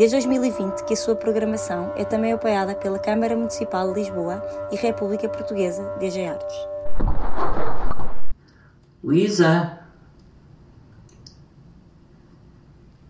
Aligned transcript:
Desde 0.00 0.16
2020 0.16 0.86
que 0.86 0.94
a 0.94 0.96
sua 0.96 1.14
programação 1.14 1.92
é 1.94 2.06
também 2.06 2.32
apoiada 2.32 2.74
pela 2.74 2.98
Câmara 2.98 3.36
Municipal 3.36 3.92
de 3.92 4.00
Lisboa 4.00 4.42
e 4.72 4.76
República 4.76 5.28
Portuguesa 5.28 5.94
DG 5.98 6.24
Artes. 6.24 6.56
Luísa. 9.04 9.78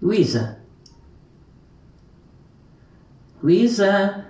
Luísa. 0.02 0.58
Luísa. 3.40 4.26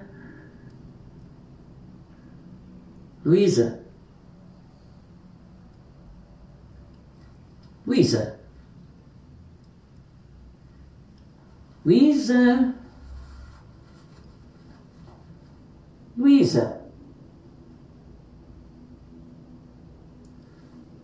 Luísa. 3.24 3.80
Luísa. 7.86 8.39
Luísa. 11.84 12.74
Luísa. 16.16 16.80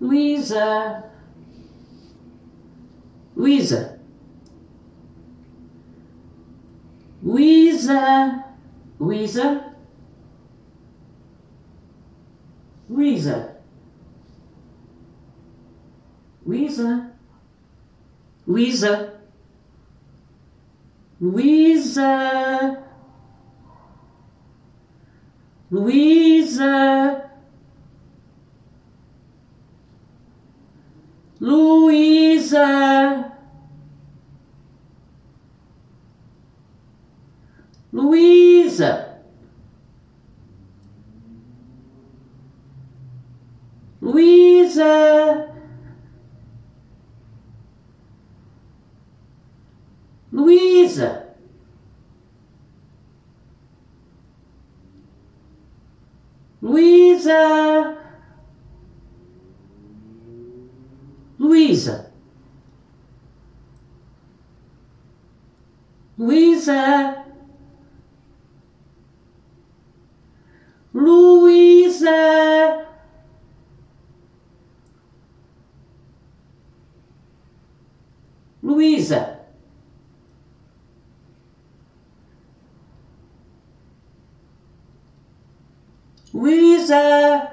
Luísa. 0.00 1.08
Luísa. 3.34 3.98
Luísa. 7.22 8.56
Luísa. 9.00 9.76
Luísa. 12.88 13.56
Luísa. 16.44 17.12
Luísa. 18.46 19.15
Louisa. 21.20 22.82
Louisa. 25.70 27.30
Louisa. 31.40 33.32
Louisa. 37.92 39.22
Louisa. 44.02 45.55
Luísa. 50.36 51.24
Luísa. 56.60 57.96
Luísa. 61.38 62.12
Luísa. 66.18 67.24
Luísa. 70.92 72.12
Luísa. 78.62 79.35
Louisa. 86.86 87.50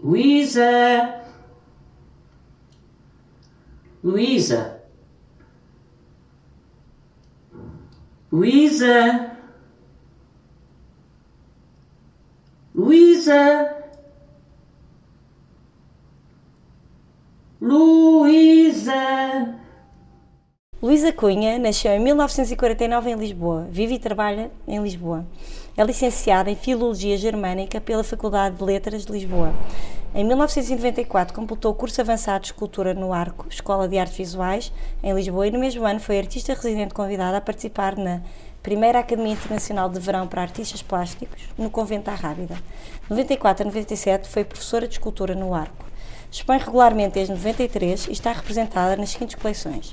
Louisa. 0.00 1.25
Luísa. 4.06 4.80
Luísa. 8.30 9.36
Luísa. 12.72 13.74
Luísa. 17.60 18.94
Luísa 20.80 21.12
Cunha 21.12 21.58
nasceu 21.58 21.90
em 21.90 21.98
1949 21.98 23.10
em 23.10 23.16
Lisboa, 23.16 23.66
vive 23.68 23.94
e 23.94 23.98
trabalha 23.98 24.52
em 24.68 24.80
Lisboa. 24.80 25.26
É 25.76 25.82
licenciada 25.82 26.48
em 26.48 26.54
Filologia 26.54 27.16
Germânica 27.16 27.80
pela 27.80 28.04
Faculdade 28.04 28.56
de 28.56 28.62
Letras 28.62 29.04
de 29.04 29.10
Lisboa. 29.10 29.52
Em 30.16 30.24
1994 30.24 31.34
completou 31.34 31.72
o 31.72 31.74
curso 31.74 32.00
avançado 32.00 32.40
de 32.40 32.46
Escultura 32.46 32.94
no 32.94 33.12
Arco, 33.12 33.46
Escola 33.50 33.86
de 33.86 33.98
Artes 33.98 34.16
Visuais, 34.16 34.72
em 35.02 35.12
Lisboa, 35.12 35.46
e 35.46 35.50
no 35.50 35.58
mesmo 35.58 35.84
ano 35.84 36.00
foi 36.00 36.18
artista 36.18 36.54
residente 36.54 36.94
convidada 36.94 37.36
a 37.36 37.40
participar 37.42 37.98
na 37.98 38.22
Primeira 38.62 39.00
Academia 39.00 39.34
Internacional 39.34 39.90
de 39.90 40.00
Verão 40.00 40.26
para 40.26 40.40
Artistas 40.40 40.80
Plásticos, 40.80 41.42
no 41.58 41.68
Convento 41.68 42.06
da 42.06 42.14
Rábida. 42.14 42.54
De 42.54 43.10
94 43.10 43.62
a 43.62 43.66
97 43.66 44.26
foi 44.26 44.42
professora 44.42 44.88
de 44.88 44.94
escultura 44.94 45.34
no 45.34 45.52
Arco. 45.52 45.84
Expõe 46.32 46.56
regularmente 46.56 47.12
desde 47.12 47.34
93 47.34 48.06
e 48.06 48.12
está 48.12 48.32
representada 48.32 48.96
nas 48.96 49.10
seguintes 49.10 49.34
coleções. 49.34 49.92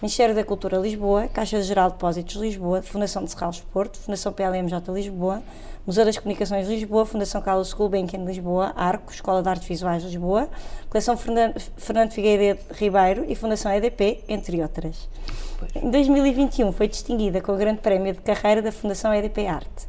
Ministério 0.00 0.36
da 0.36 0.44
Cultura 0.44 0.78
Lisboa, 0.78 1.26
Caixa 1.26 1.60
Geral 1.62 1.88
de 1.88 1.94
Depósitos 1.94 2.36
Lisboa, 2.36 2.80
Fundação 2.80 3.24
de 3.24 3.32
Serralves 3.32 3.60
Porto, 3.72 3.98
Fundação 3.98 4.32
PLMJ 4.32 4.92
Lisboa, 4.92 5.42
Museu 5.86 6.06
das 6.06 6.16
Comunicações 6.16 6.66
Lisboa, 6.66 7.04
Fundação 7.04 7.42
Carlos 7.42 7.74
Gulbenkian 7.74 8.24
Lisboa, 8.24 8.72
Arco, 8.74 9.12
Escola 9.12 9.42
de 9.42 9.50
Artes 9.50 9.68
Visuais 9.68 10.02
Lisboa, 10.02 10.48
Coleção 10.88 11.14
Fernando 11.14 12.10
Figueiredo 12.10 12.60
Ribeiro 12.72 13.26
e 13.28 13.34
Fundação 13.34 13.70
EDP, 13.70 14.24
entre 14.26 14.62
outras. 14.62 15.06
Em 15.74 15.90
2021 15.90 16.72
foi 16.72 16.88
distinguida 16.88 17.42
com 17.42 17.52
o 17.52 17.56
Grande 17.58 17.82
Prémio 17.82 18.14
de 18.14 18.20
Carreira 18.20 18.62
da 18.62 18.72
Fundação 18.72 19.12
EDP 19.12 19.46
Arte. 19.46 19.86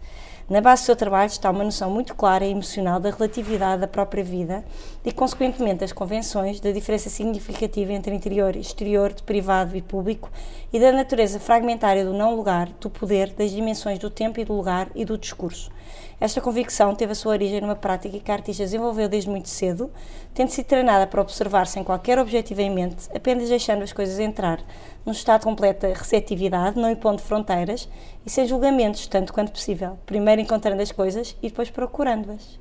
Na 0.48 0.62
base 0.62 0.84
do 0.84 0.86
seu 0.86 0.96
trabalho 0.96 1.28
está 1.28 1.50
uma 1.50 1.64
noção 1.64 1.90
muito 1.90 2.14
clara 2.14 2.46
e 2.46 2.52
emocional 2.52 3.00
da 3.00 3.10
relatividade 3.10 3.82
da 3.82 3.88
própria 3.88 4.24
vida 4.24 4.64
e, 5.04 5.12
consequentemente, 5.12 5.80
das 5.80 5.92
convenções, 5.92 6.60
da 6.60 6.72
diferença 6.72 7.10
significativa 7.10 7.94
entre 7.94 8.14
interior 8.14 8.56
e 8.56 8.60
exterior, 8.60 9.12
de 9.12 9.24
privado 9.24 9.76
e 9.76 9.82
público 9.82 10.30
e 10.72 10.80
da 10.80 10.92
natureza 10.92 11.40
fragmentária 11.40 12.06
do 12.06 12.14
não-lugar, 12.14 12.70
do 12.80 12.92
poder, 12.92 13.32
das 13.32 13.50
dimensões 13.50 13.98
do 13.98 14.10
tempo 14.10 14.40
e 14.40 14.46
do 14.46 14.54
lugar 14.54 14.88
e 14.94 15.04
do 15.04 15.18
discurso. 15.18 15.72
Esta 16.20 16.40
convicção 16.40 16.96
teve 16.96 17.12
a 17.12 17.16
sua 17.16 17.34
origem 17.34 17.60
numa 17.60 17.76
prática 17.76 18.18
que 18.20 18.32
a 18.32 18.36
artista 18.36 18.64
desenvolveu 18.64 19.10
desde 19.10 19.30
muito 19.30 19.50
cedo, 19.50 19.92
tendo 20.34 20.50
sido 20.50 20.66
treinada 20.66 21.06
para 21.06 21.22
observar 21.22 21.68
sem 21.68 21.84
qualquer 21.84 22.18
objetivo 22.18 22.62
em 22.62 22.70
mente, 22.70 23.10
apenas 23.14 23.50
deixando 23.50 23.84
as 23.84 23.92
coisas 23.92 24.18
entrar, 24.18 24.62
num 25.06 25.12
estado 25.12 25.42
de 25.42 25.46
completa 25.48 25.88
receptividade, 25.90 26.80
não 26.80 26.90
impondo 26.90 27.22
fronteiras 27.22 27.90
e 28.26 28.30
sem 28.30 28.48
julgamentos, 28.48 29.08
tanto 29.08 29.34
quanto 29.34 29.52
possível, 29.52 29.98
primeiro 30.06 30.42
encontrando 30.42 30.82
as 30.82 30.92
coisas 30.92 31.36
e 31.44 31.50
depois 31.50 31.70
procurando-as. 31.70 32.60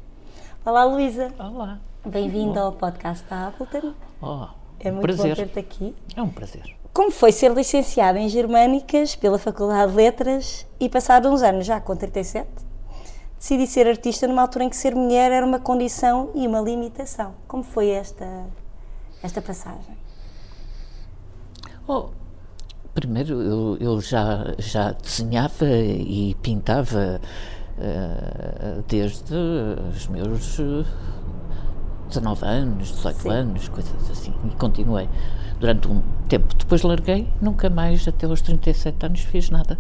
Olá, 0.67 0.85
Luísa. 0.85 1.33
Olá. 1.39 1.79
Bem-vinda 2.05 2.61
ao 2.61 2.73
podcast 2.73 3.25
da 3.31 3.49
Appleton. 3.49 3.95
Oh, 4.21 4.47
É 4.81 4.91
muito 4.91 5.17
bom 5.17 5.23
prazer. 5.23 5.37
ter-te 5.37 5.59
aqui. 5.61 5.95
É 6.17 6.21
um 6.23 6.29
prazer. 6.29 6.77
Como 6.93 7.11
foi 7.11 7.33
ser 7.33 7.53
licenciada 7.53 8.19
em 8.19 8.29
Germânicas 8.29 9.15
pela 9.17 9.39
Faculdade 9.39 9.91
de 9.93 9.97
Letras 9.97 10.67
e 10.81 10.89
passado 10.89 11.29
uns 11.29 11.43
anos, 11.43 11.67
já 11.67 11.81
com 11.81 11.97
37, 11.97 12.47
decidi 13.45 13.67
ser 13.67 13.87
artista 13.87 14.27
numa 14.27 14.41
altura 14.41 14.65
em 14.65 14.71
que 14.71 14.77
ser 14.77 14.95
mulher 14.95 15.31
era 15.31 15.45
uma 15.45 15.59
condição 15.59 16.31
e 16.35 16.47
uma 16.47 16.63
limitação. 16.63 17.35
Como 17.47 17.63
foi 17.63 17.91
esta, 17.91 18.27
esta 19.23 19.43
passagem? 19.43 19.99
Oh, 21.87 22.07
primeiro, 22.95 23.43
eu, 23.43 23.77
eu 23.79 24.01
já, 24.01 24.55
já 24.57 24.93
desenhava 24.93 25.67
e 25.67 26.35
pintava 26.41 27.21
eh, 27.79 28.83
desde 28.89 29.35
os 29.95 30.09
meus 30.09 30.59
eh, 30.59 30.87
19 32.09 32.47
anos, 32.47 32.89
18 32.93 33.21
Sim. 33.21 33.29
anos, 33.29 33.69
coisas 33.69 34.11
assim, 34.11 34.33
e 34.47 34.55
continuei 34.57 35.07
durante 35.61 35.87
um 35.87 36.03
tempo. 36.31 36.55
Depois 36.55 36.81
larguei, 36.81 37.29
nunca 37.43 37.69
mais, 37.69 38.09
até 38.09 38.25
aos 38.25 38.41
37 38.41 39.05
anos, 39.05 39.21
fiz 39.21 39.51
nada. 39.51 39.79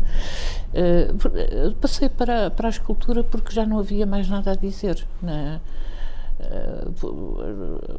Eh, 0.74 1.70
passei 1.80 2.08
para, 2.08 2.50
para 2.50 2.68
a 2.68 2.70
escultura 2.70 3.22
porque 3.22 3.52
já 3.54 3.64
não 3.64 3.78
havia 3.78 4.04
mais 4.06 4.28
nada 4.28 4.50
a 4.52 4.54
dizer. 4.56 5.06
né? 5.22 5.60
Po- 7.00 7.38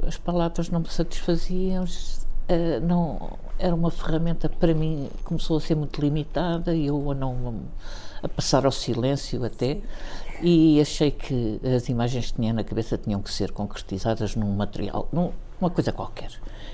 as 0.06 0.18
palavras 0.18 0.70
não 0.70 0.82
me 0.82 0.90
satisfaziam, 0.90 1.86
eh, 2.48 2.80
não, 2.82 3.38
era 3.58 3.74
uma 3.74 3.90
ferramenta 3.90 4.50
para 4.50 4.74
mim, 4.74 5.10
começou 5.24 5.58
a 5.58 5.62
ser 5.62 5.76
muito 5.76 6.00
limitada 6.02 6.76
e 6.76 6.88
eu 6.88 7.12
a 7.12 7.16
não 7.16 7.62
a 8.22 8.28
passar 8.28 8.66
ao 8.66 8.72
silêncio 8.72 9.44
até 9.46 9.80
e 10.42 10.80
achei 10.82 11.12
que 11.12 11.60
as 11.76 11.88
imagens 11.90 12.32
que 12.32 12.34
tinha 12.38 12.52
na 12.54 12.64
cabeça 12.64 12.98
tinham 12.98 13.22
que 13.22 13.32
ser 13.32 13.52
concretizadas 13.52 14.36
num 14.36 14.52
material, 14.54 15.08
num, 15.14 15.32
numa 15.60 15.70
coisa 15.70 15.92
qualquer. 15.92 16.30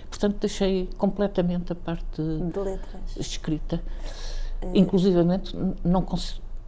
Portanto, 0.09 0.37
deixei 0.41 0.89
completamente 0.97 1.71
a 1.71 1.75
parte 1.75 2.21
De 2.21 2.59
letras? 2.59 3.15
escrita. 3.17 3.81
Inclusivamente, 4.73 5.55
não 5.83 6.03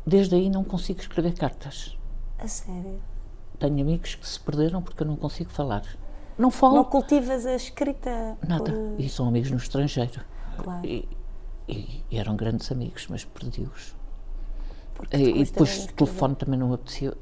desde 0.06 0.36
aí 0.36 0.50
não 0.50 0.64
consigo 0.64 1.00
escrever 1.00 1.34
cartas. 1.34 1.98
A 2.40 2.48
sério? 2.48 3.00
Tenho 3.60 3.80
amigos 3.82 4.16
que 4.16 4.28
se 4.28 4.40
perderam 4.40 4.82
porque 4.82 5.04
eu 5.04 5.08
não 5.08 5.16
consigo 5.16 5.50
falar. 5.50 5.84
Não 6.38 6.50
falo 6.52 6.76
Não 6.76 6.84
cultivas 6.84 7.46
a 7.46 7.54
escrita? 7.56 8.38
nada. 8.48 8.72
por- 8.72 8.96
E 9.00 9.08
são 9.08 9.28
amigos 9.28 9.52
no 9.52 9.58
estrangeiro. 9.58 10.22
Claro. 10.58 10.86
E, 10.86 11.08
e 11.68 12.04
eram 12.12 12.36
grandes 12.36 12.72
amigos, 12.72 13.08
mas 13.10 13.24
perdi-os. 13.24 13.96
E, 15.14 15.42
e 15.42 15.44
depois 15.44 15.86
o 15.86 15.94
telefone 15.94 16.36
também 16.36 16.60
não 16.60 16.70
me 16.70 16.76
apetecia. 16.76 17.14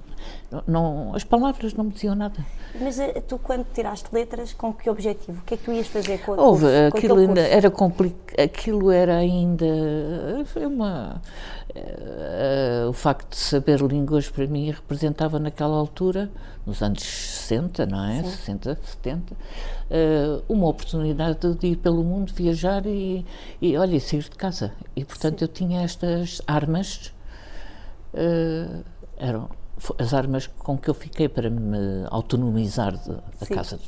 Não, 0.51 0.63
não- 0.68 1.15
as 1.15 1.23
palavras 1.23 1.73
não 1.73 1.85
me 1.85 1.91
diziam 1.91 2.13
nada. 2.13 2.45
Mas 2.79 3.00
eh, 3.00 3.21
tu, 3.27 3.39
quando 3.39 3.65
tiraste 3.73 4.07
letras, 4.13 4.53
com 4.53 4.71
que 4.71 4.89
objetivo? 4.89 5.39
O 5.41 5.44
que 5.44 5.56
é 5.56 5.57
que 5.57 5.63
tu 5.63 5.71
ias 5.71 5.88
fazer 5.88 6.19
com, 6.19 6.33
a 6.33 6.41
Houve, 6.41 6.62
curso, 6.65 6.75
com 6.91 6.97
aquilo 6.97 7.13
aquele 7.13 7.27
ainda 7.27 7.41
curso? 7.41 7.57
era 7.57 7.71
complicado, 7.71 8.39
aquilo 8.39 8.91
era 8.91 9.15
ainda 9.18 9.65
foi 10.45 10.65
uma 10.68 11.19
eh, 11.73 12.85
o 12.88 12.94
facto 12.94 13.29
de 13.31 13.38
saber 13.38 13.79
línguas 13.81 14.29
para 14.29 14.45
mim 14.45 14.69
representava 14.71 15.39
naquela 15.39 15.75
altura, 15.75 16.29
nos 16.65 16.81
anos 16.83 17.01
60, 17.01 17.85
não 17.88 18.03
é? 18.06 18.21
60, 18.24 18.77
70, 18.83 19.35
eh, 19.89 20.41
uma 20.47 20.67
oportunidade 20.67 21.53
de 21.56 21.67
ir 21.67 21.75
pelo 21.77 22.03
mundo, 22.03 22.31
viajar 22.33 22.85
e, 22.85 23.25
e 23.62 23.75
olha, 23.77 24.00
sair 24.00 24.24
de 24.24 24.29
casa. 24.31 24.71
E 24.95 25.03
portanto 25.03 25.41
eu 25.41 25.47
tinha 25.47 25.81
estas 25.81 26.41
armas 26.45 27.12
eh, 28.13 28.84
eram 29.18 29.50
as 29.98 30.13
armas 30.13 30.48
com 30.48 30.78
que 30.78 30.90
eu 30.90 30.94
fiquei 30.94 31.28
para 31.30 31.50
me 31.50 32.06
autonomizar 32.10 32.96
de- 32.98 33.10
da 33.16 33.46
Sim. 33.46 33.56
casa, 33.56 33.80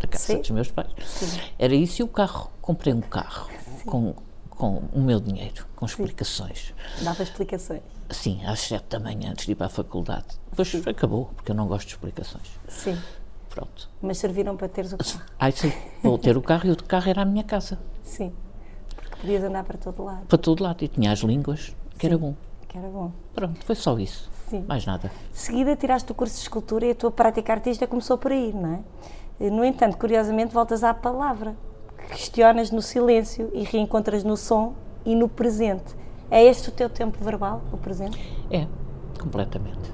da 0.00 0.08
casa 0.08 0.24
Sim. 0.24 0.40
dos 0.40 0.50
meus 0.50 0.70
pais. 0.70 0.90
Sim. 1.04 1.40
Era 1.58 1.74
isso 1.74 2.02
e 2.02 2.04
o 2.04 2.08
carro. 2.08 2.50
Comprei 2.60 2.92
um 2.92 3.00
carro 3.00 3.48
com, 3.86 4.14
com 4.50 4.82
o 4.92 5.00
meu 5.00 5.20
dinheiro, 5.20 5.66
com 5.76 5.86
explicações. 5.86 6.74
Dava 7.02 7.22
explicações. 7.22 7.82
Sim, 8.10 8.44
às 8.44 8.60
sete 8.60 8.84
da 8.90 9.00
manhã 9.00 9.30
antes 9.30 9.46
de 9.46 9.52
ir 9.52 9.54
para 9.54 9.66
a 9.66 9.70
faculdade. 9.70 10.26
Depois 10.50 10.86
acabou, 10.86 11.26
porque 11.36 11.50
eu 11.52 11.54
não 11.54 11.66
gosto 11.66 11.86
de 11.88 11.94
explicações. 11.94 12.46
Sim. 12.68 12.98
Pronto. 13.48 13.88
Mas 14.02 14.18
serviram 14.18 14.56
para 14.56 14.68
teres 14.68 14.92
o 14.92 14.98
carro. 14.98 15.20
Ai, 15.38 15.52
sim, 15.52 15.72
vou 16.02 16.18
ter 16.18 16.36
o 16.36 16.42
carro 16.42 16.66
e 16.66 16.72
o 16.72 16.76
carro 16.76 17.08
era 17.08 17.22
a 17.22 17.24
minha 17.24 17.44
casa. 17.44 17.78
Sim. 18.02 18.32
Porque 18.96 19.16
podias 19.16 19.42
andar 19.44 19.62
para 19.64 19.78
todo 19.78 20.02
lado. 20.04 20.26
Para 20.26 20.38
todo 20.38 20.62
lado. 20.62 20.82
E 20.84 20.88
tinha 20.88 21.12
as 21.12 21.20
línguas, 21.20 21.74
que 21.98 22.04
era 22.06 22.18
bom. 22.18 22.34
Que 22.74 22.78
era 22.78 22.88
bom. 22.88 23.12
Pronto, 23.32 23.64
foi 23.64 23.76
só 23.76 23.96
isso. 24.00 24.28
Sim. 24.48 24.64
Mais 24.66 24.84
nada. 24.84 25.08
De 25.30 25.38
seguida 25.38 25.76
tiraste 25.76 26.10
o 26.10 26.14
curso 26.14 26.34
de 26.34 26.40
escultura 26.40 26.84
e 26.84 26.90
a 26.90 26.94
tua 26.96 27.12
prática 27.12 27.52
artística 27.52 27.86
começou 27.86 28.18
por 28.18 28.32
aí, 28.32 28.52
não 28.52 28.82
é? 29.38 29.48
No 29.48 29.64
entanto, 29.64 29.96
curiosamente, 29.96 30.52
voltas 30.52 30.82
à 30.82 30.92
palavra. 30.92 31.54
que 31.96 32.16
Questionas 32.16 32.72
no 32.72 32.82
silêncio 32.82 33.48
e 33.54 33.62
reencontras 33.62 34.24
no 34.24 34.36
som 34.36 34.74
e 35.06 35.14
no 35.14 35.28
presente. 35.28 35.94
É 36.28 36.42
este 36.42 36.68
o 36.68 36.72
teu 36.72 36.90
tempo 36.90 37.16
verbal, 37.22 37.62
o 37.72 37.76
presente? 37.76 38.18
É, 38.50 38.66
completamente. 39.20 39.92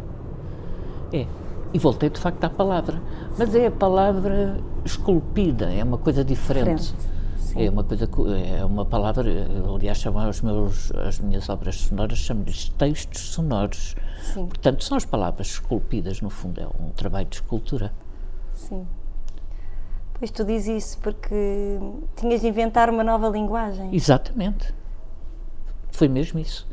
É. 1.13 1.27
E 1.75 1.79
voltei 1.79 2.09
de 2.09 2.19
facto 2.19 2.43
à 2.45 2.49
palavra. 2.49 2.99
Mas 3.37 3.55
é 3.55 3.67
a 3.67 3.71
palavra 3.71 4.59
esculpida, 4.87 5.71
é 5.71 5.85
uma 5.85 5.99
coisa 5.99 6.25
diferente. 6.25 6.81
Diferente, 6.81 7.10
sim. 7.41 7.67
É 7.67 7.71
uma 7.71 7.83
coisa, 7.83 8.07
co- 8.07 8.29
é 8.33 8.65
uma 8.65 8.85
palavra, 8.85 9.25
aliás, 9.75 9.99
chamo 9.99 10.19
os 10.29 10.41
meus, 10.41 10.93
as 10.93 11.19
minhas 11.19 11.49
obras 11.49 11.77
sonoras, 11.77 12.19
chamo-lhes 12.19 12.69
textos 12.71 13.21
sonoros. 13.33 13.97
Sim. 14.33 14.47
Portanto, 14.47 14.85
são 14.85 14.97
as 14.97 15.05
palavras 15.05 15.49
esculpidas, 15.49 16.21
no 16.21 16.31
fundo, 16.31 16.61
é 16.61 16.67
um 16.67 16.91
trabalho 16.91 17.27
de 17.27 17.37
escultura. 17.37 17.93
Sim. 18.55 18.87
Pois 20.19 20.31
tu 20.31 20.45
dizes 20.45 20.85
isso 20.85 20.99
porque 20.99 21.79
tinhas 22.17 22.43
de 22.43 22.49
inventar 22.49 22.91
uma 22.91 23.03
nova 23.03 23.29
linguagem. 23.29 23.95
Exatamente. 23.95 24.75
Foi 25.91 26.09
mesmo 26.09 26.39
isso. 26.39 26.67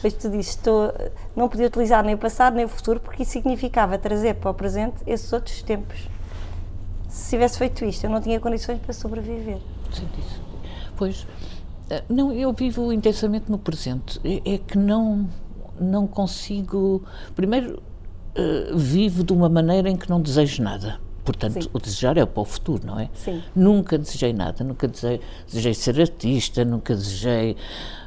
Pois 0.00 0.14
tu 0.14 0.28
dizes, 0.30 0.48
estou, 0.48 0.92
não 1.36 1.48
podia 1.48 1.66
utilizar 1.66 2.02
nem 2.02 2.14
o 2.14 2.18
passado 2.18 2.54
nem 2.56 2.64
o 2.64 2.68
futuro 2.68 2.98
porque 3.00 3.22
isso 3.22 3.32
significava 3.32 3.98
trazer 3.98 4.34
para 4.36 4.50
o 4.50 4.54
presente 4.54 4.96
esses 5.06 5.30
outros 5.32 5.62
tempos. 5.62 6.08
Se 7.10 7.30
tivesse 7.30 7.58
feito 7.58 7.84
isto, 7.84 8.04
eu 8.04 8.10
não 8.10 8.20
tinha 8.20 8.38
condições 8.38 8.78
para 8.78 8.92
sobreviver. 8.92 9.58
Senti 9.92 10.20
isso. 10.20 10.40
Pois, 10.96 11.26
eh, 11.90 12.04
não, 12.08 12.32
eu 12.32 12.52
vivo 12.52 12.92
intensamente 12.92 13.50
no 13.50 13.58
presente. 13.58 14.20
É, 14.24 14.54
é 14.54 14.58
que 14.58 14.78
não, 14.78 15.28
não 15.78 16.06
consigo. 16.06 17.02
Primeiro, 17.34 17.82
eh, 18.34 18.70
vivo 18.74 19.24
de 19.24 19.32
uma 19.32 19.48
maneira 19.48 19.90
em 19.90 19.96
que 19.96 20.08
não 20.08 20.20
desejo 20.20 20.62
nada. 20.62 21.00
Portanto, 21.30 21.62
Sim. 21.62 21.70
o 21.72 21.78
desejar 21.78 22.16
é 22.16 22.26
para 22.26 22.40
o 22.40 22.44
futuro, 22.44 22.84
não 22.84 22.98
é? 22.98 23.08
Sim. 23.14 23.40
Nunca 23.54 23.96
desejei 23.96 24.32
nada, 24.32 24.64
nunca 24.64 24.88
desejei, 24.88 25.20
desejei 25.46 25.74
ser 25.74 26.00
artista, 26.00 26.64
nunca 26.64 26.92
desejei 26.92 27.56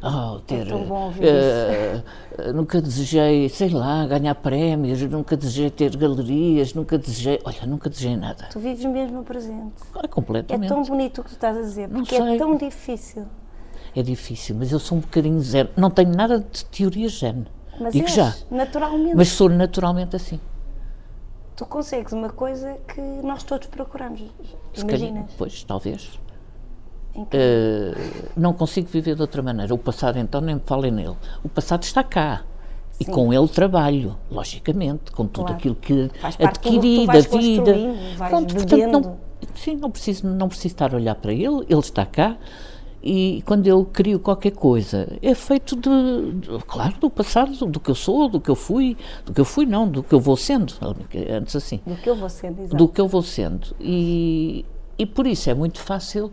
oh, 0.04 0.40
ter. 0.40 0.68
tão 0.68 0.84
bom 0.84 1.06
ouvir 1.06 1.24
eh, 1.24 2.04
eh, 2.38 2.52
nunca 2.52 2.82
desejei, 2.82 3.48
sei 3.48 3.70
lá, 3.70 4.06
ganhar 4.06 4.36
prémios, 4.36 5.02
nunca 5.04 5.38
desejei 5.38 5.70
ter 5.70 5.96
galerias, 5.96 6.74
nunca 6.74 6.98
desejei. 6.98 7.40
Olha, 7.46 7.66
nunca 7.66 7.90
desejei 7.90 8.18
nada. 8.18 8.50
Tu 8.52 8.60
vives 8.60 8.84
mesmo 8.84 9.20
no 9.20 9.24
presente. 9.24 9.74
É 10.04 10.08
completamente. 10.08 10.68
tão 10.68 10.84
bonito 10.84 11.22
o 11.22 11.24
que 11.24 11.30
tu 11.30 11.36
estás 11.36 11.56
a 11.56 11.62
dizer, 11.62 11.88
Não 11.88 12.02
porque 12.02 12.16
é 12.16 12.22
sei. 12.26 12.38
tão 12.38 12.58
difícil. 12.58 13.26
É 13.96 14.04
difícil, 14.04 14.56
mas 14.60 14.70
eu 14.72 14.80
sou 14.80 14.98
um 14.98 15.02
bocadinho 15.02 15.40
zen. 15.40 15.70
Não 15.78 15.90
tenho 15.90 16.14
nada 16.14 16.40
de 16.40 16.66
teoria 16.66 17.08
zen. 17.08 17.46
Mas 17.80 17.94
Digo 17.94 18.06
és, 18.06 18.14
já. 18.14 18.36
naturalmente. 18.52 19.16
Mas 19.16 19.30
sou 19.30 19.48
naturalmente 19.50 20.16
assim. 20.16 20.40
Tu 21.56 21.66
consegues 21.66 22.12
uma 22.14 22.30
coisa 22.30 22.78
que 22.88 23.00
nós 23.02 23.44
todos 23.44 23.68
procuramos. 23.68 24.22
Imaginas? 24.76 25.26
pois, 25.38 25.64
talvez. 25.64 26.20
Eh, 27.32 27.94
não 28.36 28.54
consigo 28.54 28.88
viver 28.88 29.16
de 29.16 29.22
outra 29.22 29.42
maneira. 29.44 29.74
O 29.74 29.78
passado, 29.78 30.18
então, 30.18 30.42
nem 30.42 30.56
me 30.56 30.62
falem 30.66 30.92
nele. 30.92 31.16
O 31.44 31.50
passado 31.50 31.84
está 31.84 32.04
cá. 32.04 32.44
E 33.00 33.06
Sim. 33.06 33.12
com 33.12 33.34
ele 33.34 33.48
trabalho, 33.48 34.16
logicamente, 34.32 35.12
com 35.12 35.26
tudo 35.26 35.46
Claro. 35.46 35.58
aquilo 35.60 35.76
que 35.76 36.12
adquiri 36.40 37.08
da 37.08 37.20
vida. 37.22 37.74
vais 38.18 38.32
portanto, 38.54 38.88
não, 38.92 39.18
sim, 39.56 39.76
não 39.76 39.92
preciso, 39.92 40.28
não 40.28 40.48
preciso 40.48 40.68
estar 40.76 40.94
a 40.94 40.98
olhar 40.98 41.16
para 41.16 41.34
ele, 41.34 41.66
ele 41.70 41.80
está 41.80 42.06
cá. 42.06 42.38
E 43.06 43.44
quando 43.46 43.68
eu 43.68 43.84
crio 43.84 44.18
qualquer 44.18 44.52
coisa, 44.52 45.08
é 45.22 45.36
feito 45.36 45.76
de, 45.76 46.32
de- 46.40 46.64
claro, 46.66 46.96
do 47.02 47.10
passado, 47.10 47.54
do 47.66 47.78
que 47.80 47.92
eu 47.92 47.96
sou, 47.96 48.30
do 48.30 48.40
que 48.40 48.50
eu 48.50 48.56
fui, 48.56 48.96
do 49.26 49.34
que 49.34 49.42
eu 49.42 49.46
fui, 49.46 49.66
não, 49.66 49.86
do 49.88 50.02
que 50.02 50.14
eu 50.16 50.22
vou 50.22 50.38
sendo, 50.38 50.74
antes 51.30 51.54
assim 51.54 51.82
Do 51.86 51.96
que 51.98 52.10
eu 52.10 52.16
vou 52.16 52.30
sendo, 52.30 52.62
exato. 52.62 52.78
do 52.78 52.88
que 52.88 53.02
eu 53.02 53.08
vou 53.10 53.22
sendo. 53.22 53.76
E, 53.80 54.66
e 54.98 55.06
por 55.06 55.28
isso 55.28 55.50
é 55.50 55.54
muito 55.54 55.80
fácil 55.82 56.32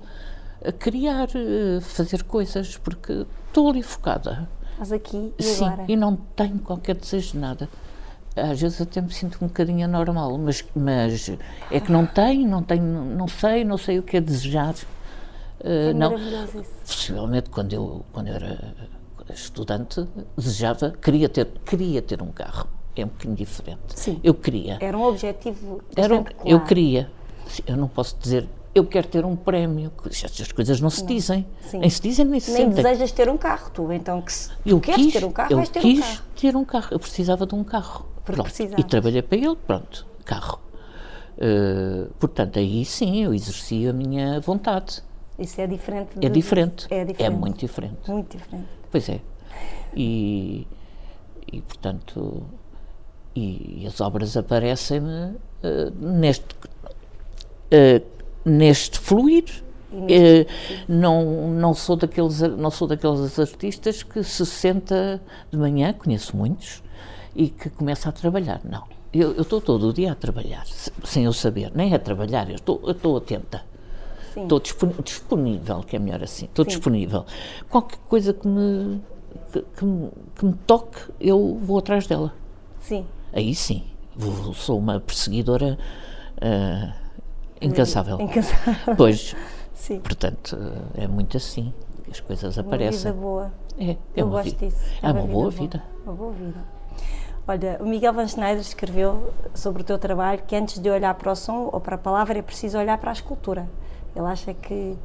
eh, 0.62 0.70
criar, 0.70 1.28
eh, 1.34 1.80
fazer 1.80 2.22
coisas, 2.22 2.76
porque 2.76 3.26
estou 3.48 3.68
ali 3.68 3.82
focada. 3.82 4.48
Estás 4.74 4.92
aqui 4.92 5.32
e 5.38 5.42
Sim, 5.42 5.64
agora. 5.64 5.84
e 5.88 5.96
não 5.96 6.14
tenho 6.36 6.60
qualquer 6.60 6.94
desejo 6.94 7.32
de 7.32 7.38
nada. 7.38 7.68
Às 8.36 8.60
vezes 8.60 8.80
até 8.80 9.00
me 9.00 9.12
sinto 9.12 9.38
um 9.42 9.48
bocadinho 9.48 9.84
anormal, 9.84 10.38
mas, 10.38 10.64
mas 10.76 11.32
é 11.68 11.80
que 11.80 11.90
não 11.90 12.06
tenho, 12.06 12.48
não 12.48 12.62
tenho, 12.62 12.84
não 12.84 13.26
sei, 13.26 13.64
não 13.64 13.76
sei 13.76 13.98
o 13.98 14.04
que 14.04 14.16
é 14.18 14.20
desejar. 14.20 14.74
É 15.62 15.92
não, 15.92 16.10
maravilhoso 16.12 16.60
isso. 16.60 16.70
possivelmente 16.86 17.50
quando 17.50 17.72
eu, 17.72 18.04
quando 18.12 18.28
eu 18.28 18.34
era 18.34 18.74
estudante, 19.34 20.04
desejava, 20.36 20.90
queria 20.90 21.28
ter, 21.28 21.46
queria 21.64 22.00
ter 22.02 22.22
um 22.22 22.30
carro. 22.32 22.68
É 22.96 23.04
um 23.04 23.08
bocadinho 23.08 23.36
diferente. 23.36 23.80
Sim. 23.94 24.20
Eu 24.24 24.34
queria. 24.34 24.78
Era 24.80 24.96
um 24.98 25.02
objetivo 25.04 25.80
Era, 25.94 26.14
um- 26.14 26.22
bastante 26.22 26.40
eu 26.44 26.58
claro. 26.58 26.64
queria. 26.66 27.10
Eu 27.66 27.76
não 27.76 27.88
posso 27.88 28.16
dizer, 28.18 28.48
eu 28.74 28.84
quero 28.84 29.06
ter 29.08 29.24
um 29.24 29.36
prémio. 29.36 29.92
Estas 30.06 30.50
coisas 30.52 30.80
não 30.80 30.90
se 30.90 31.04
dizem. 31.06 31.46
Sim. 31.62 31.78
Nem 31.78 31.88
se 31.90 32.00
dizem, 32.02 32.24
nem 32.26 32.40
se 32.40 32.50
Nem 32.52 32.66
sentem. 32.66 32.82
desejas 32.82 33.12
ter 33.12 33.28
um 33.28 33.36
carro, 33.38 33.70
tu. 33.72 33.92
Então, 33.92 34.20
que 34.22 34.32
se 34.32 34.50
Eu 34.66 34.78
tu 34.78 34.82
queres 34.82 35.04
quis, 35.04 35.12
ter 35.14 35.24
um 35.24 35.30
carro, 35.32 35.52
eu 35.52 35.56
vais 35.58 35.68
ter 35.68 35.80
quis 35.80 35.98
um 35.98 36.02
carro. 36.02 36.22
ter 36.36 36.56
um 36.56 36.64
carro. 36.64 36.88
Eu 36.90 36.98
precisava 36.98 37.46
de 37.46 37.54
um 37.54 37.62
carro. 37.64 38.06
E 38.78 38.84
trabalhei 38.84 39.22
para 39.22 39.38
ele, 39.38 39.56
pronto, 39.66 40.06
carro. 40.24 40.60
Uh, 41.38 42.12
portanto, 42.18 42.58
aí 42.58 42.84
sim 42.84 43.24
eu 43.24 43.32
exerci 43.32 43.88
a 43.88 43.92
minha 43.92 44.40
vontade. 44.40 45.02
Isso 45.40 45.60
é 45.60 45.66
diferente. 45.66 46.10
É 46.16 46.20
de- 46.20 46.30
diferente. 46.30 46.86
É 46.90 47.04
diferente. 47.04 47.36
muito 47.38 47.58
diferente. 47.58 48.10
Muito 48.10 48.36
diferente. 48.36 48.66
Pois 48.90 49.08
é. 49.08 49.20
E, 49.96 50.66
e 51.52 51.60
portanto, 51.62 52.42
e, 53.34 53.82
e 53.82 53.86
as 53.86 54.00
obras 54.00 54.36
aparecem-me 54.36 55.36
eh, 55.62 55.90
neste, 55.98 56.46
eh, 57.70 58.02
neste 58.44 58.98
fluir. 58.98 59.44
Eh, 60.08 60.46
não, 60.88 61.50
não, 61.50 61.74
sou 61.74 61.96
daqueles, 61.96 62.40
não 62.40 62.70
sou 62.70 62.86
daqueles 62.86 63.36
artistas 63.40 64.04
que 64.04 64.22
se 64.22 64.46
senta 64.46 65.20
de 65.50 65.58
manhã, 65.58 65.92
conheço 65.92 66.36
muitos, 66.36 66.80
e 67.34 67.48
que 67.48 67.68
começa 67.70 68.08
a 68.08 68.12
trabalhar. 68.12 68.60
Não. 68.64 68.84
Eu 69.12 69.40
estou 69.42 69.60
todo 69.60 69.88
o 69.88 69.92
dia 69.92 70.12
a 70.12 70.14
trabalhar, 70.14 70.64
se- 70.66 70.92
sem 71.04 71.24
eu 71.24 71.32
saber. 71.32 71.72
Nem 71.74 71.92
a 71.92 71.98
trabalhar, 71.98 72.48
eu 72.48 72.54
estou 72.54 73.16
atenta. 73.16 73.64
Sim. 74.34 74.42
Estou 74.42 74.60
disponível, 75.02 75.80
que 75.80 75.96
é 75.96 75.98
melhor 75.98 76.22
assim. 76.22 76.46
Estou 76.46 76.64
disponível. 76.64 77.24
Qualquer 77.68 77.98
coisa 78.08 78.32
que 78.32 78.46
me, 78.46 79.00
que, 79.52 79.62
que 79.76 79.84
me, 79.84 80.10
que 80.36 80.44
me 80.44 80.52
toque, 80.66 80.98
eu 81.20 81.58
vou 81.62 81.78
atrás 81.78 82.06
dela. 82.06 82.32
Sim. 82.80 83.06
Aí 83.32 83.54
sim, 83.54 83.84
vou- 84.16 84.54
sou 84.54 84.78
uma 84.78 85.00
perseguidora 85.00 85.78
ah, 86.40 86.94
incansável. 87.60 88.18
Incansável. 88.22 88.96
Pois, 88.96 89.34
Sim. 89.74 90.00
portanto, 90.00 90.56
é 90.94 91.06
muito 91.06 91.36
assim 91.36 91.72
as 92.10 92.20
coisas 92.20 92.56
Uma 92.56 92.66
aparecem. 92.66 93.12
vida 93.12 93.22
boa. 93.22 93.52
É, 93.78 93.90
é 93.90 93.96
Eu 94.16 94.26
uma 94.26 94.42
gosto 94.42 94.56
vida. 94.58 94.66
disso. 94.66 94.84
É 95.02 95.12
uma 95.12 95.22
boa 95.22 95.50
vida. 95.50 95.82
Uma 96.04 96.14
boa 96.14 96.32
vida. 96.32 96.58
Olha, 97.46 97.78
o 97.80 97.86
Miguel 97.86 98.12
Van 98.12 98.26
Schneider 98.28 98.60
escreveu 98.60 99.32
sobre 99.54 99.82
o 99.82 99.84
teu 99.84 99.98
trabalho 99.98 100.42
que 100.46 100.54
antes 100.54 100.78
de 100.78 100.88
olhar 100.90 101.14
para 101.14 101.32
o 101.32 101.36
som 101.36 101.68
ou 101.72 101.80
para 101.80 101.94
a 101.96 101.98
palavra 101.98 102.38
é 102.38 102.42
preciso 102.42 102.78
olhar 102.78 102.98
para 102.98 103.10
a 103.10 103.12
escultura. 103.12 103.68
Ele 104.20 104.28
acha 104.28 104.54
que 104.54 104.96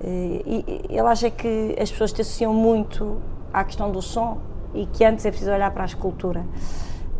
eh, 0.00 0.42
ele 0.88 1.00
acha 1.00 1.30
que 1.30 1.76
as 1.80 1.90
pessoas 1.90 2.12
te 2.12 2.20
associam 2.22 2.52
muito 2.52 3.18
à 3.52 3.64
questão 3.64 3.90
do 3.90 4.02
som 4.02 4.38
e 4.74 4.86
que 4.86 5.04
antes 5.04 5.24
é 5.24 5.30
preciso 5.30 5.50
olhar 5.52 5.70
para 5.70 5.82
a 5.82 5.86
escultura. 5.86 6.44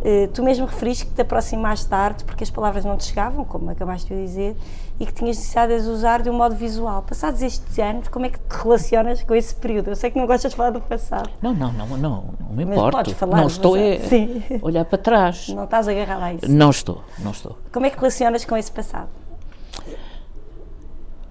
Eh, 0.05 0.29
tu 0.33 0.45
mesmo 0.45 0.65
referiste 0.67 1.07
que 1.07 1.13
te 1.13 1.23
aproximaste 1.23 1.89
da 1.89 1.97
arte 1.97 2.25
porque 2.25 2.45
as 2.45 2.51
palavras 2.51 2.85
não 2.85 2.97
te 2.97 3.05
chegavam, 3.05 3.45
como 3.45 3.69
acabaste 3.71 4.15
de 4.15 4.23
dizer, 4.23 4.57
e 5.01 5.05
que 5.05 5.13
tinhas 5.13 5.37
necessidade 5.37 5.73
de 5.73 5.81
as 5.81 5.87
usar 5.87 6.23
de 6.23 6.31
um 6.31 6.35
modo 6.35 6.55
visual. 6.55 7.03
Passados 7.03 7.43
estes 7.43 7.79
anos, 7.81 8.07
como 8.09 8.27
é 8.27 8.29
que 8.29 8.39
te 8.39 8.63
relacionas 8.63 9.23
com 9.25 9.35
esse 9.35 9.55
período? 9.55 9.89
Eu 9.89 9.97
sei 9.97 10.11
que 10.11 10.19
não 10.19 10.27
gostas 10.27 10.53
de 10.53 10.57
falar 10.57 10.71
do 10.71 10.81
passado. 10.81 11.29
Não, 11.43 11.53
não, 11.53 11.73
não, 11.73 11.87
não, 11.89 11.99
não 11.99 12.49
me 12.51 12.65
Mas 12.65 12.77
importo. 12.77 12.97
podes 12.97 13.15
falar 13.15 13.39
não 13.39 13.47
estou 13.49 13.77
é, 13.77 13.99
Sim. 14.09 14.43
olhar 14.63 14.85
para 14.85 14.99
trás. 14.99 15.49
Não 15.49 15.65
estás 15.65 15.89
agarrado 15.89 16.23
a 16.23 16.33
isso. 16.35 16.49
Não 16.49 16.71
estou, 16.71 17.03
não 17.19 17.33
estou. 17.33 17.59
Como 17.73 17.85
é 17.87 17.91
que 17.91 17.97
relacionas 17.97 18.45
com 18.45 18.57
esse 18.57 18.71
passado? 18.71 19.09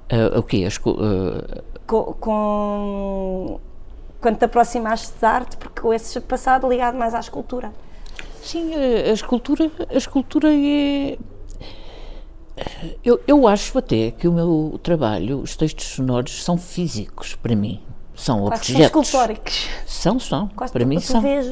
Ah, 0.10 0.40
o 0.40 0.44
quê? 0.44 0.64
As 0.66 0.78
co- 0.78 0.98
ah, 1.00 1.62
Com, 1.86 2.04
com- 2.14 3.60
quando 4.22 4.38
te 4.38 4.46
aproximaste 4.46 5.14
da 5.22 5.30
arte, 5.30 5.58
porque 5.58 5.82
com 5.82 5.94
esse 5.94 6.20
passado 6.22 6.68
ligado 6.70 6.98
mais 6.98 7.14
à 7.14 7.20
escultura. 7.20 7.72
Sim, 8.42 8.74
a, 8.74 9.10
a 9.10 9.14
escultura, 9.14 9.70
a 9.90 9.94
escultura 9.98 10.48
é. 10.54 11.18
Eu, 13.04 13.20
eu 13.28 13.48
acho 13.48 13.78
até 13.78 14.10
que 14.12 14.28
o 14.28 14.32
meu 14.34 14.80
trabalho, 14.82 15.40
os 15.42 15.56
textos 15.56 15.86
sonoros, 15.86 16.44
são 16.44 16.58
físicos 16.58 17.36
para 17.36 17.56
mim. 17.56 17.82
São 18.16 18.46
Quase 18.48 18.62
que 18.62 18.68
são 18.72 18.76
objetos. 18.78 19.08
escultóricos. 19.08 19.70
São, 19.86 20.20
são. 20.20 20.48
Quase 20.56 20.74
para 20.74 20.84
mim 20.86 21.00
são. 21.00 21.22
vês, 21.22 21.46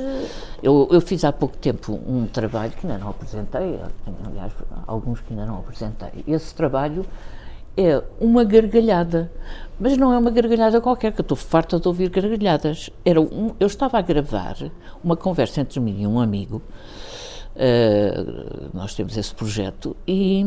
Eu, 0.63 0.87
eu 0.91 0.99
fiz 0.99 1.23
há 1.23 1.31
pouco 1.31 1.55
tempo 1.57 1.93
um 2.07 2.25
trabalho 2.25 2.71
que 2.71 2.87
ainda 2.87 2.97
não 2.97 3.09
apresentei, 3.11 3.79
aliás, 4.25 4.51
alguns 4.87 5.19
que 5.21 5.31
ainda 5.31 5.45
não 5.45 5.59
apresentei. 5.59 6.23
Esse 6.27 6.55
trabalho 6.55 7.05
é 7.77 8.01
uma 8.19 8.43
gargalhada, 8.43 9.31
mas 9.79 9.97
não 9.97 10.13
é 10.13 10.17
uma 10.17 10.31
gargalhada 10.31 10.79
qualquer, 10.79 11.11
que 11.11 11.19
eu 11.19 11.23
estou 11.23 11.37
farta 11.37 11.79
de 11.79 11.87
ouvir 11.87 12.09
gargalhadas. 12.09 12.89
Era 13.03 13.19
um, 13.19 13.53
eu 13.59 13.67
estava 13.67 13.97
a 13.97 14.01
gravar 14.01 14.55
uma 15.03 15.17
conversa 15.17 15.61
entre 15.61 15.79
mim 15.79 16.01
e 16.01 16.07
um 16.07 16.19
amigo, 16.19 16.61
eh, 17.55 18.25
nós 18.73 18.93
temos 18.95 19.17
esse 19.17 19.33
projeto, 19.33 19.95
e, 20.07 20.45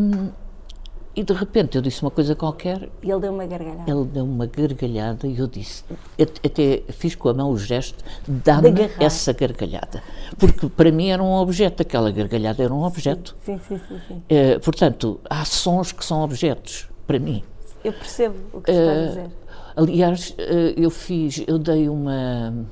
e 1.16 1.22
de 1.22 1.32
repente 1.32 1.76
eu 1.76 1.82
disse 1.82 2.02
uma 2.02 2.10
coisa 2.10 2.34
qualquer 2.34 2.88
e 3.02 3.10
ele 3.10 3.20
deu 3.20 3.32
uma 3.32 3.46
gargalhada. 3.46 3.90
ele 3.90 4.04
deu 4.04 4.24
uma 4.24 4.46
gargalhada 4.46 5.26
e 5.26 5.38
eu 5.38 5.46
disse, 5.46 5.84
eu 6.18 6.26
até 6.44 6.82
fiz 6.88 7.14
com 7.14 7.28
a 7.28 7.34
mão 7.34 7.50
o 7.50 7.58
gesto, 7.58 8.02
dá-me 8.26 8.70
essa 9.00 9.32
gargalhada. 9.32 10.02
Porque 10.38 10.68
para 10.68 10.90
mim 10.90 11.08
era 11.08 11.22
um 11.22 11.32
objeto, 11.32 11.82
aquela 11.82 12.10
gargalhada 12.10 12.62
era 12.62 12.72
um 12.72 12.84
objeto. 12.84 13.36
Sim, 13.40 13.58
sim, 13.58 13.78
sim, 13.88 14.00
sim. 14.06 14.22
Eh, 14.28 14.58
portanto, 14.58 15.20
há 15.28 15.44
sons 15.44 15.92
que 15.92 16.04
são 16.04 16.22
objetos, 16.22 16.87
para 17.08 17.18
mim. 17.18 17.42
Eu 17.82 17.92
percebo 17.94 18.36
o 18.52 18.60
que 18.60 18.70
tu 18.70 18.78
estás 18.78 18.98
a 18.98 19.06
dizer. 19.08 19.30
Aliás, 19.74 20.34
eh, 20.36 20.74
eu 20.76 20.90
fiz, 20.90 21.42
eu 21.46 21.58
dei 21.58 21.88
uma, 21.88 22.66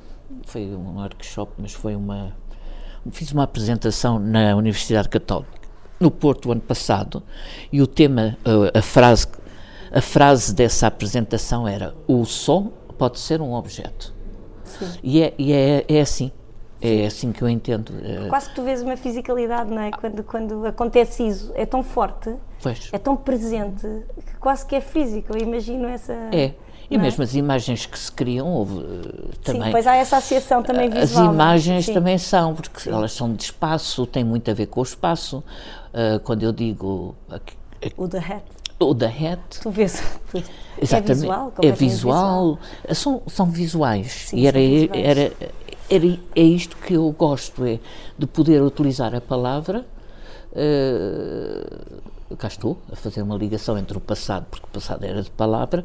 foi 0.44 0.66
um 0.66 0.98
workshop, 0.98 1.52
mas 1.58 1.72
foi 1.72 1.96
uma, 1.96 2.36
fiz 3.10 3.32
uma 3.32 3.44
apresentação 3.44 4.18
na 4.18 4.54
Universidade 4.54 5.08
Católica, 5.08 5.50
no 5.98 6.10
Porto, 6.10 6.48
o 6.48 6.52
ano 6.52 6.60
passado, 6.60 7.22
e 7.72 7.80
o 7.80 7.86
tema, 7.86 8.36
eh, 8.44 8.78
a 8.78 8.82
frase, 8.82 9.26
a 9.90 10.00
frase 10.02 10.54
dessa 10.54 10.86
apresentação 10.86 11.66
era, 11.66 11.94
o 12.06 12.24
som 12.26 12.72
pode 12.98 13.18
ser 13.18 13.40
um 13.40 13.54
objeto. 13.54 14.14
E, 15.02 15.22
é, 15.22 15.32
e 15.38 15.52
é, 15.52 15.84
é 15.88 16.00
assim, 16.02 16.30
é 16.80 17.06
assim 17.06 17.32
que 17.32 17.42
eu 17.42 17.48
entendo. 17.48 17.92
eh, 18.02 18.26
Quase 18.28 18.48
que 18.50 18.54
tu 18.54 18.62
vês 18.62 18.82
uma 18.82 18.96
fisicalidade, 18.96 19.70
não 19.70 19.80
é? 19.82 19.90
Quando, 19.90 20.22
quando 20.22 20.66
acontece 20.66 21.26
isso, 21.26 21.52
é 21.54 21.64
tão 21.66 21.82
forte, 21.82 22.34
pois, 22.62 22.88
é 22.92 22.98
tão 22.98 23.16
presente, 23.16 23.86
que 24.26 24.36
quase 24.38 24.64
que 24.66 24.76
é 24.76 24.80
físico. 24.80 25.36
Eu 25.36 25.42
imagino 25.42 25.86
essa. 25.88 26.12
é. 26.32 26.54
E 26.88 26.96
não 26.96 27.02
é? 27.02 27.06
mesmo 27.08 27.24
as 27.24 27.34
imagens 27.34 27.84
que 27.84 27.98
se 27.98 28.12
criam, 28.12 28.46
houve 28.46 28.78
eh, 28.78 29.34
também... 29.42 29.62
Sim, 29.64 29.70
pois 29.72 29.86
há 29.88 29.96
essa 29.96 30.18
associação 30.18 30.62
também 30.62 30.86
As 30.86 30.94
visual. 31.10 31.24
não 31.24 31.30
é? 31.32 31.34
imagens 31.34 31.86
Sim. 31.86 31.94
também 31.94 32.16
são, 32.16 32.54
porque 32.54 32.88
elas 32.88 33.10
são 33.12 33.34
de 33.34 33.42
espaço, 33.42 34.06
têm 34.06 34.22
muito 34.22 34.48
a 34.48 34.54
ver 34.54 34.66
com 34.66 34.78
o 34.78 34.82
espaço. 34.84 35.42
Ah, 35.92 36.20
quando 36.22 36.44
eu 36.44 36.52
digo 36.52 37.16
O 37.96 38.06
The 38.06 38.18
Hat. 38.18 38.42
o 38.78 38.94
da 38.94 39.08
hat, 39.08 39.60
Tu 39.62 39.68
vês. 39.70 40.00
Tu, 40.30 40.42
exatamente, 40.80 41.10
É 41.10 41.14
visual? 41.14 41.38
é 41.40 41.50
completamente 41.50 41.78
visual, 41.78 42.58
são, 42.94 43.22
são 43.26 43.46
visuais. 43.46 44.12
Sim, 44.28 44.36
e 44.36 44.46
era, 44.46 44.58
são 44.60 44.68
visuais. 44.68 45.04
era, 45.18 45.32
é 45.90 46.42
isto 46.42 46.76
que 46.76 46.94
eu 46.94 47.10
gosto, 47.12 47.64
é 47.64 47.78
de 48.18 48.26
poder 48.26 48.62
utilizar 48.62 49.14
a 49.14 49.20
palavra. 49.20 49.84
ah, 50.54 52.06
cá 52.38 52.48
estou, 52.48 52.76
a 52.90 52.96
fazer 52.96 53.22
uma 53.22 53.36
ligação 53.36 53.78
entre 53.78 53.96
o 53.96 54.00
passado, 54.00 54.46
porque 54.50 54.66
o 54.66 54.70
passado 54.70 55.04
era 55.04 55.22
de 55.22 55.30
palavra, 55.30 55.84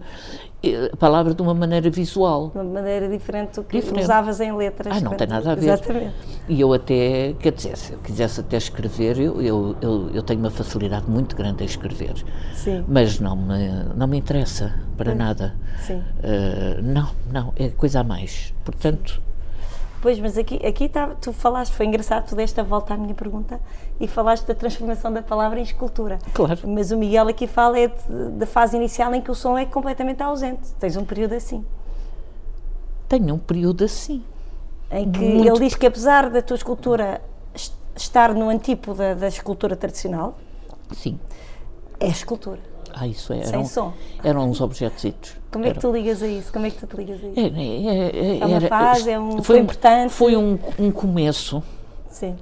a 0.91 0.97
palavra 0.97 1.35
de 1.35 1.41
uma 1.41 1.53
maneira 1.53 1.89
visual. 1.89 2.49
De 2.49 2.57
uma 2.57 2.63
maneira 2.63 3.07
diferente 3.07 3.55
do 3.55 3.63
que 3.63 3.79
Diferente. 3.79 4.03
usavas 4.03 4.39
em 4.39 4.51
letras. 4.55 4.97
Ah, 4.97 5.01
não 5.01 5.11
tem 5.15 5.27
nada 5.27 5.51
a 5.51 5.55
ver. 5.55 5.65
Exatamente. 5.65 6.15
E 6.49 6.59
eu 6.59 6.73
até, 6.73 7.33
quer 7.39 7.51
dizer, 7.51 7.77
se 7.77 7.93
eu 7.93 7.99
quisesse 7.99 8.39
até 8.39 8.57
escrever, 8.57 9.19
eu, 9.19 9.41
eu, 9.41 9.75
eu, 9.81 10.09
eu 10.13 10.23
tenho 10.23 10.39
uma 10.39 10.49
facilidade 10.49 11.07
muito 11.09 11.35
grande 11.35 11.63
a 11.63 11.65
escrever. 11.65 12.13
Sim. 12.55 12.83
Mas 12.87 13.19
não 13.19 13.35
me, 13.35 13.69
não 13.95 14.07
me 14.07 14.17
interessa 14.17 14.73
para 14.97 15.13
nada. 15.13 15.55
Sim. 15.79 16.01
Ah, 16.23 16.81
não, 16.81 17.09
não, 17.31 17.53
é 17.55 17.69
coisa 17.69 17.99
a 17.99 18.03
mais. 18.03 18.53
Portanto, 18.63 19.21
Pois, 20.01 20.19
mas 20.19 20.35
aqui, 20.37 20.59
aqui 20.65 20.89
tá, 20.89 21.15
tu 21.21 21.31
falaste, 21.31 21.73
foi 21.73 21.85
engraçado, 21.85 22.27
tu 22.27 22.35
deste 22.35 22.59
a 22.59 22.63
volta 22.63 22.93
à 22.93 22.97
minha 22.97 23.13
pergunta 23.13 23.59
e 23.99 24.07
falaste 24.07 24.45
da 24.47 24.55
transformação 24.55 25.13
da 25.13 25.21
palavra 25.21 25.59
em 25.59 25.63
escultura. 25.63 26.17
Claro. 26.33 26.59
Mas 26.67 26.91
o 26.91 26.97
Miguel 26.97 27.27
aqui 27.27 27.45
fala 27.45 27.77
é 27.79 27.87
de- 27.87 28.29
da 28.31 28.47
fase 28.47 28.75
inicial 28.75 29.13
em 29.13 29.21
que 29.21 29.29
o 29.29 29.35
som 29.35 29.55
é 29.57 29.65
completamente 29.65 30.23
ausente. 30.23 30.71
Tens 30.79 30.97
um 30.97 31.05
período 31.05 31.33
assim. 31.33 31.63
tenho 33.07 33.35
um 33.35 33.37
período 33.39 33.83
assim. 33.83 34.23
Em 34.89 35.11
que 35.11 35.19
Muito 35.19 35.47
ele 35.49 35.59
diz 35.59 35.75
que 35.75 35.85
apesar 35.85 36.29
da 36.29 36.41
tua 36.41 36.55
escultura 36.55 37.21
est- 37.53 37.73
estar 37.95 38.33
no 38.33 38.49
antípoda 38.49 39.13
da 39.15 39.27
escultura 39.27 39.75
tradicional, 39.75 40.37
Sim, 40.93 41.19
é 41.99 42.07
escultura. 42.07 42.59
Ah, 42.93 43.07
isso 43.07 43.33
é. 43.33 43.43
Sem 43.43 43.53
Eram, 43.55 43.65
som. 43.65 43.93
eram 44.23 44.49
uns 44.49 44.61
objetos. 44.61 45.35
Como 45.51 45.65
é 45.65 45.73
que 45.73 45.79
tu 45.79 45.91
ligas 45.91 46.21
a 46.23 46.27
isso? 46.27 46.51
Como 46.51 46.65
é 46.65 46.69
que 46.69 46.77
tu 46.77 46.87
te 46.87 46.95
ligas 46.97 47.23
a 47.23 47.27
isso? 47.27 47.39
É, 47.39 47.43
é, 47.43 48.39
É 48.39 48.45
uma 48.45 48.55
era- 48.57 48.67
fase, 48.67 49.09
é 49.09 49.19
um- 49.19 49.31
foi, 49.33 49.41
foi 49.43 49.59
importante? 49.59 50.13
Foi 50.13 50.35
um, 50.37 50.57
um 50.79 50.91
começo, 50.91 51.61
Sim. 52.09 52.35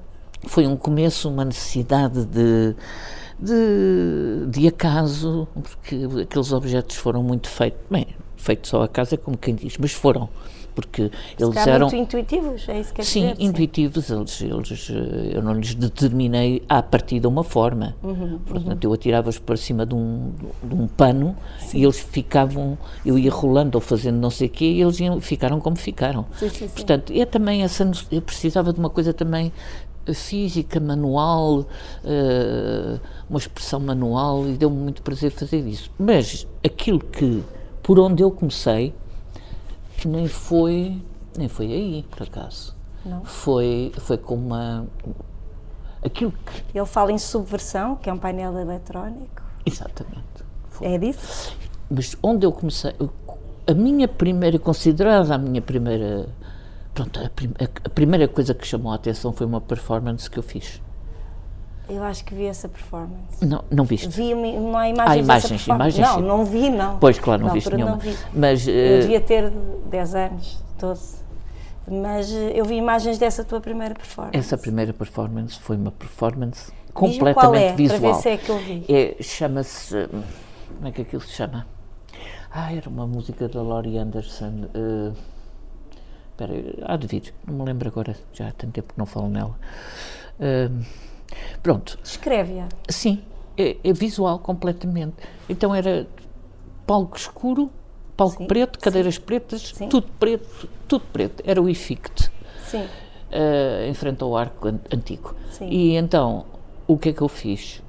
foi 0.48 0.68
um 0.68 0.75
começo, 0.75 1.29
uma 1.29 1.44
necessidade 1.46 2.25
de, 2.25 2.75
de, 3.39 4.46
de 4.50 4.68
acaso, 4.68 5.48
porque 5.53 6.08
aqueles 6.24 6.51
objetos 6.51 6.96
foram 6.98 7.24
muito 7.24 7.48
feitos, 7.50 7.79
bem, 7.89 8.08
feitos 8.36 8.74
ao 8.74 8.84
acaso 8.84 9.15
é 9.15 9.18
como 9.18 9.38
quem 9.38 9.56
diz, 9.56 9.77
mas 9.77 9.91
foram, 9.91 10.29
porque 10.74 11.04
eles 11.04 11.50
Ficaram 11.50 11.74
eram... 11.74 11.88
muito 11.88 12.02
intuitivos, 12.02 12.70
é 12.70 12.80
isso 12.80 12.94
que 12.94 13.04
Sim, 13.04 13.34
dizer? 13.34 13.44
intuitivos, 13.44 14.10
eles, 14.10 14.42
eles, 14.42 14.90
eh, 14.90 15.38
eu 15.38 15.44
não 15.44 15.54
lhes 15.54 15.76
determinei 15.76 16.64
a 16.68 16.82
partir 16.82 17.20
de 17.20 17.28
uma 17.28 17.44
forma. 17.44 17.96
Uhum, 18.04 18.40
Portanto, 18.46 18.84
eu 18.84 18.94
atirava-os 18.94 19.40
para 19.40 19.58
cima 19.58 19.86
de 19.86 19.96
um, 19.96 20.32
de 20.64 20.76
um 20.76 20.88
pano 20.88 21.36
e 21.74 21.84
eles 21.84 22.00
ficavam, 22.00 22.78
eu 23.06 23.18
ia 23.18 23.32
rolando 23.32 23.78
ou 23.78 23.82
fazendo 23.82 24.18
não 24.20 24.30
sei 24.30 24.48
o 24.48 24.52
quê 24.52 24.66
e 24.66 24.82
eles 24.82 25.00
iam, 25.00 25.20
ficaram 25.20 25.60
como 25.60 25.76
ficaram. 25.76 26.26
Sim, 26.38 26.50
sim, 26.50 26.68
sim. 26.68 26.74
Portanto, 26.76 27.14
é 27.14 27.26
também 27.26 27.64
essa, 27.64 27.90
eu 28.12 28.22
precisava 28.22 28.74
de 28.74 28.80
uma 28.80 28.90
coisa 28.90 29.14
também 29.14 29.52
eh, 30.06 30.14
física, 30.14 30.80
manual, 30.80 31.66
eh, 32.04 33.00
uma 33.30 33.40
expressão 33.40 33.80
manual 33.80 34.48
e 34.48 34.54
deu-me 34.54 34.78
muito 34.78 35.02
prazer 35.02 35.32
fazer 35.32 35.66
isso. 35.68 35.92
Mas 36.00 36.48
aquilo 36.66 37.00
que, 37.00 37.44
por 37.84 38.00
onde 38.00 38.24
eu 38.24 38.32
comecei, 38.32 38.94
nem 40.08 40.27
foi, 40.27 41.01
nem 41.38 41.48
foi 41.48 41.65
aí, 41.68 42.06
por 42.10 42.24
acaso. 42.24 42.75
Não? 43.06 43.24
Foi, 43.24 43.91
foi 43.98 44.18
com 44.18 44.36
uma. 44.36 44.86
Aquilo 46.03 46.32
que. 46.32 46.63
Ele 46.77 46.86
fala 46.86 47.12
em 47.12 47.18
subversão, 47.18 47.96
que 47.96 48.10
é 48.10 48.13
um 48.13 48.18
painel 48.18 48.58
eletrónico. 48.58 49.41
Exatamente. 49.65 50.24
Foi. 50.70 50.88
É 50.88 50.98
disso? 50.98 51.56
Mas 51.89 52.15
onde 52.24 52.46
eu 52.46 52.51
comecei. 52.51 52.94
A 53.68 53.74
minha 53.74 54.08
primeira, 54.08 54.58
considerada 54.58 55.36
a 55.36 55.38
minha 55.38 55.62
primeira. 55.62 56.27
Pronto, 56.94 57.20
a, 57.24 57.29
prim- 57.29 57.53
a- 57.60 57.86
a 57.86 57.89
primeira 57.89 58.27
coisa 58.27 58.53
que 58.53 58.65
chamou 58.65 58.91
a 58.91 58.96
atenção 58.96 59.32
foi 59.32 59.46
uma 59.46 59.62
performance 59.62 60.29
que 60.29 60.39
eu 60.39 60.44
fiz. 60.44 60.82
Eu 61.89 62.03
acho 62.03 62.24
que 62.24 62.36
vi 62.36 62.46
essa 62.46 62.69
performance. 62.69 63.43
Não, 63.43 63.63
não 63.72 63.84
viste? 63.84 64.08
Vi, 64.10 64.34
uma- 64.34 64.51
não 64.60 64.77
há 64.77 64.88
imagens 64.89 65.10
Há 65.10 65.17
imagens, 65.17 65.67
imagens, 65.67 66.08
Não, 66.08 66.15
sim. 66.15 66.22
não 66.22 66.46
vi, 66.46 66.69
não. 66.69 67.00
Pois, 67.00 67.17
claro, 67.17 67.41
não 67.41 67.48
Na 67.48 67.53
viste 67.53 67.74
nenhuma. 67.74 67.91
Não 67.93 68.00
vi. 68.00 68.15
Mas. 68.34 68.67
Eu 68.67 68.74
eh, 68.75 69.00
devia 69.00 69.22
ter 69.22 69.50
10 69.89 70.15
anos, 70.15 70.63
12. 70.79 71.17
Mas 71.88 72.31
eh, 72.31 72.51
eu 72.53 72.65
vi 72.65 72.75
imagens 72.75 73.17
dessa 73.17 73.43
tua 73.43 73.60
primeira 73.60 73.96
performance. 73.96 74.38
Essa 74.38 74.58
primeira 74.58 74.93
performance 74.93 75.58
foi 75.60 75.77
uma 75.77 75.91
performance 75.91 76.72
completamente 76.93 77.34
qual 77.34 77.55
é, 77.55 77.74
visual. 77.74 78.00
para 78.00 78.12
ver 78.13 78.22
se 78.22 78.29
é 78.29 78.38
que 78.38 78.50
eu 78.50 78.58
vi. 78.60 78.86
É, 78.88 79.15
Chama-se. 79.24 80.08
Como 80.75 80.88
é 80.88 80.91
que 80.91 81.01
aquilo 81.01 81.22
se 81.24 81.34
chama? 81.34 81.65
Ah, 82.51 82.72
era 82.74 82.88
uma 82.89 83.08
música 83.08 83.48
da 83.50 83.62
Laurie 83.63 83.98
Anderson. 83.98 84.65
eh, 84.75 85.12
Espera, 86.31 86.53
há 86.86 86.96
de 86.96 87.05
vir, 87.05 87.34
não 87.46 87.55
me 87.55 87.65
lembro 87.65 87.89
agora, 87.89 88.15
já 88.31 88.48
há 88.48 88.51
tanto 88.53 88.72
tempo 88.72 88.93
que 88.93 88.98
não 89.00 89.05
falo 89.05 89.27
nela. 89.27 89.53
Hum, 90.39 90.81
pronto, 91.63 91.98
Descreve-a. 92.03 92.67
sim, 92.89 93.21
é, 93.57 93.77
é 93.83 93.93
visual 93.93 94.39
completamente. 94.39 95.15
Então 95.48 95.74
era 95.74 96.07
palco 96.88 97.17
escuro, 97.17 97.69
palco 98.17 98.38
Sim, 98.38 98.48
preto, 98.48 98.79
cadeiras 98.79 99.17
pretas, 99.17 99.74
Sim. 99.75 99.88
tudo 99.89 100.07
preto, 100.19 100.69
tudo 100.88 101.05
preto. 101.13 101.43
Era 101.45 101.62
o 101.62 101.69
Ifict 101.69 102.31
Sim. 102.65 102.86
eh, 103.31 103.88
em 103.89 103.93
frente 103.93 104.24
ao 104.24 104.36
arco 104.36 104.67
an- 104.67 104.79
antigo. 104.93 105.36
Sim. 105.51 105.67
E 105.69 105.95
então, 105.95 106.45
o 106.88 106.98
que 106.98 107.09
é 107.09 107.13
que 107.13 107.21
eu 107.21 107.27
fiz? 107.29 107.81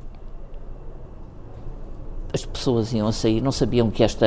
As 2.33 2.45
pessoas 2.47 2.93
iam 2.93 3.09
a 3.09 3.13
sair, 3.13 3.41
não 3.41 3.51
sabiam 3.51 3.91
que 3.91 4.05
esta, 4.05 4.25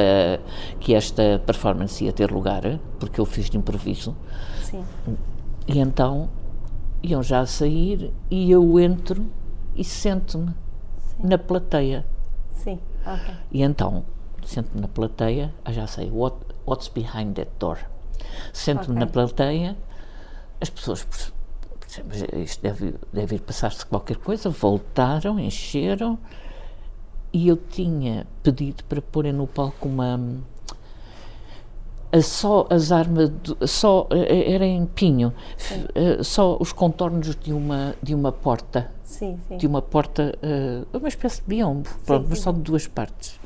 que 0.79 0.93
esta 0.93 1.41
performance 1.46 2.03
ia 2.03 2.12
ter 2.12 2.29
lugar, 2.32 2.62
porque 3.00 3.20
eu 3.22 3.25
fiz 3.25 3.50
de 3.50 3.58
improviso. 3.58 4.13
Sim. 4.62 4.84
E 5.65 5.79
então, 5.79 6.29
iam 7.04 7.22
já 7.22 7.42
a 7.42 7.46
sair 7.46 8.12
e 8.32 8.50
eu 8.50 8.80
entro 8.80 9.30
e 9.76 9.84
sento-me 9.84 10.54
na 11.20 11.38
plateia. 11.38 12.06
Sim. 12.52 12.80
Ok. 13.06 13.36
E 13.52 13.62
então, 13.62 14.06
sento-me 14.46 14.82
na 14.82 14.88
plateia, 14.88 15.54
ah, 15.66 15.72
já 15.72 15.86
sei, 15.86 16.10
what, 16.10 16.38
what's 16.66 16.88
behind 16.88 17.36
that 17.36 17.52
door? 17.60 17.78
Sento-me 18.54 18.96
Ok. 18.96 19.06
na 19.06 19.08
plateia, 19.08 19.78
as 20.62 20.70
pessoas, 20.70 21.06
isto 22.42 22.62
deve, 22.62 22.96
deve 23.12 23.36
ir 23.36 23.42
passar-se 23.42 23.86
qualquer 23.86 24.18
coisa, 24.18 24.50
voltaram, 24.50 25.38
encheram, 25.39 26.18
e 27.34 27.48
eu 27.48 27.58
tinha 27.58 28.26
pedido 28.42 28.84
para 28.86 29.02
porem 29.02 29.34
no 29.34 29.48
palco 29.48 29.88
uma. 29.89 30.20
Só 32.21 32.67
as 32.69 32.91
armas, 32.91 33.32
só, 33.65 34.08
eh, 34.12 34.54
era 34.54 34.65
em 34.65 34.86
pinho, 34.86 35.34
f- 35.58 35.88
eh, 35.95 36.23
só 36.23 36.58
os 36.60 36.71
contornos 36.71 37.36
de 37.36 37.52
uma, 37.54 37.95
de 38.04 38.13
uma 38.13 38.32
porta 38.32 38.91
Sim, 39.04 39.39
sim. 39.47 39.58
de 39.58 39.65
uma 39.67 39.82
porta, 39.82 40.38
eh, 40.41 40.84
uma 40.93 41.08
espécie 41.08 41.41
de 41.41 41.47
biombo, 41.47 41.89
pronto, 42.06 42.28
mas 42.30 42.38
sim. 42.39 42.43
só 42.43 42.52
de 42.52 42.60
duas 42.62 42.88
partes. 42.88 43.39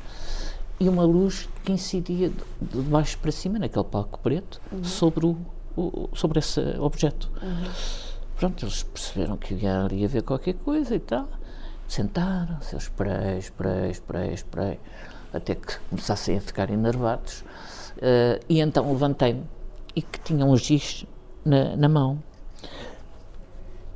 E 0.80 0.88
uma 0.88 1.04
luz 1.04 1.48
que 1.64 1.72
incidia 1.72 2.30
de, 2.60 2.80
baixo 2.82 3.18
para 3.18 3.32
cima, 3.32 3.58
naquele 3.58 3.84
palco 3.84 4.18
preto, 4.20 4.60
Uhum. 4.70 4.84
sobre, 4.84 5.26
o, 5.26 5.36
o- 5.76 6.08
sobre 6.14 6.38
esse 6.38 6.60
objeto. 6.78 7.30
Pronto, 8.36 8.64
eles 8.64 8.82
perceberam 8.84 9.36
que 9.36 9.54
ia 9.54 9.84
ali 9.84 10.04
a 10.04 10.08
ver 10.08 10.22
qualquer 10.22 10.54
coisa 10.54 10.94
e 10.94 11.00
tal. 11.00 11.26
Sentaram-se, 11.88 12.74
eu 12.74 12.78
esperei, 12.78 13.38
esperei, 13.38 13.90
esperei, 13.90 14.32
esperei, 14.32 14.80
até 15.32 15.54
que 15.54 15.78
começassem 15.90 16.36
a 16.36 16.40
ficar 16.40 16.70
enervados. 16.70 17.42
Eh, 18.00 18.40
e 18.48 18.60
então 18.60 18.90
levantei-me 18.90 19.44
e 19.94 20.02
que 20.02 20.20
tinha 20.20 20.44
um 20.44 20.56
giz 20.56 21.04
na, 21.44 21.76
na 21.76 21.88
mão. 21.88 22.22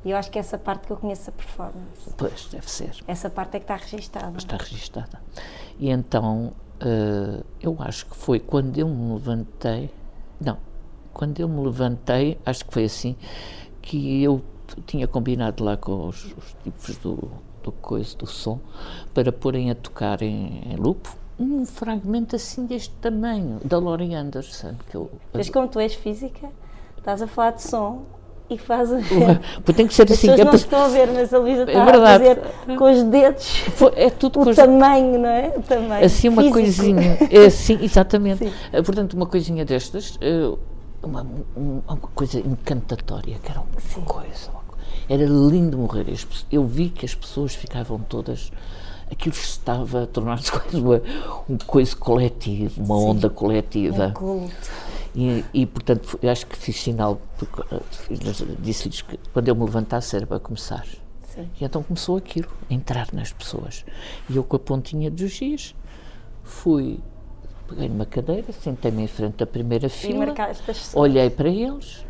E 0.05 0.11
eu 0.11 0.17
acho 0.17 0.31
que 0.31 0.39
é 0.39 0.41
essa 0.41 0.59
parte 0.59 0.87
que 0.87 0.93
eu 0.93 0.97
conheço 0.97 1.31
a 1.31 1.33
performance. 1.33 2.11
Pois, 2.17 2.49
deve 2.51 2.69
ser. 2.69 2.93
Essa 3.07 3.31
parte 3.31 3.57
é 3.57 3.61
que 3.61 3.65
está 3.65 3.77
registada. 3.77 4.37
está 4.37 4.57
registada. 4.57 5.21
E 5.79 5.91
então, 5.91 6.53
eh, 6.81 7.43
eu 7.61 7.77
acho 7.79 8.07
que 8.07 8.17
foi 8.17 8.41
quando 8.41 8.77
eu 8.77 8.89
me 8.89 9.13
levantei, 9.13 9.91
não, 10.41 10.59
quando 11.13 11.39
eu 11.39 11.49
me 11.49 11.61
levantei, 11.65 12.37
acho 12.45 12.65
que 12.65 12.73
foi 12.73 12.85
assim, 12.85 13.15
que 13.81 14.23
eu 14.25 14.43
tinha 14.87 15.07
combinado 15.07 15.63
lá 15.63 15.77
com 15.77 16.09
os, 16.09 16.25
os 16.37 16.57
tipos 16.65 16.97
do, 16.97 17.31
do 17.63 17.71
coisa, 17.71 18.17
do 18.17 18.27
som, 18.27 18.59
para 19.15 19.31
porem 19.31 19.71
a 19.71 19.75
tocar 19.77 20.21
em, 20.21 20.63
em 20.67 20.77
loop 20.77 21.09
um 21.43 21.67
fragmento 21.67 22.37
assim 22.37 22.67
deste 22.67 22.95
tamanho, 23.01 23.61
da 23.65 23.79
Laurie 23.79 24.15
Anderson, 24.15 24.75
que 24.91 24.97
eu... 24.97 25.11
Mas 25.33 25.49
como 25.51 25.69
tu 25.69 25.79
és 25.81 25.95
física, 25.95 26.49
estás 26.99 27.21
a 27.23 27.27
falar 27.27 27.53
de 27.53 27.63
som 27.63 28.03
e 28.51 28.59
faz 28.59 28.93
a 28.93 28.99
Porque 29.65 29.73
tem 29.73 29.87
que 29.87 29.95
ser 29.95 30.03
As 30.05 30.13
assim, 30.13 30.29
pessoas 30.29 30.35
que 30.37 30.41
é 30.41 30.45
não 30.45 30.55
estão 30.55 30.83
a 30.85 30.89
ver, 30.89 31.09
mas 31.13 31.33
a 31.35 31.39
Luísa 31.39 31.63
está 31.65 31.85
verdade. 31.85 32.29
a 32.29 32.37
fazer 32.37 32.77
com 32.77 32.93
os 32.93 33.03
dedos 33.05 33.63
é 33.97 34.11
tudo 34.11 34.41
o 34.41 34.55
tamanho, 34.55 35.19
não 35.19 35.29
é? 35.29 35.49
O 35.57 35.63
tamanho 35.63 36.05
Assim, 36.05 36.29
uma 36.29 36.43
físico. 36.43 36.59
coisinha. 36.61 37.19
É, 37.31 37.49
sim, 37.51 37.79
exatamente. 37.83 38.45
Sim. 38.45 38.53
Eh, 38.73 38.83
Portanto, 38.83 39.15
uma 39.15 39.27
coisinha 39.27 39.65
destas, 39.65 40.19
eh, 40.21 40.53
uma, 41.03 41.27
um- 41.57 41.81
uma 41.89 41.97
coisa 41.97 42.39
encantatória, 42.39 43.37
que 43.43 43.51
era 43.51 43.61
uma 43.61 44.05
coisa. 44.05 44.51
uma 44.51 44.61
co- 44.69 44.77
Era 45.09 45.25
lindo 45.25 45.79
morrer. 45.79 46.07
As 46.13 46.27
Eu 46.53 46.65
vi 46.67 46.91
que 46.91 47.05
as 47.07 47.15
pessoas 47.15 47.55
ficavam 47.55 47.99
todas. 48.01 48.53
Aquilo 49.13 49.35
estava 49.35 50.05
a 50.05 50.07
tornar-se 50.07 50.51
quase 50.53 50.77
uma, 50.77 51.01
um 51.49 51.59
coisa 51.59 51.95
coletivo, 51.95 52.83
uma 52.83 52.97
onda 52.97 53.29
coletiva. 53.29 54.07
Um 54.09 54.13
culto. 54.13 54.71
E, 55.15 55.45
e, 55.53 55.67
portanto, 55.67 56.19
eu 56.23 56.31
acho 56.31 56.47
que 56.47 56.57
fiz 56.57 56.81
sinal, 56.81 57.21
fiz- 57.91 58.19
disse-lhes 58.59 59.03
que 59.03 59.19
quando 59.33 59.47
eu 59.49 59.55
me 59.55 59.63
levantasse 59.65 60.17
era 60.17 60.27
para 60.27 60.41
começar. 60.41 60.87
Sim. 61.35 61.49
E 61.61 61.65
então 61.65 61.83
começou 61.83 62.17
aquilo, 62.17 62.49
a 62.71 62.75
entrar 62.75 63.09
nas 63.13 63.31
pessoas. 63.33 63.85
E 64.31 64.37
eu 64.37 64.43
com 64.43 64.57
a 64.57 64.59
pontinha 64.59 65.11
dos 65.11 65.31
giz 65.31 65.75
fui, 66.43 66.99
peguei 67.69 67.89
numa 67.91 68.07
cadeira, 68.07 68.51
sentei-me 68.53 69.03
em 69.03 69.07
frente 69.07 69.37
da 69.37 69.47
primeira 69.47 69.89
fila, 69.89 70.35
olhei 70.95 71.29
para 71.29 71.49
eles, 71.51 72.05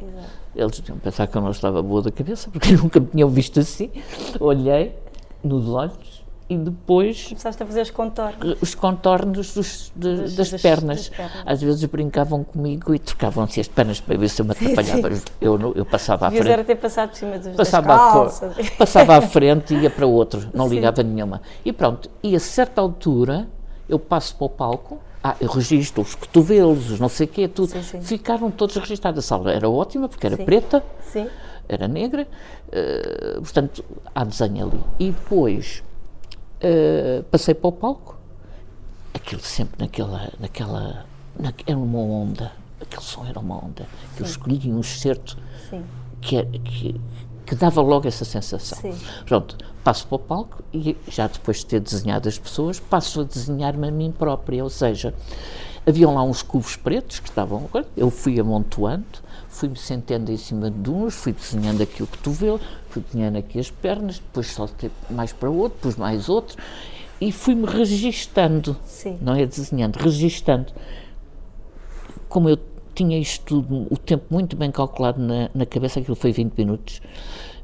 Exato. 0.00 0.28
eles 0.54 0.80
deviam 0.80 0.98
pensar 0.98 1.26
que 1.26 1.36
eu 1.36 1.42
não 1.42 1.50
estava 1.50 1.82
boa 1.82 2.02
da 2.02 2.10
cabeça, 2.10 2.50
porque 2.50 2.72
nunca 2.76 3.00
me 3.00 3.06
tinham 3.06 3.28
visto 3.30 3.60
assim. 3.60 3.90
Olhei 4.38 4.94
nos 5.42 5.68
olhos 5.68 6.15
e 6.48 6.56
depois 6.56 7.24
Começaste 7.28 7.60
a 7.62 7.66
fazer 7.66 7.80
os 7.82 7.90
contornos. 7.90 8.56
os 8.62 8.74
contornos 8.74 9.52
dos- 9.54 9.92
de- 9.96 10.16
Das- 10.16 10.34
das, 10.34 10.50
das- 10.52 10.62
pernas. 10.62 10.96
das 10.96 11.08
pernas. 11.16 11.42
Às 11.44 11.60
vezes 11.62 11.84
brincavam 11.86 12.44
comigo 12.44 12.94
e 12.94 12.98
trocavam-se 13.00 13.60
as 13.60 13.66
pernas 13.68 14.00
para 14.00 14.16
ver 14.16 14.28
se 14.28 14.40
eu 14.42 14.46
me 14.46 14.52
atrapalhava. 14.52 15.10
Eu, 15.40 15.58
não- 15.58 15.72
eu 15.74 15.84
passava 15.84 16.28
à 16.28 16.30
frente. 16.30 16.48
era 16.48 16.62
ter 16.62 16.76
passado 16.76 17.10
por 17.10 17.16
cima 17.16 17.38
dos, 17.38 17.56
Passava, 17.56 17.88
das 17.88 18.00
à 18.00 18.12
calças. 18.12 18.70
passava 18.78 19.16
à 19.16 19.22
frente 19.22 19.74
e 19.74 19.78
ia 19.80 19.90
para 19.90 20.06
outro, 20.06 20.48
não 20.54 20.68
Sim. 20.68 20.76
ligava 20.76 21.02
nenhuma. 21.02 21.42
E 21.64 21.72
pronto, 21.72 22.08
e 22.22 22.36
a 22.36 22.40
certa 22.40 22.80
altura 22.80 23.48
eu 23.88 23.98
passo 23.98 24.36
para 24.36 24.44
o 24.46 24.50
palco, 24.50 24.98
ah, 25.24 25.34
eu 25.40 25.48
registro 25.48 26.02
os 26.02 26.14
cotovelos, 26.14 26.90
os 26.92 27.00
não 27.00 27.08
sei 27.08 27.26
o 27.26 27.28
quê, 27.28 27.48
tudo. 27.48 27.70
Sim, 27.70 27.82
sim. 27.82 28.00
Ficaram 28.00 28.50
todos 28.52 28.76
registados. 28.76 29.24
A 29.24 29.26
sala 29.26 29.50
era 29.52 29.68
ótima, 29.68 30.08
porque 30.08 30.24
era 30.26 30.36
Sim. 30.36 30.44
preta, 30.44 30.84
Sim. 31.12 31.26
era 31.68 31.88
negra, 31.88 32.28
eh, 32.70 33.34
portanto, 33.40 33.84
há 34.14 34.22
desenho 34.22 34.66
ali. 34.68 34.80
E 35.00 35.10
depois 35.10 35.82
Uh, 36.56 37.22
passei 37.24 37.54
para 37.54 37.68
o 37.68 37.72
palco, 37.72 38.16
aquilo 39.12 39.42
sempre 39.42 39.78
naquela, 39.78 40.32
naquela, 40.40 41.06
na, 41.38 41.52
era 41.66 41.78
uma 41.78 41.98
onda, 41.98 42.52
aquele 42.80 43.02
som 43.02 43.26
era 43.26 43.38
uma 43.38 43.56
onda, 43.56 43.86
que 44.16 44.22
eu 44.22 44.26
escolhi 44.26 44.72
um 44.72 44.80
excerto 44.80 45.36
que, 46.20 46.42
que, 46.44 47.00
que, 47.44 47.54
dava 47.54 47.82
logo 47.82 48.08
essa 48.08 48.24
sensação. 48.24 48.78
Sim. 48.78 48.94
Pronto, 49.26 49.58
passo 49.84 50.06
para 50.06 50.16
o 50.16 50.18
palco 50.18 50.62
e 50.72 50.96
já 51.08 51.26
depois 51.26 51.58
de 51.58 51.66
ter 51.66 51.80
desenhado 51.80 52.28
as 52.28 52.38
pessoas, 52.38 52.80
passo 52.80 53.20
a 53.20 53.24
desenhar-me 53.24 53.88
a 53.88 53.90
mim 53.90 54.10
própria, 54.10 54.64
ou 54.64 54.70
seja, 54.70 55.12
haviam 55.86 56.14
lá 56.14 56.22
uns 56.22 56.42
cubos 56.42 56.74
pretos 56.76 57.20
que 57.20 57.28
estavam, 57.28 57.68
eu 57.96 58.10
fui 58.10 58.40
amontoando, 58.40 59.25
fui-me 59.56 59.76
sentando 59.76 60.30
em 60.30 60.36
cima 60.36 60.70
de 60.70 60.90
uns, 60.90 61.14
fui 61.14 61.32
desenhando 61.32 61.82
aqui 61.82 62.02
o 62.02 62.06
cotovelo, 62.06 62.60
fui 62.90 63.02
desenhando 63.02 63.38
aqui 63.38 63.58
as 63.58 63.70
pernas, 63.70 64.18
depois 64.18 64.48
saltei 64.48 64.90
mais 65.08 65.32
para 65.32 65.48
outro, 65.48 65.78
depois 65.78 65.96
mais 65.96 66.28
outro, 66.28 66.58
e 67.18 67.32
fui-me 67.32 67.64
registando, 67.64 68.76
Sim. 68.84 69.18
não 69.22 69.34
é 69.34 69.46
desenhando, 69.46 69.96
registando. 69.96 70.72
Como 72.28 72.50
eu 72.50 72.58
tinha 72.94 73.18
isto 73.18 73.62
tudo, 73.62 73.86
o 73.90 73.96
tempo 73.96 74.26
muito 74.28 74.54
bem 74.56 74.70
calculado 74.70 75.20
na, 75.20 75.48
na 75.54 75.64
cabeça, 75.64 76.00
aquilo 76.00 76.16
foi 76.16 76.32
20 76.32 76.52
minutos. 76.52 77.00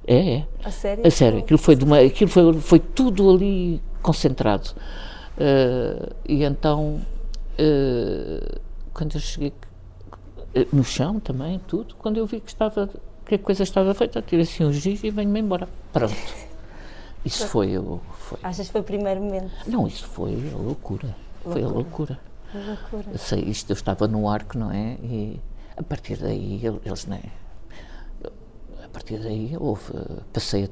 É, 0.06 0.36
é. 0.36 0.46
A 0.64 0.70
sério? 0.70 1.06
A 1.06 1.10
sério, 1.10 1.38
aquilo 1.40 1.58
foi, 1.58 1.76
uma, 1.76 1.98
aquilo 1.98 2.30
foi, 2.30 2.54
foi 2.54 2.78
tudo 2.78 3.30
ali 3.30 3.82
concentrado. 4.00 4.70
Uh, 5.36 6.14
e 6.26 6.42
então, 6.42 7.02
uh, 7.58 8.60
quando 8.94 9.14
eu 9.14 9.20
cheguei 9.20 9.52
no 10.72 10.84
chão 10.84 11.18
também, 11.20 11.60
tudo, 11.66 11.94
quando 11.96 12.16
eu 12.16 12.26
vi 12.26 12.40
que 12.40 12.50
estava 12.50 12.88
que 13.24 13.36
a 13.36 13.38
coisa 13.38 13.62
estava 13.62 13.94
feita, 13.94 14.20
tirei 14.20 14.42
assim 14.42 14.64
um 14.64 14.72
giz 14.72 15.02
e 15.04 15.10
venho-me 15.10 15.40
embora. 15.40 15.68
Pronto. 15.92 16.14
Isso 17.24 17.46
foi, 17.46 17.74
foi. 18.18 18.38
Achas 18.42 18.66
que 18.66 18.72
foi 18.72 18.80
o 18.80 18.84
primeiro 18.84 19.22
momento? 19.22 19.52
Não, 19.66 19.86
isso 19.86 20.06
foi 20.06 20.32
a 20.52 20.56
loucura. 20.56 21.14
Foi 21.42 21.62
a 21.62 21.68
loucura. 21.68 22.18
A 22.52 22.58
loucura. 22.58 23.04
Eu 23.12 23.18
sei, 23.18 23.40
isto 23.40 23.70
eu 23.70 23.74
estava 23.74 24.08
no 24.08 24.28
arco, 24.28 24.58
não 24.58 24.72
é? 24.72 24.98
E 25.02 25.40
a 25.76 25.82
partir 25.82 26.16
daí 26.16 26.60
eles, 26.84 27.06
não 27.06 27.16
é? 27.16 27.22
A 28.84 28.88
partir 28.88 29.18
daí 29.18 29.56
houve, 29.58 29.92
passei 30.32 30.64
a 30.64 30.68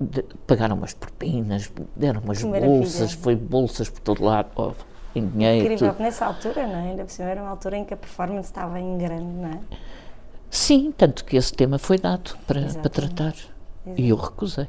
de, 0.00 0.22
pagaram 0.46 0.76
umas 0.76 0.92
propinas, 0.92 1.70
deram 1.96 2.20
umas 2.20 2.42
bolsas, 2.42 3.12
foi 3.12 3.36
bolsas 3.36 3.88
por 3.88 4.00
todo 4.00 4.24
lado, 4.24 4.50
houve, 4.54 4.76
em 5.14 5.26
dinheiro. 5.28 5.64
Incrível, 5.64 5.92
tudo. 5.92 6.02
nessa 6.02 6.26
altura, 6.26 6.66
não 6.66 6.76
é? 6.76 6.90
Ainda 6.90 7.04
por 7.04 7.10
cima 7.10 7.28
era 7.28 7.40
uma 7.40 7.50
altura 7.50 7.76
em 7.76 7.84
que 7.84 7.94
a 7.94 7.96
performance 7.96 8.48
estava 8.48 8.78
em 8.80 8.98
grande, 8.98 9.22
não 9.22 9.48
é? 9.48 9.60
Sim, 10.50 10.92
tanto 10.96 11.24
que 11.24 11.36
esse 11.36 11.52
tema 11.52 11.78
foi 11.78 11.98
dado 11.98 12.36
para, 12.46 12.62
para 12.62 12.88
tratar. 12.88 13.34
E 13.96 14.08
eu 14.08 14.16
recusei. 14.16 14.68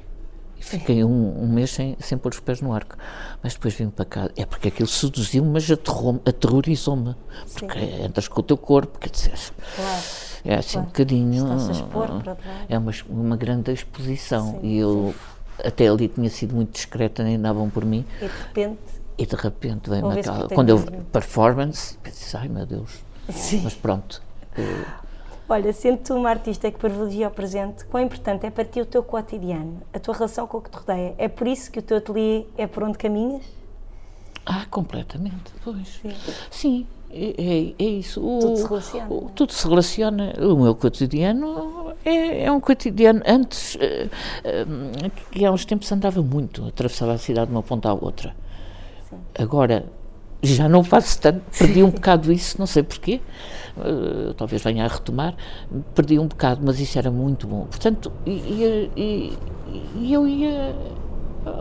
E 0.58 0.63
fiquei 0.63 1.03
um, 1.03 1.43
um, 1.43 1.47
mês 1.47 1.71
sem, 1.71 1.95
sem 1.99 2.17
pôr 2.17 2.31
os 2.31 2.39
pés 2.39 2.62
no 2.62 2.73
arco. 2.73 2.95
Mas 3.43 3.53
depois 3.53 3.73
vim 3.75 3.89
para 3.89 4.05
cá. 4.05 4.29
É 4.36 4.45
porque 4.45 4.69
aquilo 4.69 4.88
seduziu-me, 4.88 5.49
mas 5.49 5.69
aterrorizou-me. 5.69 7.15
Porque 7.53 7.79
Sim. 7.79 8.03
entras 8.03 8.27
com 8.27 8.39
o 8.39 8.43
teu 8.43 8.58
corpo, 8.58 8.97
quer 8.97 9.10
dizer. 9.10 9.38
Claro. 9.75 10.01
É 10.43 10.55
assim 10.55 10.73
claro. 10.73 10.88
um 10.88 10.89
bocadinho. 10.89 11.43
Estás 11.43 11.69
a 11.69 11.71
expor 11.71 12.23
para 12.23 12.38
é 12.69 12.77
uma, 12.77 12.91
uma 13.10 13.38
grande 13.38 13.71
exposição. 13.71 14.60
Sim, 14.60 14.67
e 14.67 14.77
eu, 14.77 15.13
sim. 15.13 15.67
até 15.67 15.88
ali, 15.88 16.08
tinha 16.08 16.29
sido 16.29 16.55
muito 16.55 16.71
discreta, 16.71 17.23
nem 17.23 17.39
davam 17.39 17.69
por 17.69 17.86
mim. 17.86 18.05
E 18.17 18.25
de 18.25 18.31
repente. 18.31 18.94
E 19.17 19.25
de 19.25 19.36
repente 19.36 19.89
vem 19.89 20.01
aquela. 20.12 20.47
Quando 20.49 20.69
eu. 20.69 20.80
Performance, 21.12 21.97
pensei, 22.04 22.39
ai 22.39 22.47
meu 22.47 22.65
Deus. 22.65 23.04
Sim. 23.30 23.62
Mas 23.63 23.73
pronto. 23.73 24.21
Eu, 24.58 24.86
Olha, 25.47 25.71
sendo 25.73 25.99
tu 25.99 26.15
uma 26.15 26.30
artista 26.30 26.71
que 26.71 26.78
privilegia 26.78 27.28
o 27.28 27.32
presente, 27.32 27.86
quão 27.86 28.04
importante 28.04 28.47
é 28.47 28.49
para 28.49 28.65
ti 28.65 28.82
o 28.82 28.86
teu 28.86 29.04
cotidiano, 29.04 29.80
a 29.93 29.99
tua 29.99 30.15
relação 30.15 30.47
com 30.47 30.58
o 30.58 30.62
que 30.62 30.71
te 30.71 30.78
rodeia? 30.78 31.13
É 31.19 31.28
por 31.28 31.45
isso 31.45 31.71
que 31.71 31.78
o 31.78 31.82
teu 31.84 31.97
ateliê 31.97 32.45
é 32.58 32.65
por 32.65 32.82
onde 32.82 32.97
caminhas? 32.97 33.43
Ah, 34.43 34.65
completamente, 34.71 35.54
pois. 35.63 35.99
Sim. 36.01 36.15
Sim, 36.49 36.88
é, 37.12 37.36
é, 37.38 37.73
é 37.78 37.89
isso. 37.89 38.25
O, 38.25 38.39
tudo 38.39 38.58
se 38.58 38.67
relaciona. 38.67 39.13
O, 39.13 39.30
tudo 39.36 39.54
se 39.54 39.67
relaciona. 39.67 40.34
O 40.39 40.56
meu 40.56 40.75
cotidiano 40.75 41.93
é, 42.04 42.45
é 42.45 42.51
um 42.51 42.60
cotidiano. 42.60 43.21
Antes, 43.25 43.75
uh, 43.75 43.80
uh, 43.80 45.12
que 45.32 45.45
há 45.45 45.51
uns 45.51 45.63
tempos 45.63 45.91
andava 45.91 46.23
muito, 46.23 46.65
atravessava 46.65 47.13
a 47.13 47.17
cidade 47.19 47.47
de 47.47 47.56
uma 47.56 47.63
ponta 47.63 47.89
à 47.89 47.93
outra. 47.93 48.36
Agora, 49.38 49.86
já 50.41 50.69
não 50.69 50.84
faço 50.84 51.19
tanto, 51.19 51.41
perdi 51.58 51.84
um 51.84 51.89
bocado 51.89 52.32
isso, 52.32 52.58
não 52.60 52.67
sei 52.67 52.84
porquê, 52.84 53.19
uh, 53.78 54.34
talvez 54.36 54.62
venha 54.62 54.86
a 54.86 54.88
retomar, 54.88 55.36
perdi 55.93 56.19
um 56.19 56.28
bocado, 56.28 56.62
mas 56.63 56.80
isso 56.80 56.97
era 56.97 57.10
muito 57.12 57.47
bom. 57.47 57.65
Portanto, 57.65 58.12
e, 58.25 58.89
e, 58.95 59.38
e 59.97 60.13
eu 60.13 60.28
ia, 60.28 60.75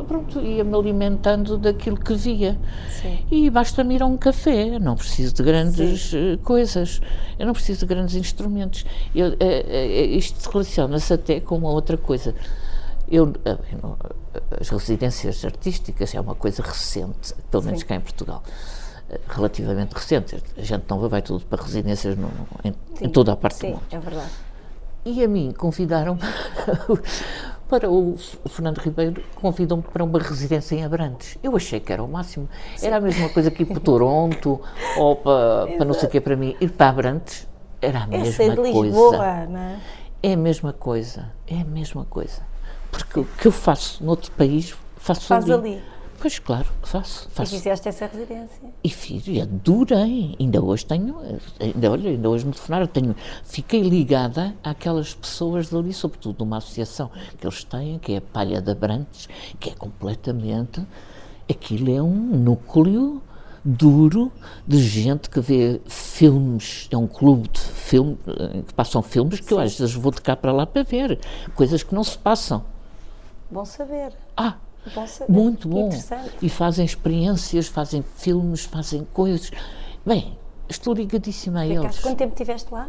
pronto, 0.06 0.40
ia-me 0.40 0.74
alimentando 0.74 1.56
daquilo 1.56 1.96
que 1.96 2.14
via. 2.14 2.58
Sim. 2.90 3.18
E 3.30 3.50
basta-me 3.50 3.94
ir 3.94 4.02
a 4.02 4.06
um 4.06 4.16
café, 4.16 4.78
não 4.78 4.96
preciso 4.96 5.34
de 5.34 5.42
grandes 5.42 6.10
Sim. 6.10 6.38
coisas, 6.42 7.00
eu 7.38 7.46
não 7.46 7.52
preciso 7.52 7.80
de 7.80 7.86
grandes 7.86 8.14
instrumentos. 8.14 8.84
Eu, 9.14 9.28
uh, 9.28 9.32
uh, 9.32 10.16
isto 10.16 10.46
relaciona-se 10.50 11.12
até 11.12 11.40
com 11.40 11.56
uma 11.56 11.70
outra 11.70 11.96
coisa. 11.96 12.34
Eu, 13.10 13.32
as 14.60 14.68
residências 14.68 15.44
artísticas 15.44 16.14
é 16.14 16.20
uma 16.20 16.34
coisa 16.34 16.62
recente, 16.62 17.34
pelo 17.50 17.62
menos 17.62 17.80
Sim. 17.80 17.86
cá 17.86 17.94
em 17.96 18.00
Portugal, 18.00 18.42
relativamente 19.28 19.92
recente. 19.92 20.42
A 20.56 20.62
gente 20.62 20.84
não 20.88 21.08
vai 21.08 21.22
tudo 21.22 21.44
para 21.46 21.62
residências 21.62 22.16
no, 22.16 22.30
em, 22.64 22.74
em, 23.00 23.08
toda 23.08 23.32
a 23.32 23.36
parte 23.36 23.56
Sim, 23.56 23.66
do 23.68 23.72
mundo. 23.74 23.82
é 23.90 23.98
verdade. 23.98 24.30
E 25.04 25.22
a 25.22 25.28
mim 25.28 25.52
convidaram 25.52 26.18
para 27.68 27.90
o, 27.90 28.14
o 28.14 28.48
Fernando 28.48 28.78
Ribeiro 28.78 29.22
convidam-me 29.34 29.82
para 29.82 30.02
uma 30.02 30.18
residência 30.18 30.74
em 30.74 30.84
Abrantes. 30.84 31.36
Eu 31.42 31.54
achei 31.54 31.78
que 31.78 31.92
era 31.92 32.02
o 32.02 32.08
máximo. 32.08 32.48
Sim. 32.76 32.86
Era 32.86 32.96
a 32.96 33.00
mesma 33.00 33.28
coisa 33.28 33.50
que 33.50 33.62
ir 33.62 33.66
para 33.66 33.80
Toronto 33.80 34.60
ou 34.96 35.16
para, 35.16 35.66
para 35.76 35.84
não 35.84 35.92
sei 35.94 36.08
o 36.08 36.10
que 36.10 36.20
para 36.20 36.36
mim. 36.36 36.56
Ir 36.60 36.70
para 36.70 36.88
Abrantes 36.88 37.46
era 37.82 38.04
a 38.04 38.06
mesma 38.06 38.28
Essa 38.28 38.44
é 38.44 38.56
coisa. 38.56 38.80
Lisboa, 38.80 39.46
não 39.46 39.58
é? 39.58 39.80
É 40.22 40.32
a 40.32 40.36
mesma 40.38 40.72
coisa. 40.72 41.30
É 41.46 41.60
a 41.60 41.64
mesma 41.64 42.06
coisa. 42.06 42.53
Porque 42.96 43.20
o 43.20 43.24
que 43.24 43.46
eu 43.46 43.52
faço 43.52 44.02
noutro 44.04 44.30
país, 44.32 44.74
faço 44.96 45.22
Faz 45.22 45.50
ali. 45.50 45.74
ali. 45.74 45.82
Pois 46.20 46.38
claro, 46.38 46.66
faço. 46.82 47.28
faço. 47.30 47.54
E 47.54 47.58
fizeste 47.58 47.86
essa 47.86 48.06
residência. 48.06 48.70
E 48.82 48.88
fiz, 48.88 49.26
e 49.26 49.42
adorei. 49.42 50.34
Ainda 50.40 50.62
hoje 50.62 50.86
tenho, 50.86 51.16
ainda, 51.60 51.90
olha, 51.90 52.10
ainda 52.10 52.30
hoje 52.30 52.46
me 52.46 52.52
telefonaram, 52.52 52.86
tenho, 52.86 53.14
fiquei 53.42 53.82
ligada 53.82 54.54
àquelas 54.62 55.12
pessoas 55.12 55.68
dali, 55.68 55.92
sobretudo 55.92 56.42
numa 56.42 56.56
associação 56.56 57.10
que 57.38 57.46
eles 57.46 57.62
têm, 57.64 57.98
que 57.98 58.14
é 58.14 58.16
a 58.16 58.20
Palha 58.22 58.62
de 58.62 58.70
Abrantes, 58.70 59.28
que 59.60 59.68
é 59.68 59.74
completamente, 59.74 60.80
aquilo 61.46 61.94
é 61.94 62.00
um 62.00 62.14
núcleo 62.14 63.20
duro 63.62 64.32
de 64.66 64.78
gente 64.78 65.28
que 65.28 65.40
vê 65.40 65.80
filmes, 65.86 66.88
é 66.90 66.96
um 66.96 67.06
clube 67.06 67.48
de 67.48 67.60
filme, 67.60 68.18
que 68.66 68.72
passam 68.72 69.02
filmes 69.02 69.40
que 69.40 69.48
Sim. 69.48 69.54
eu 69.54 69.60
às 69.60 69.78
vezes 69.78 69.94
vou 69.94 70.12
de 70.12 70.22
cá 70.22 70.34
para 70.36 70.52
lá 70.52 70.64
para 70.64 70.82
ver, 70.82 71.18
coisas 71.54 71.82
que 71.82 71.94
não 71.94 72.04
se 72.04 72.16
passam. 72.16 72.64
Bom 73.50 73.64
saber. 73.64 74.12
Ah, 74.36 74.56
bom 74.94 75.06
saber. 75.06 75.32
muito 75.32 75.68
bom. 75.68 75.90
E 76.42 76.48
fazem 76.48 76.84
experiências, 76.84 77.66
fazem 77.68 78.02
filmes, 78.16 78.64
fazem 78.64 79.06
coisas. 79.12 79.50
Bem, 80.04 80.36
estou 80.68 80.94
ligadíssima 80.94 81.60
a 81.62 81.66
Ficaste, 81.66 81.84
eles. 81.86 81.98
quanto 82.00 82.16
tempo 82.18 82.32
estiveste 82.32 82.72
lá? 82.72 82.88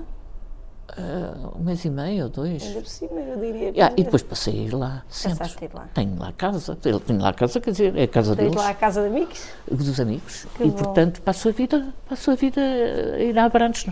Uh, 0.97 1.57
um 1.59 1.63
mês 1.63 1.83
e 1.83 1.89
meio 1.89 2.25
ou 2.25 2.29
dois. 2.29 2.61
Ainda 2.63 2.79
por 2.81 2.87
cima, 2.87 3.19
eu 3.19 3.39
diria. 3.39 3.69
Yeah, 3.71 3.93
e 3.97 4.03
depois 4.03 4.21
passei 4.21 4.53
a 4.53 4.63
ir 4.63 4.73
lá, 4.73 5.03
sempre. 5.09 5.39
Passaste 5.39 5.63
a 5.63 5.67
ir 5.67 5.71
lá. 5.73 5.89
Tenho 5.95 6.19
lá 6.19 6.31
casa, 6.31 6.75
tenho 6.75 7.21
lá 7.21 7.33
casa, 7.33 7.59
quer 7.59 7.71
dizer, 7.71 7.97
é 7.97 8.03
a 8.03 8.07
casa 8.07 8.35
Tens 8.35 8.49
deles. 8.51 8.63
lá 8.63 8.69
a 8.69 8.73
casa 8.75 9.01
de 9.01 9.07
amigos? 9.07 9.47
Dos 9.69 9.99
amigos. 9.99 10.45
Que 10.55 10.63
e 10.63 10.67
bom. 10.69 10.77
portanto 10.77 11.21
passo 11.23 11.49
a 11.49 11.51
vida, 11.51 11.91
passo 12.07 12.29
a 12.29 12.35
vida 12.35 12.61
a 12.61 13.19
ir 13.19 13.37
a 13.37 13.45
Abrantes. 13.45 13.87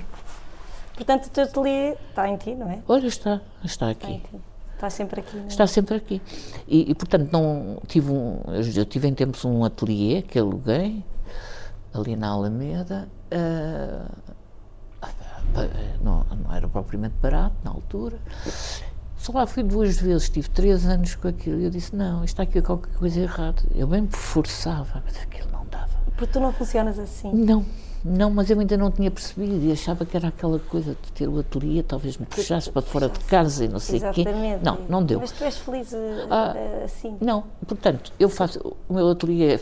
Portanto, 0.96 1.26
o 1.26 1.30
teu 1.32 1.44
ateliê 1.46 1.96
está 2.10 2.30
em 2.30 2.38
ti, 2.38 2.54
não 2.54 2.70
é? 2.70 2.80
Olha, 2.88 3.08
está, 3.08 3.42
está 3.64 3.90
Está 3.92 4.08
aqui. 4.08 4.22
ti. 4.32 4.40
Está 4.84 4.90
sempre 4.90 5.22
aqui, 5.22 5.38
não 5.38 5.44
é? 5.46 5.48
Está 5.48 5.66
sempre 5.66 5.96
aqui. 5.96 6.22
E, 6.68 6.92
e, 6.92 6.96
portanto, 6.96 7.30
não 7.32 7.82
tive 7.88 8.12
um, 8.12 8.42
eu 8.76 8.86
tive 8.86 9.08
em 9.08 9.14
tempos 9.14 9.46
um 9.46 9.64
ateliê 9.64 10.22
que 10.22 10.38
aluguei, 10.38 11.02
ali 11.94 12.18
na 12.18 12.28
Alameda. 12.28 13.08
Uh, 13.32 14.12
não, 16.04 16.26
não 16.26 16.54
era 16.54 16.68
propriamente 16.68 17.16
barato 17.22 17.56
na 17.64 17.72
altura. 17.72 18.18
Só 19.16 19.32
lá 19.32 19.48
fui 19.48 19.64
duas 19.64 19.98
vezes, 20.02 20.30
tive 20.30 20.50
três 20.50 20.86
anos 20.86 21.16
com 21.16 21.30
aquilo 21.30 21.62
e 21.62 21.64
eu 21.64 21.70
disse, 21.70 21.96
não, 21.96 22.26
está 22.26 22.44
aqui 22.44 22.62
qualquer 22.62 22.94
coisa 22.96 23.22
errada. 23.22 23.64
Eu 23.74 23.88
bem 23.88 24.02
me 24.02 24.12
forçava, 24.12 25.02
mas 25.06 25.16
aquilo 25.18 25.50
não 25.50 25.66
dava. 25.68 25.98
Porque 26.18 26.34
tu 26.34 26.42
não 26.42 26.52
funcionas 26.52 27.00
assim. 27.00 27.32
Não, 27.34 27.66
não, 28.04 28.30
mas 28.30 28.50
eu 28.50 28.60
ainda 28.60 28.76
não 28.76 28.92
tinha 28.92 29.10
percebido 29.10 29.64
e 29.66 29.72
achava 29.72 30.06
que 30.06 30.16
era 30.18 30.28
aquela 30.28 30.60
coisa 30.60 30.96
de 31.02 31.12
ter 31.14 31.28
o 31.28 31.40
ateliê, 31.40 31.82
talvez 31.84 32.18
me 32.18 32.26
puxasse 32.26 32.70
para 32.72 32.82
fora 32.82 33.08
de 33.10 33.20
casa 33.22 33.64
e 33.66 33.68
não 33.68 33.80
sei 33.80 34.00
o 34.00 34.12
quê. 34.12 34.22
Exatamente. 34.22 34.64
Não, 34.66 34.78
não 34.90 35.04
deu. 35.04 35.20
Mas 35.20 35.32
tu 35.32 35.44
és 35.44 35.58
feliz 35.58 35.92
uh, 35.94 35.98
Ah, 36.30 36.54
uh, 36.56 36.84
assim. 36.86 37.18
Não, 37.22 37.44
portanto, 37.68 38.12
eu 38.20 38.28
faço, 38.30 38.60
o 38.90 38.94
meu 38.94 39.10
ateliê 39.10 39.60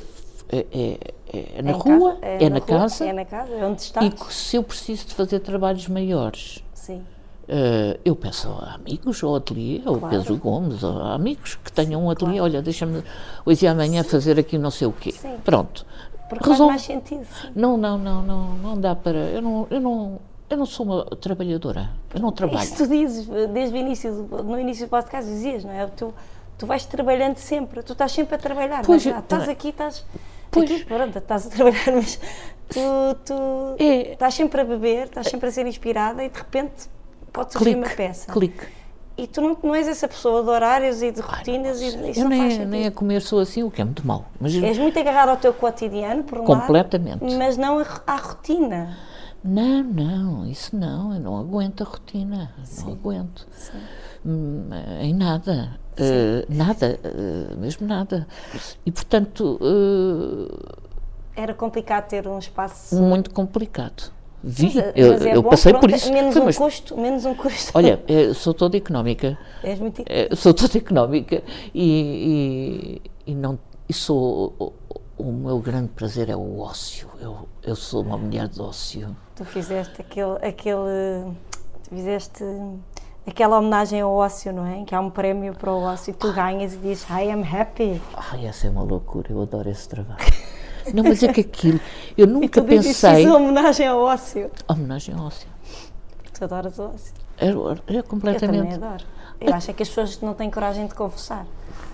é, 0.49 0.57
é, 0.71 0.97
é- 1.33 1.45
é 1.57 1.61
na 1.61 1.71
em 1.71 1.73
rua, 1.73 2.15
casa? 2.15 2.25
é, 2.25 2.49
na 2.49 2.57
rua, 2.57 2.65
casa, 2.67 3.05
É 3.05 3.13
na 3.13 3.25
casa, 3.25 3.53
é 3.53 3.65
onde 3.65 3.81
estás? 3.81 4.05
e 4.13 4.33
se 4.33 4.55
eu 4.57 4.63
preciso 4.63 5.07
de 5.07 5.13
fazer 5.13 5.39
trabalhos 5.39 5.87
maiores, 5.87 6.63
Sim. 6.73 7.03
eh, 7.47 7.97
eu 8.03 8.15
peço 8.15 8.49
a 8.49 8.73
amigos 8.75 9.23
ao 9.23 9.35
ateliê, 9.35 9.79
Claro. 9.79 10.07
Pedro 10.09 10.35
Gomes, 10.37 10.83
a 10.83 11.13
amigos 11.13 11.55
que 11.63 11.71
tenham 11.71 12.03
um 12.03 12.09
ateliê, 12.09 12.41
olha, 12.41 12.61
deixa-me 12.61 13.01
hoje 13.45 13.65
e 13.65 13.67
amanhã 13.67 14.03
fazer 14.03 14.37
aqui 14.39 14.57
não 14.57 14.71
sei 14.71 14.87
o 14.87 14.91
quê. 14.91 15.11
Sim. 15.13 15.37
Pronto. 15.45 15.85
Porque 16.39 16.49
faz 16.49 16.59
mais 16.59 16.81
sentido. 16.81 17.25
sim. 17.25 17.51
Não, 17.55 17.77
não, 17.77 17.97
não, 17.97 18.21
não, 18.21 18.53
não 18.55 18.79
dá 18.79 18.95
para. 18.95 19.17
Eu 19.17 19.41
não, 19.41 19.67
eu 19.69 19.79
não, 19.81 20.19
eu 20.49 20.57
não 20.57 20.65
sou 20.65 20.85
uma 20.85 21.05
trabalhadora. 21.17 21.89
Eu 22.13 22.19
não 22.21 22.31
trabalho. 22.31 22.63
Isso 22.63 22.77
tu 22.77 22.87
dizes, 22.87 23.27
desde 23.53 23.75
o 23.75 23.77
início, 23.77 24.23
do- 24.23 24.43
no 24.43 24.59
início 24.59 24.85
do 24.85 24.89
podcast 24.89 25.29
dizias, 25.29 25.63
não 25.63 25.71
é? 25.71 25.85
Tu, 25.87 26.13
tu 26.57 26.65
vais 26.65 26.85
trabalhando 26.85 27.37
sempre, 27.37 27.83
tu 27.83 27.93
estás 27.93 28.11
sempre 28.11 28.35
a 28.35 28.37
trabalhar, 28.37 28.83
Pois, 28.85 29.05
é? 29.05 29.09
estás 29.17 29.45
eu- 29.45 29.51
aqui, 29.51 29.69
estás 29.69 30.05
Pois. 30.49 30.69
aqui, 30.71 30.85
pronto, 30.85 31.17
estás 31.17 31.47
a 31.47 31.49
trabalhar, 31.49 31.91
mas 31.93 32.19
tu, 32.69 33.15
tu 33.25 33.75
É. 33.79 34.13
estás 34.13 34.33
sempre 34.33 34.61
a 34.61 34.63
beber, 34.63 35.05
estás 35.05 35.27
sempre 35.27 35.49
a 35.49 35.51
ser 35.51 35.65
inspirada 35.67 36.23
e 36.23 36.29
de 36.29 36.37
repente 36.37 36.89
pode 37.33 37.53
surgir 37.53 37.71
Clique, 37.75 37.87
uma 37.89 37.95
peça. 37.95 38.31
clique. 38.31 38.67
E 39.21 39.27
tu 39.27 39.39
não, 39.39 39.55
não 39.61 39.75
és 39.75 39.87
essa 39.87 40.07
pessoa 40.07 40.41
de 40.41 40.49
horários 40.49 40.99
e 41.03 41.11
de 41.11 41.21
rotinas 41.21 41.79
e 41.79 41.85
isso 41.89 41.97
Eu 41.97 42.01
não 42.01 42.29
faz 42.29 42.29
nem, 42.29 42.49
sentido. 42.51 42.69
nem 42.69 42.87
a 42.87 42.91
comer 42.91 43.21
sou 43.21 43.39
assim, 43.39 43.61
o 43.61 43.69
que 43.69 43.79
é 43.79 43.85
muito 43.85 44.05
mau. 44.05 44.25
Mas 44.39 44.55
És 44.55 44.79
muito 44.79 44.97
agarrado 44.97 45.29
ao 45.29 45.37
teu 45.37 45.53
cotidiano, 45.53 46.23
por 46.23 46.39
um 46.39 46.43
Completamente. 46.43 47.21
lado, 47.23 47.37
mas 47.37 47.55
não 47.55 47.77
a- 47.77 48.01
à 48.07 48.15
rotina. 48.15 48.97
não, 49.43 49.83
não, 49.83 50.47
isso 50.47 50.75
não, 50.75 51.13
eu 51.13 51.19
não 51.19 51.37
aguento 51.37 51.81
a 51.81 51.85
rotina. 51.85 52.51
Não 52.83 52.93
aguento. 52.93 53.47
Hum, 54.25 54.69
Em 55.01 55.13
nada. 55.13 55.79
Eh, 55.97 56.45
nada, 56.49 56.99
eh, 57.03 57.55
mesmo 57.57 57.85
nada. 57.85 58.25
E 58.83 58.91
portanto, 58.91 59.59
eh, 61.35 61.41
Era 61.43 61.53
complicado 61.53 62.07
ter 62.07 62.27
um 62.27 62.39
espaço. 62.39 62.95
muito 62.95 63.29
complicado. 63.31 64.11
Vi, 64.43 64.71
Mas, 64.73 64.75
eu, 64.95 65.11
mas 65.13 65.25
é 65.25 65.35
eu 65.35 65.41
bom, 65.43 65.49
passei 65.49 65.71
por 65.73 65.81
pronto, 65.81 65.95
isso. 65.95 66.11
Menos 66.11 66.33
Foi, 66.33 66.41
um 66.41 66.45
mas, 66.45 66.57
custo, 66.57 66.97
menos 66.97 67.25
um 67.25 67.35
custo. 67.35 67.71
olha, 67.77 68.01
eh, 68.07 68.33
sou 68.33 68.53
toda 68.53 68.75
económica. 68.77 69.37
És 69.63 69.79
muito. 69.79 70.03
Eh, 70.07 70.29
sou 70.35 70.53
toda 70.53 70.77
económica 70.77 71.43
e, 71.75 73.01
e, 73.25 73.31
e 73.31 73.35
não 73.35 73.59
e 73.87 73.93
sou 73.93 74.53
o, 74.57 74.73
o 75.17 75.31
meu 75.31 75.59
grande 75.59 75.89
prazer 75.89 76.29
é 76.29 76.35
o 76.35 76.59
ócio 76.59 77.07
eu, 77.19 77.47
eu 77.61 77.75
sou 77.75 78.01
uma 78.01 78.17
mulher 78.17 78.47
de 78.47 78.61
ócio 78.61 79.15
Tu 79.35 79.43
fizeste 79.45 80.01
aquele, 80.01 80.37
aquele. 80.45 81.31
Tu 81.83 81.89
fizeste 81.95 82.43
aquela 83.27 83.57
homenagem 83.59 84.01
ao 84.01 84.11
ócio, 84.13 84.51
não 84.53 84.65
é? 84.65 84.83
Que 84.85 84.95
há 84.95 84.99
um 84.99 85.09
prémio 85.09 85.53
para 85.53 85.71
o 85.71 85.81
ócio 85.81 86.11
e 86.11 86.13
tu 86.13 86.31
ganhas 86.33 86.73
e 86.73 86.77
dizes 86.77 87.05
I 87.09 87.29
am 87.31 87.43
happy. 87.43 88.01
ai 88.15 88.45
essa 88.45 88.67
é 88.67 88.69
uma 88.69 88.83
loucura 88.83 89.27
eu 89.31 89.41
adoro 89.41 89.69
esse 89.69 89.87
trabalho 89.89 90.23
não 90.93 91.03
mas 91.03 91.21
é 91.23 91.27
que 91.31 91.41
aquilo 91.41 91.79
eu 92.17 92.25
E 92.25 92.29
nunca 92.29 92.61
tu 92.61 92.67
dizes 92.67 92.99
pensei 93.01 93.23
fiz 93.25 93.33
homenagem 93.33 93.87
ao 93.87 93.99
ócio. 94.01 94.49
homenagem 94.67 95.15
ao 95.15 95.25
ócio 95.25 95.47
Tu 96.33 96.43
adoras 96.43 96.77
o 96.79 96.83
ócio. 96.83 97.13
era, 97.37 97.51
era 97.51 97.59
Eu 97.59 97.75
também 97.85 98.03
completamente 98.03 98.73
adoro. 98.75 99.03
Eu 99.39 99.53
acho 99.55 99.71
é 99.71 99.73
que 99.73 99.81
as 99.81 99.89
pessoas 99.89 100.19
não 100.21 100.33
têm 100.35 100.49
coragem 100.51 100.85
de 100.87 100.93
confessar. 100.93 101.45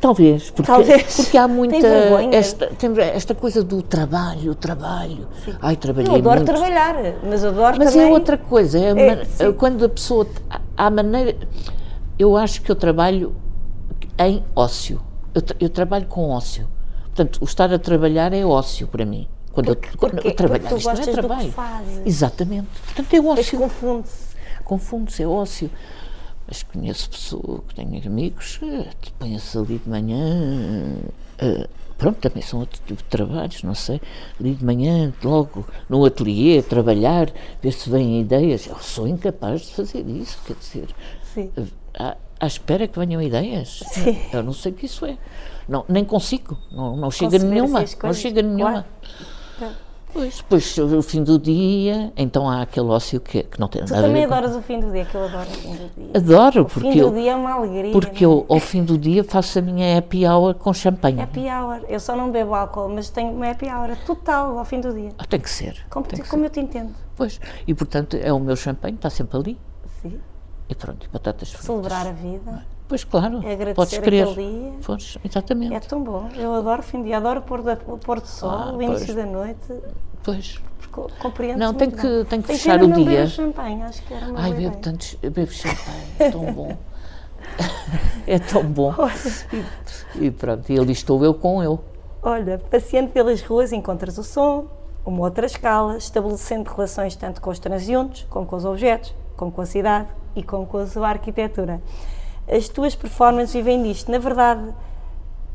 Talvez, 0.01 0.49
porque, 0.51 0.69
Talvez. 0.71 1.15
porque 1.15 1.37
há 1.37 1.47
Tem 1.47 1.55
muita 1.55 1.79
vergonha. 1.81 2.37
esta, 2.37 2.67
tem 2.67 2.91
esta 2.99 3.33
coisa 3.33 3.63
do 3.63 3.81
trabalho, 3.81 4.53
trabalho. 4.53 5.27
Ai, 5.61 5.75
trabalhei 5.77 6.11
Eu 6.11 6.15
adoro 6.17 6.35
muito. 6.41 6.45
trabalhar, 6.51 6.95
mas 7.23 7.43
adoro 7.45 7.77
Mas 7.77 7.93
também. 7.93 8.07
é 8.09 8.11
outra 8.11 8.37
coisa, 8.37 8.77
é 8.77 8.89
É, 9.21 9.25
sim. 9.25 9.53
quando 9.53 9.85
a 9.85 9.89
pessoa. 9.89 10.27
Há 10.75 10.89
maneira. 10.91 11.37
Eu 12.19 12.35
acho 12.35 12.61
que 12.61 12.69
eu 12.71 12.75
trabalho 12.75 13.33
em 14.19 14.43
ócio. 14.55 15.01
Eu, 15.33 15.41
tra- 15.41 15.57
eu 15.59 15.69
trabalho 15.69 16.05
com 16.07 16.29
ócio. 16.29 16.67
Portanto, 17.17 17.39
o 17.41 17.45
estar 17.45 17.73
a 17.73 17.79
trabalhar 17.79 18.31
é 18.31 18.45
ócio 18.45 18.87
para 18.87 19.03
mim. 19.03 19.27
Quando 19.51 19.69
eu, 19.69 19.75
quando 19.97 20.11
porque- 20.11 20.27
eu 20.27 20.35
trabalhar, 20.35 20.69
porque 20.69 20.75
tu 20.75 20.91
isto 20.91 20.93
não 21.07 21.11
é 21.11 21.15
trabalho. 21.15 21.53
Exatamente. 22.05 22.67
Portanto, 22.85 23.13
é 23.15 23.19
ócio. 23.19 23.57
confunde-se. 23.59 24.27
Confunde-se, 24.63 25.23
é 25.23 25.27
ócio. 25.27 25.71
Mas 26.47 26.61
conheço 26.61 27.09
pessoas, 27.09 27.61
tenho 27.75 27.99
amigos 28.05 28.59
que 29.01 29.11
põem-se 29.13 29.57
ali 29.57 29.79
de 29.79 29.89
manhã. 29.89 30.95
eh, 31.39 31.67
pronto, 31.97 32.19
também 32.19 32.43
são 32.43 32.59
outro 32.59 32.79
tipo 32.85 33.01
de 33.01 33.09
trabalhos, 33.09 33.63
não 33.63 33.73
sei. 33.73 33.99
Ali 34.39 34.53
de 34.53 34.63
manhã, 34.63 35.11
logo 35.23 35.65
no 35.89 36.05
ateliê, 36.05 36.61
trabalhar, 36.61 37.31
ver 37.63 37.71
se 37.71 37.89
vêm 37.89 38.21
ideias. 38.21 38.67
Eu 38.67 38.77
sou 38.77 39.07
incapaz 39.07 39.61
de 39.61 39.73
fazer 39.73 40.07
isso, 40.07 40.37
quer 40.45 40.55
dizer. 40.55 40.87
Sim. 41.33 41.51
eh, 41.57 41.63
À, 41.99 42.15
à 42.39 42.45
espera 42.45 42.87
que 42.87 42.99
venham 42.99 43.19
ideias. 43.19 43.79
Sim. 43.87 44.15
Eu 44.31 44.43
não 44.43 44.53
sei 44.53 44.71
o 44.71 44.75
que 44.75 44.85
isso 44.85 45.03
é. 45.03 45.17
Não, 45.67 45.83
nem 45.89 46.03
consigo, 46.05 46.57
não, 46.71 46.95
não 46.95 47.11
chega 47.11 47.37
nenhuma. 47.39 47.81
essas 47.83 47.97
Não 48.01 48.13
chega 48.13 48.41
nenhuma. 48.41 48.71
claro. 48.71 48.85
Tá. 49.59 49.71
Pois, 50.13 50.37
depois, 50.37 50.77
o 50.77 51.01
fim 51.03 51.21
do 51.21 51.37
dia, 51.37 52.11
então 52.15 52.49
há 52.49 52.61
aquele 52.61 52.87
ócio 52.87 53.19
que, 53.19 53.43
que 53.43 53.59
não 53.59 53.67
tem 53.67 53.83
Tu 53.83 53.91
nada 53.91 54.05
a 54.05 54.07
também 54.07 54.23
ver 54.23 54.27
com- 54.29 54.33
adoras 54.35 54.55
o 54.55 54.61
fim 54.61 54.79
do 54.79 54.91
dia, 54.91 55.05
que 55.05 55.13
eu 55.13 55.25
adoro 55.25 55.43
o 55.49 55.53
fim 55.53 55.75
do 55.75 55.89
dia. 55.95 56.11
Adoro, 56.15 56.61
O 56.61 56.65
porque 56.65 56.91
fim 56.91 56.97
eu, 56.99 57.11
do 57.11 57.17
dia 57.19 57.31
é 57.33 57.35
uma 57.35 57.51
alegria. 57.51 57.91
porque 57.91 58.23
é? 58.23 58.25
eu, 58.27 58.45
ao 58.49 58.59
fim 58.59 58.83
do 58.83 58.97
dia, 58.97 59.23
faço 59.23 59.59
a 59.59 59.61
minha 59.61 59.97
happy 59.97 60.25
hour 60.25 60.55
com 60.55 60.73
champanhe. 60.73 61.21
Happy 61.21 61.41
hour. 61.41 61.81
Eu 61.89 61.99
só 61.99 62.15
não 62.15 62.31
bebo 62.31 62.55
álcool, 62.55 62.89
mas 62.89 63.09
tenho 63.09 63.31
uma 63.31 63.51
happy 63.51 63.67
hour 63.67 63.95
total 64.07 64.57
ao 64.57 64.65
fim 64.65 64.79
do 64.79 64.91
dia. 64.93 65.09
Ah, 65.19 65.25
tem 65.25 65.39
que 65.41 65.49
ser. 65.49 65.85
Como, 65.89 66.05
tem 66.07 66.19
tu- 66.23 66.29
como 66.29 66.41
ser. 66.43 66.47
eu 66.47 66.49
te 66.51 66.59
entendo. 66.61 66.95
Pois. 67.15 67.39
E, 67.67 67.73
portanto, 67.75 68.17
é 68.19 68.31
o 68.33 68.39
meu 68.39 68.55
champanhe, 68.55 68.95
está 68.95 69.09
sempre 69.11 69.37
ali. 69.37 69.59
Sim. 70.01 70.19
E 70.69 70.73
pronto, 70.73 71.05
e 71.05 71.09
batatas 71.09 71.49
fritas. 71.49 71.65
Celebrar 71.65 72.07
a 72.07 72.11
vida. 72.13 72.65
Pois, 72.87 73.03
claro. 73.03 73.41
É 73.43 73.51
agradecer 73.53 73.73
Podes 73.75 73.97
crer. 73.99 74.27
dia. 74.33 74.73
Pois, 74.85 75.17
exatamente. 75.23 75.73
É 75.73 75.79
tão 75.79 76.01
bom. 76.03 76.29
Eu 76.35 76.53
adoro 76.53 76.81
fim 76.81 76.99
do 76.99 77.03
dia. 77.05 77.17
Adoro 77.17 77.39
o 77.39 77.43
pôr, 77.43 77.61
da, 77.61 77.73
o 77.87 77.97
pôr 77.97 78.21
do 78.21 78.27
sol, 78.27 78.49
Ah, 78.49 78.71
o 78.73 78.81
início 78.81 79.07
pois. 79.07 79.17
da 79.17 79.25
noite. 79.25 79.73
Pois. 80.23 80.59
Co- 80.91 81.09
Compreendo 81.19 81.59
Não, 81.59 81.73
tem 81.73 81.91
que- 81.91 82.25
tem 82.29 82.41
que 82.41 82.47
fechar 82.47 82.81
o 82.81 82.87
dia. 82.91 83.27
champanhe, 83.27 83.83
acho 83.83 84.01
que 84.03 84.13
era 84.13 84.27
uma 84.27 84.39
Ai, 84.39 84.53
bebo 84.53 84.77
tantos. 84.77 85.17
eu 85.21 85.29
Bebo 85.31 85.51
champanhe. 85.51 86.03
É 86.19 86.31
tão 86.31 86.53
bom. 86.53 86.77
é 88.25 88.39
tão 88.39 88.63
bom. 88.63 88.93
E 90.15 90.31
pronto, 90.31 90.71
e 90.71 90.79
ali 90.79 90.91
estou 90.93 91.23
eu 91.23 91.33
com 91.33 91.61
eu. 91.63 91.79
Olha, 92.23 92.57
passeando 92.57 93.09
pelas 93.09 93.41
ruas 93.41 93.71
encontras 93.71 94.17
o 94.17 94.23
som, 94.23 94.65
uma 95.05 95.21
outra 95.21 95.45
escala, 95.45 95.97
estabelecendo 95.97 96.69
relações 96.69 97.15
tanto 97.15 97.41
com 97.41 97.49
os 97.49 97.59
transeuntes, 97.59 98.25
como 98.29 98.45
com 98.45 98.55
os 98.55 98.65
objetos, 98.65 99.13
como 99.35 99.51
com 99.51 99.61
a 99.61 99.65
cidade 99.65 100.09
e 100.35 100.41
como 100.43 100.65
com 100.65 100.77
a 100.77 100.87
sua 100.87 101.09
arquitetura. 101.09 101.81
As 102.47 102.69
tuas 102.69 102.95
performances 102.95 103.53
vivem 103.53 103.83
disto. 103.83 104.11
Na 104.11 104.19
verdade, 104.19 104.73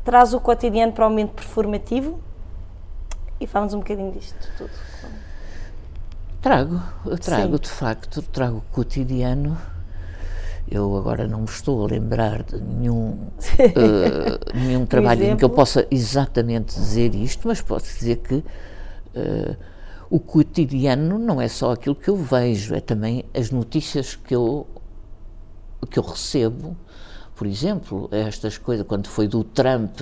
traz 0.03 0.33
o 0.33 0.39
cotidiano 0.39 0.91
para 0.91 1.07
o 1.07 1.09
momento 1.09 1.31
performativo 1.31 2.19
e 3.39 3.47
falamos 3.47 3.73
um 3.73 3.79
bocadinho 3.79 4.11
disto 4.11 4.35
tudo. 4.57 4.71
Trago, 6.41 6.81
eu 7.05 7.17
trago 7.17 7.55
Sim. 7.55 7.61
de 7.61 7.69
facto, 7.69 8.21
trago 8.21 8.57
o 8.57 8.73
cotidiano. 8.73 9.57
Eu 10.69 10.95
agora 10.97 11.27
não 11.27 11.39
me 11.39 11.45
estou 11.45 11.85
a 11.85 11.87
lembrar 11.87 12.43
de 12.43 12.59
nenhum, 12.59 13.17
eh, 13.59 14.39
nenhum 14.53 14.85
trabalho 14.87 15.23
em 15.23 15.37
que 15.37 15.43
eu 15.43 15.49
possa 15.49 15.85
exatamente 15.91 16.75
dizer 16.75 17.13
isto, 17.15 17.47
mas 17.47 17.61
posso 17.61 17.85
dizer 17.97 18.17
que 18.17 18.43
eh, 19.13 19.55
o 20.09 20.19
cotidiano 20.19 21.17
não 21.17 21.41
é 21.41 21.47
só 21.47 21.71
aquilo 21.71 21.95
que 21.95 22.09
eu 22.09 22.15
vejo, 22.15 22.75
é 22.75 22.79
também 22.79 23.25
as 23.33 23.49
notícias 23.51 24.15
que 24.15 24.35
eu, 24.35 24.67
que 25.85 25.99
eu 25.99 26.03
recebo. 26.03 26.75
Por 27.35 27.47
exemplo, 27.47 28.07
estas 28.11 28.57
coisas, 28.57 28.85
quando 28.87 29.07
foi 29.07 29.27
do 29.27 29.43
Trump 29.43 29.99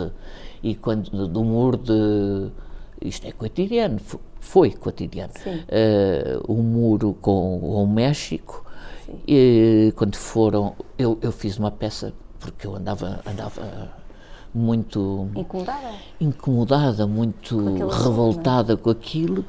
e 0.62 0.76
quando 0.76 1.28
do 1.28 1.44
muro 1.44 1.78
de. 1.78 2.52
Isto 3.04 3.26
é 3.28 3.32
cotidiano, 3.32 3.98
fo- 4.00 4.20
foi 4.40 4.72
cotidiano. 4.72 5.34
Eh, 5.68 6.40
o 6.48 6.56
muro 6.56 7.16
com 7.20 7.58
o 7.60 7.88
México, 7.88 8.64
e 9.28 9.92
quando 9.96 10.16
foram. 10.16 10.76
Eu, 10.98 11.18
eu 11.22 11.32
fiz 11.32 11.58
uma 11.58 11.72
peça 11.72 12.14
porque 12.40 12.68
eu 12.68 12.76
andava, 12.76 13.22
andava 13.26 13.92
muito 14.54 15.30
Incomodada? 15.36 15.90
incomodada, 16.20 17.08
muito 17.08 17.60
assunto, 17.60 17.88
revoltada 17.88 18.76
com 18.78 18.90
aquilo, 18.90 19.46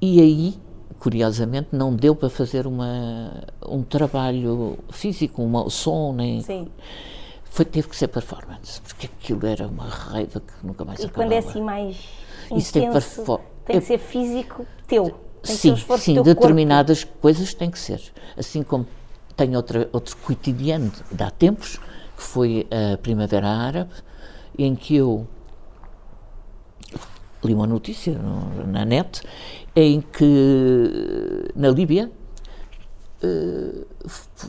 e 0.00 0.20
aí, 0.20 0.54
curiosamente, 1.04 1.68
não 1.70 1.94
deu 1.94 2.16
para 2.16 2.30
fazer 2.30 2.66
uma, 2.66 3.44
um 3.68 3.82
trabalho 3.82 4.78
físico, 4.90 5.42
uma, 5.42 5.68
som, 5.68 6.14
nem. 6.14 6.40
Sim. 6.40 6.66
Foi, 7.44 7.66
teve 7.66 7.88
que 7.88 7.94
ser 7.94 8.08
performance, 8.08 8.80
porque 8.80 9.04
aquilo 9.06 9.46
era 9.46 9.66
uma 9.68 9.84
raiva 9.86 10.40
que 10.40 10.66
nunca 10.66 10.82
mais 10.82 11.00
E 11.00 11.04
acabava. 11.04 11.28
quando 11.28 11.32
é 11.32 11.38
assim 11.46 11.60
mais 11.62 11.96
Isso 12.56 12.72
tem 12.72 12.84
intenso, 12.86 13.16
perfo- 13.16 13.40
tem 13.66 13.78
que 13.80 13.86
ser 13.86 13.98
físico 13.98 14.66
teu. 14.86 15.14
Tem 15.42 15.54
sim, 15.54 15.76
sim, 15.76 16.14
teu 16.14 16.24
corpo. 16.24 16.40
determinadas 16.40 17.04
coisas 17.04 17.52
têm 17.52 17.70
que 17.70 17.78
ser. 17.78 18.00
Assim 18.34 18.62
como 18.62 18.86
tem 19.36 19.54
outra, 19.54 19.86
outro 19.92 20.16
cotidiano 20.16 20.90
de 21.12 21.22
há 21.22 21.30
tempos, 21.30 21.76
que 22.16 22.22
foi 22.22 22.66
a 22.94 22.96
Primavera 22.96 23.46
Árabe, 23.48 23.90
em 24.58 24.74
que 24.74 24.96
eu 24.96 25.26
li 27.44 27.52
uma 27.52 27.66
notícia 27.66 28.14
no- 28.18 28.66
na 28.66 28.86
net, 28.86 29.20
em 29.76 30.00
que 30.00 31.50
na 31.54 31.68
Líbia 31.68 32.10
eh, 33.22 33.84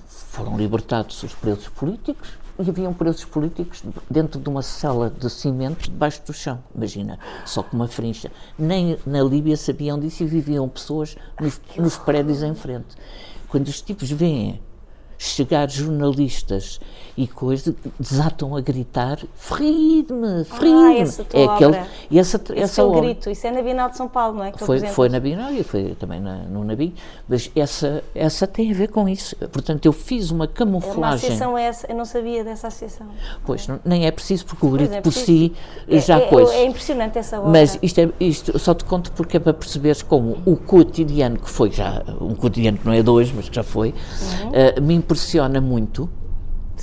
foram 0.07 0.57
libertados 0.57 1.23
os 1.23 1.33
presos 1.33 1.67
políticos 1.69 2.37
e 2.59 2.69
haviam 2.69 2.93
presos 2.93 3.25
políticos 3.25 3.83
dentro 4.09 4.39
de 4.39 4.47
uma 4.47 4.61
cela 4.61 5.09
de 5.09 5.29
cimento 5.29 5.89
debaixo 5.89 6.21
do 6.25 6.33
chão, 6.33 6.63
imagina, 6.73 7.19
só 7.45 7.61
com 7.63 7.75
uma 7.75 7.87
frincha. 7.87 8.31
Nem 8.57 8.97
na 9.05 9.21
Líbia 9.23 9.57
sabiam 9.57 9.99
disso 9.99 10.23
e 10.23 10.25
viviam 10.25 10.67
pessoas 10.69 11.17
nos, 11.39 11.59
nos 11.77 11.97
prédios 11.97 12.43
em 12.43 12.55
frente. 12.55 12.95
Quando 13.49 13.67
os 13.67 13.81
tipos 13.81 14.09
veem 14.11 14.61
chegar 15.17 15.69
jornalistas 15.69 16.79
e 17.17 17.25
coisas, 17.27 17.73
desatam 17.99 18.55
a 18.55 18.61
gritar: 18.61 19.19
ferir-me. 19.35 20.41
essa 20.99 21.23
tua 21.23 21.39
é 21.39 21.45
aquele, 21.45 21.77
essa, 22.19 22.37
Esse 22.37 22.59
essa 22.59 22.85
obra. 22.85 23.01
grito, 23.01 23.29
isso 23.29 23.47
é 23.47 23.51
na 23.51 23.61
Bienal 23.61 23.89
de 23.89 23.97
São 23.97 24.07
Paulo, 24.07 24.37
não 24.37 24.43
é? 24.43 24.51
Foi, 24.51 24.79
foi 24.81 25.09
na 25.09 25.19
Bienal 25.19 25.51
e 25.53 25.63
foi 25.63 25.95
também 25.99 26.19
na, 26.19 26.39
no 26.39 26.63
Nabi, 26.63 26.93
mas 27.27 27.49
essa, 27.55 28.03
essa 28.13 28.45
tem 28.45 28.71
a 28.71 28.73
ver 28.73 28.89
com 28.89 29.07
isso. 29.07 29.35
Portanto, 29.51 29.85
eu 29.85 29.93
fiz 29.93 30.29
uma 30.31 30.45
É 30.45 30.47
uma 30.47 30.53
camuflagem. 30.53 31.15
associação 31.29 31.57
essa, 31.57 31.87
eu 31.89 31.95
não 31.95 32.05
sabia 32.05 32.43
dessa 32.43 32.67
associação. 32.67 33.07
Pois, 33.45 33.67
não- 33.67 33.79
nem 33.85 34.05
é 34.05 34.11
preciso, 34.11 34.45
porque 34.45 34.65
o 34.65 34.69
grito 34.69 34.93
é 34.93 35.01
por 35.01 35.13
si 35.13 35.53
É- 35.87 35.99
já 35.99 36.17
é, 36.19 36.27
coisa. 36.27 36.53
É 36.53 36.65
impressionante 36.65 37.17
essa 37.17 37.39
obra. 37.39 37.51
Mas 37.51 37.79
isto, 37.81 37.99
é, 37.99 38.09
isto 38.19 38.59
só 38.59 38.73
te 38.73 38.83
conto 38.83 39.11
porque 39.13 39.37
é 39.37 39.39
para 39.39 39.53
perceberes 39.53 40.01
como 40.01 40.37
o 40.45 40.55
cotidiano, 40.57 41.37
que 41.39 41.49
foi 41.49 41.71
já, 41.71 42.03
um 42.19 42.35
cotidiano 42.35 42.77
que 42.77 42.85
não 42.85 42.93
é 42.93 43.01
de 43.01 43.09
hoje, 43.09 43.31
mas 43.35 43.47
que 43.47 43.55
já 43.55 43.63
foi, 43.63 43.89
Uhum. 43.89 44.51
eh, 44.53 44.79
me 44.81 44.93
impressiona 45.05 45.61
muito 45.61 46.09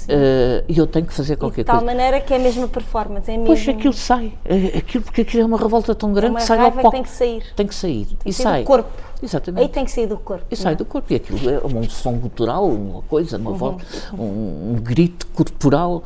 eh, 0.09 0.65
e 0.69 0.79
eu 0.79 0.87
tenho 0.87 1.05
que 1.07 1.13
fazer 1.13 1.35
E 1.35 1.37
qualquer 1.37 1.63
de 1.63 1.67
tal 1.67 1.77
coisa. 1.81 1.87
maneira 1.87 2.21
que 2.21 2.33
é 2.33 2.39
mesmo 2.39 2.69
performance, 2.69 3.29
é 3.31 3.35
mesmo. 3.37 3.47
Pois 3.47 3.69
aquilo 3.69 3.93
sai, 3.93 4.33
eh, 4.45 4.79
aquilo, 4.79 5.05
porque 5.05 5.21
aquilo 5.23 5.43
é 5.43 5.47
uma 5.47 5.59
revolta 5.59 5.95
tão 5.95 6.11
é 6.11 6.15
grande 6.15 6.31
uma 6.31 6.41
que 6.41 6.47
sai 6.47 6.59
ao 6.59 6.73
que 6.73 6.91
tem 6.91 7.03
que 7.03 7.11
sair. 7.11 7.45
Tem 7.55 7.67
que 7.67 7.75
sair. 7.75 8.07
Tem 8.07 8.17
e 8.21 8.25
que 8.25 8.33
sair 8.33 8.43
sai. 8.45 8.63
do 8.63 8.67
corpo. 8.67 8.91
Exatamente. 9.23 9.63
Aí 9.63 9.69
tem 9.69 9.85
que 9.85 9.91
sair 9.91 10.07
do 10.07 10.17
corpo. 10.17 10.45
E 10.51 10.57
sai 10.57 10.75
do 10.75 10.85
corpo. 10.85 11.13
E 11.13 11.17
aquilo 11.17 11.51
é 11.51 11.61
um 11.67 11.83
som 11.89 12.15
gutural, 12.15 12.69
uma 12.69 13.03
coisa, 13.03 13.37
Uhum. 13.37 13.43
uma 13.43 13.53
voz, 13.53 13.77
um, 14.19 14.73
um 14.73 14.75
grito 14.83 15.27
corporal. 15.29 16.03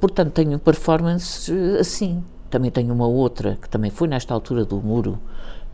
Portanto, 0.00 0.32
tenho 0.32 0.58
performances 0.58 1.48
eh, 1.48 1.80
assim. 1.80 2.22
Também 2.50 2.70
tenho 2.70 2.92
uma 2.92 3.06
outra, 3.06 3.58
que 3.60 3.68
também 3.68 3.90
foi 3.90 4.08
nesta 4.08 4.34
altura 4.34 4.64
do 4.64 4.76
muro, 4.78 5.18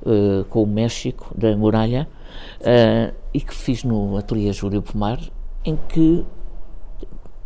eh, 0.04 0.44
com 0.50 0.62
o 0.62 0.66
México, 0.66 1.32
da 1.36 1.56
muralha, 1.56 2.06
eh, 2.60 3.12
e 3.32 3.40
que 3.40 3.54
fiz 3.54 3.82
no 3.84 4.16
ateliê 4.16 4.52
Júlio 4.52 4.82
Pomar, 4.82 5.18
em 5.64 5.78
que 5.88 6.24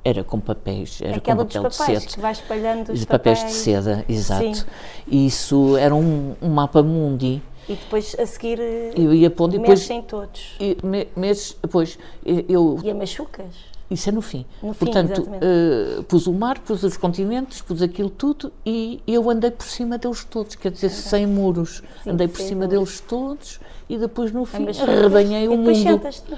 era 0.04 0.24
com 0.24 0.40
papéis, 0.40 1.00
era 1.02 1.16
Aquela 1.16 1.38
com 1.38 1.44
dos 1.44 1.54
papel 1.54 1.70
de 1.70 1.76
papéis, 1.78 1.98
seda. 2.02 2.12
que 2.14 2.20
vai 2.20 2.32
espalhando 2.32 2.92
os 2.92 3.00
De 3.00 3.06
papéis 3.06 3.44
de 3.44 3.52
seda, 3.52 4.04
exato. 4.08 4.54
Sim. 4.54 4.64
E 5.06 5.26
isso 5.26 5.76
era 5.76 5.94
um, 5.94 6.34
um 6.40 6.48
mapa 6.48 6.82
mundi. 6.82 7.42
E 7.68 7.74
depois 7.74 8.16
a 8.18 8.24
seguir 8.24 8.58
Eu 8.96 9.12
ia 9.12 9.28
pondo 9.30 9.54
e 9.56 9.58
depois. 9.58 9.80
mexem 9.80 10.00
todos. 10.02 10.56
E, 10.58 10.78
me- 10.82 11.08
meses 11.14 11.54
depois, 11.60 11.98
eu 12.24 12.80
E 12.82 12.90
a 12.90 12.94
machucas? 12.94 13.44
isso 13.90 14.08
é 14.08 14.12
no 14.12 14.22
fim. 14.22 14.46
No 14.62 14.72
fim, 14.72 14.86
Portanto, 14.86 15.12
exatamente. 15.12 15.44
eh, 15.44 16.02
pus 16.08 16.26
o 16.26 16.32
mar, 16.32 16.58
pus 16.60 16.82
os 16.82 16.96
continentes, 16.96 17.60
pus 17.60 17.82
aquilo 17.82 18.08
tudo 18.08 18.50
e 18.64 19.02
eu 19.06 19.28
andei 19.28 19.50
por 19.50 19.66
cima 19.66 19.98
deles 19.98 20.24
todos, 20.24 20.54
quer 20.54 20.70
dizer, 20.72 20.88
sem 20.88 21.26
muros. 21.26 21.82
Sim, 22.02 22.10
andei 22.10 22.26
por 22.28 22.40
cima 22.40 22.64
muros. 22.64 22.70
deles 22.70 23.00
todos 23.06 23.60
e 23.90 23.98
depois 23.98 24.32
no 24.32 24.46
fim 24.46 24.66
arrebanhei 24.68 25.44
e 25.44 25.48
o 25.48 25.56
depois 25.58 25.76
mundo. 25.78 25.88
sentas-te 25.90 26.32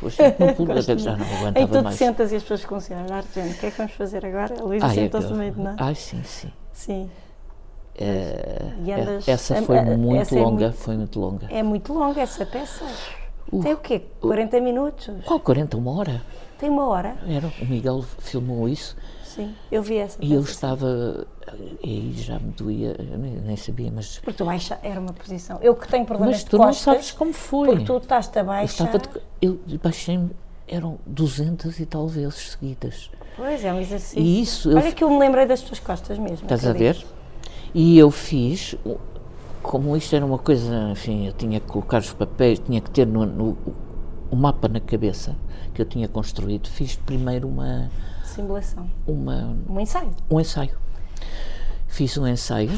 Pois, 0.00 0.16
no 0.38 0.54
até 0.78 0.98
já 0.98 1.16
não 1.16 1.26
tudo 1.66 1.82
mais. 1.84 1.96
sentas 1.96 2.32
e 2.32 2.36
as 2.36 2.42
pessoas 2.42 2.60
ficam 2.62 2.78
assim, 2.78 2.94
olhar, 2.94 3.24
gente, 3.34 3.54
o 3.54 3.58
que 3.58 3.66
é 3.66 3.70
que 3.70 3.76
vamos 3.78 3.92
fazer 3.92 4.24
agora? 4.26 4.54
A 4.60 4.62
Luísa 4.62 4.86
sentou-se 4.94 5.26
é 5.26 5.30
no 5.30 5.36
meio 5.36 5.52
de 5.52 5.60
nós. 5.60 5.76
Ai, 5.78 5.94
sim, 5.94 6.22
sim. 6.24 6.52
Sim. 6.72 7.10
Eh, 7.96 8.72
E 8.84 8.92
andas- 8.92 9.28
essa 9.28 9.62
foi 9.62 9.80
muito 9.82 10.20
essa 10.22 10.38
é 10.38 10.40
longa, 10.42 10.64
muito- 10.66 10.78
foi 10.78 10.96
muito 10.96 11.20
longa. 11.20 11.46
É 11.50 11.62
muito 11.62 11.92
longa 11.92 12.20
essa 12.20 12.46
peça. 12.46 12.84
Tem 13.62 13.72
o 13.74 13.78
quê? 13.78 14.02
40 14.20 14.60
minutos? 14.60 15.12
Qual 15.24 15.40
40, 15.40 15.76
uma 15.76 15.90
hora? 15.98 16.22
Tem 16.58 16.70
uma 16.70 16.86
hora? 16.86 17.16
Era, 17.28 17.48
o 17.60 17.66
Miguel 17.66 18.04
filmou 18.18 18.68
isso 18.68 18.96
Sim, 19.34 19.54
eu 19.70 19.82
vi 19.82 19.96
essa 19.96 20.18
e 20.20 20.32
eu 20.34 20.40
estava, 20.40 21.26
e 21.82 21.88
aí 21.88 22.14
já 22.16 22.38
me 22.38 22.50
doía, 22.52 22.96
eu 22.98 23.16
nem, 23.18 23.56
sabia, 23.56 23.90
mas 23.94 24.18
Porque 24.18 24.36
tu 24.38 24.44
baixa, 24.44 24.78
era 24.82 24.98
uma 24.98 25.12
posição. 25.12 25.58
Eu 25.62 25.74
que 25.76 25.86
tenho 25.88 26.04
problemas 26.04 26.36
Mas 26.36 26.44
de 26.44 26.50
tu 26.50 26.58
não 26.58 26.66
costas, 26.66 26.82
sabes 26.84 27.10
como 27.12 27.32
foi. 27.32 27.68
Porque 27.68 27.84
tu 27.84 27.96
estás-te 27.98 28.36
a 28.38 28.42
Eu 28.42 28.46
baixar. 28.46 28.84
estava 28.86 28.98
de, 28.98 29.08
eu 29.40 29.60
baixei-me, 29.82 30.30
eram 30.66 30.98
200 31.06 31.78
e 31.78 31.86
tal 31.86 32.08
vezes 32.08 32.50
seguidas. 32.50 33.10
Pois, 33.36 33.64
é 33.64 33.72
um 33.72 33.80
exercício. 33.80 34.20
E 34.20 34.40
isso, 34.42 34.70
eu 34.70 34.76
Olha 34.78 34.86
f- 34.88 34.94
que 34.96 35.04
eu 35.04 35.10
me 35.10 35.18
lembrei 35.18 35.46
das 35.46 35.60
tuas 35.62 35.78
costas 35.78 36.18
mesmo. 36.18 36.42
Estás 36.42 36.66
a 36.66 36.72
ver? 36.72 37.04
E 37.72 37.96
eu 37.96 38.10
fiz, 38.10 38.74
como 39.62 39.96
isto 39.96 40.16
era 40.16 40.26
uma 40.26 40.38
coisa, 40.38 40.90
enfim, 40.90 41.26
eu 41.26 41.32
tinha 41.32 41.60
que 41.60 41.66
colocar 41.66 41.98
os 41.98 42.12
papéis, 42.12 42.58
tinha 42.58 42.80
que 42.80 42.90
ter 42.90 43.06
no, 43.06 43.24
no- 43.24 43.56
o 44.30 44.34
mapa 44.36 44.66
na 44.68 44.80
cabeça 44.80 45.36
que 45.72 45.80
eu 45.80 45.86
tinha 45.86 46.08
construído, 46.08 46.68
fiz 46.68 46.96
primeiro 46.96 47.46
uma, 47.48 47.90
Simulação. 48.34 48.90
uma, 49.06 49.56
Um 49.68 49.80
ensaio. 49.80 50.14
um 50.30 50.40
ensaio. 50.40 50.76
Fiz 51.88 52.16
um 52.16 52.26
ensaio, 52.26 52.70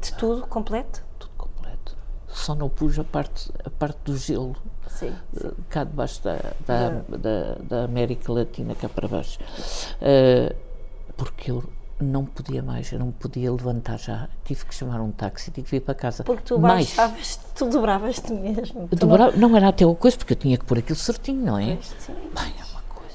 De 0.00 0.12
tudo, 0.14 0.46
completo? 0.46 1.02
tudo 1.18 1.30
completo. 1.36 1.96
Só 2.28 2.54
não 2.54 2.68
pus 2.68 2.98
a 2.98 3.04
parte, 3.04 3.50
a 3.64 3.70
parte 3.70 3.98
do 4.04 4.16
gelo 4.16 4.56
Sim. 4.88 5.12
eh, 5.42 5.50
cá 5.68 5.84
debaixo 5.84 6.22
da, 6.22 6.36
da, 6.66 6.90
da, 7.16 7.54
da 7.62 7.84
América 7.84 8.32
Latina, 8.32 8.74
cá 8.74 8.88
para 8.88 9.08
baixo. 9.08 9.38
Eh, 10.00 10.54
porque 11.16 11.50
eu 11.50 11.64
não 12.00 12.24
podia 12.24 12.62
mais, 12.62 12.92
eu 12.92 12.98
não 12.98 13.10
podia 13.10 13.50
levantar 13.52 13.98
já. 13.98 14.28
Tive 14.44 14.64
que 14.66 14.74
chamar 14.74 15.00
um 15.00 15.10
táxi, 15.10 15.50
tive 15.50 15.64
que 15.64 15.70
vir 15.76 15.80
para 15.80 15.94
casa. 15.94 16.22
Porque 16.24 16.42
tu 16.42 16.58
baixavas, 16.58 17.36
tu 17.54 17.68
dobravas-te 17.68 18.32
mesmo. 18.32 18.86
Tu 18.88 18.96
dobrava- 18.96 19.36
não 19.36 19.56
era 19.56 19.68
até 19.68 19.84
o 19.86 19.94
coisa, 19.96 20.16
porque 20.16 20.32
eu 20.32 20.36
tinha 20.36 20.56
que 20.58 20.64
pôr 20.64 20.78
aquilo 20.78 20.98
certinho, 20.98 21.44
não 21.44 21.58
é? 21.58 21.74
não- 21.74 21.82
Sim. 21.82 22.14
Bem, 22.34 22.54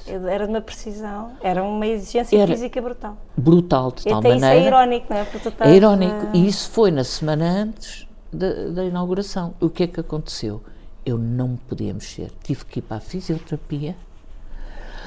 Era 0.06 0.44
de 0.46 0.52
uma 0.52 0.60
precisão, 0.60 1.32
era 1.42 1.62
uma 1.62 1.86
exigência 1.86 2.36
Era. 2.38 2.52
física 2.52 2.80
brutal. 2.82 3.16
brutal, 3.36 3.90
de 3.92 4.04
tal 4.04 4.18
até 4.18 4.28
isso 4.36 4.44
é 4.44 4.48
maneira. 4.48 4.66
irónico, 4.66 5.06
não 5.10 5.16
é? 5.18 5.24
Porque 5.24 5.38
tu 5.38 5.48
estás, 5.48 5.70
É 5.70 5.74
irónico. 5.76 6.26
eh, 6.26 6.30
E 6.34 6.46
isso 6.46 6.70
foi 6.70 6.90
na 6.90 7.04
semana 7.04 7.44
antes 7.46 8.06
da, 8.32 8.52
da 8.68 8.84
inauguração. 8.84 9.54
O 9.60 9.70
que 9.70 9.84
é 9.84 9.86
que 9.86 10.00
aconteceu? 10.00 10.62
Eu 11.06 11.16
não 11.18 11.56
podia 11.56 11.92
mexer. 11.94 12.30
Tive 12.42 12.64
que 12.66 12.78
ir 12.80 12.82
para 12.82 12.98
a 12.98 13.00
fisioterapia. 13.00 13.96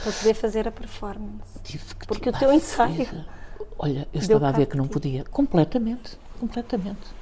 Para 0.03 0.12
poder 0.13 0.33
fazer 0.33 0.67
a 0.67 0.71
performance. 0.71 1.60
Tive 1.63 1.83
que 1.95 2.07
Porque 2.07 2.29
o 2.29 2.33
teu 2.33 2.51
ensaio. 2.53 3.07
Olha, 3.79 4.07
eu 4.13 4.19
estava 4.19 4.47
a 4.47 4.51
ver 4.51 4.65
que 4.67 4.77
não 4.77 4.88
podia. 4.88 5.23
Completamente. 5.25 6.17
Completamente. 6.39 7.16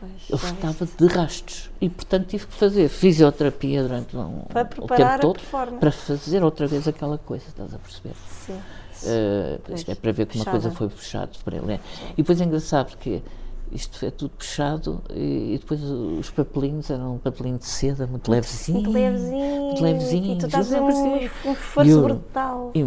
Pois, 0.00 0.12
Eu 0.30 0.36
estava 0.50 0.86
de 0.86 1.06
rastos. 1.06 1.70
E, 1.80 1.88
portanto, 1.90 2.26
tive 2.26 2.46
que 2.46 2.54
fazer 2.54 2.88
fisioterapia 2.88 3.82
durante 3.82 4.16
um, 4.16 4.38
o 4.40 4.46
a 4.50 4.64
tempo 4.64 4.86
todo 5.20 5.40
para 5.78 5.92
fazer 5.92 6.42
outra 6.42 6.66
vez 6.66 6.88
aquela 6.88 7.18
coisa. 7.18 7.44
Estás 7.48 7.74
a 7.74 7.78
perceber? 7.78 8.14
Sim. 8.46 8.54
Uh, 9.02 9.60
Pois, 9.64 9.80
isto 9.80 9.90
é 9.90 9.94
para 9.94 10.12
ver 10.12 10.26
que 10.26 10.36
uma 10.38 10.44
puxada. 10.44 10.60
coisa 10.62 10.76
foi 10.76 10.88
puxado 10.88 11.38
para 11.44 11.56
ele. 11.56 11.72
é. 11.74 11.80
E 12.12 12.16
depois 12.16 12.40
é 12.40 12.44
engraçado 12.44 12.88
porque 12.90 13.22
isto 13.72 14.04
é 14.04 14.10
tudo 14.10 14.30
puxado 14.30 15.02
e, 15.10 15.54
e 15.54 15.58
depois 15.58 15.80
os 15.82 16.28
papelinhos 16.30 16.90
eram 16.90 17.14
um 17.14 17.18
papelinho 17.18 17.58
de 17.58 17.66
seda 17.66 18.06
muito 18.06 18.30
levezinho. 18.30 18.80
Muito 18.80 18.92
levezinho. 18.92 19.60
Muito 19.62 19.82
levezinho. 19.82 20.32
E 20.34 20.38
tu 20.38 20.46
estás 20.46 20.72
a 20.72 20.80
um, 20.80 20.86
um 20.86 21.52
esforço 21.52 21.90
eu- 21.90 22.02
brutal. 22.02 22.72
E, 22.74 22.80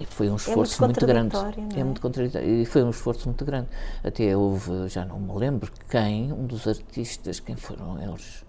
e 0.00 0.06
foi 0.06 0.28
um 0.28 0.36
esforço 0.36 0.82
muito, 0.84 1.06
grande. 1.06 1.30
contraditório, 1.30 1.68
não 1.70 1.76
é? 1.76 1.80
É 1.80 1.84
muito 1.84 2.00
contraditório. 2.00 2.48
E 2.48 2.64
foi 2.66 2.82
um 2.82 2.90
esforço 2.90 3.28
muito 3.28 3.44
grande. 3.44 3.68
Até 4.02 4.36
houve, 4.36 4.88
já 4.88 5.04
não 5.04 5.18
me 5.20 5.32
lembro 5.38 5.70
quem, 5.88 6.32
um 6.32 6.44
dos 6.46 6.66
artistas, 6.66 7.38
quem 7.40 7.54
foram 7.56 8.02
eles? 8.02 8.44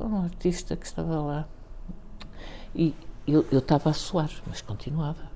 Um 0.00 0.22
artista 0.24 0.76
que 0.76 0.86
estava 0.86 1.20
lá. 1.20 1.48
E 2.74 2.94
eu, 3.26 3.44
eu 3.52 3.58
estava 3.58 3.90
a 3.90 3.92
suar, 3.92 4.30
mas 4.46 4.62
continuava. 4.62 5.30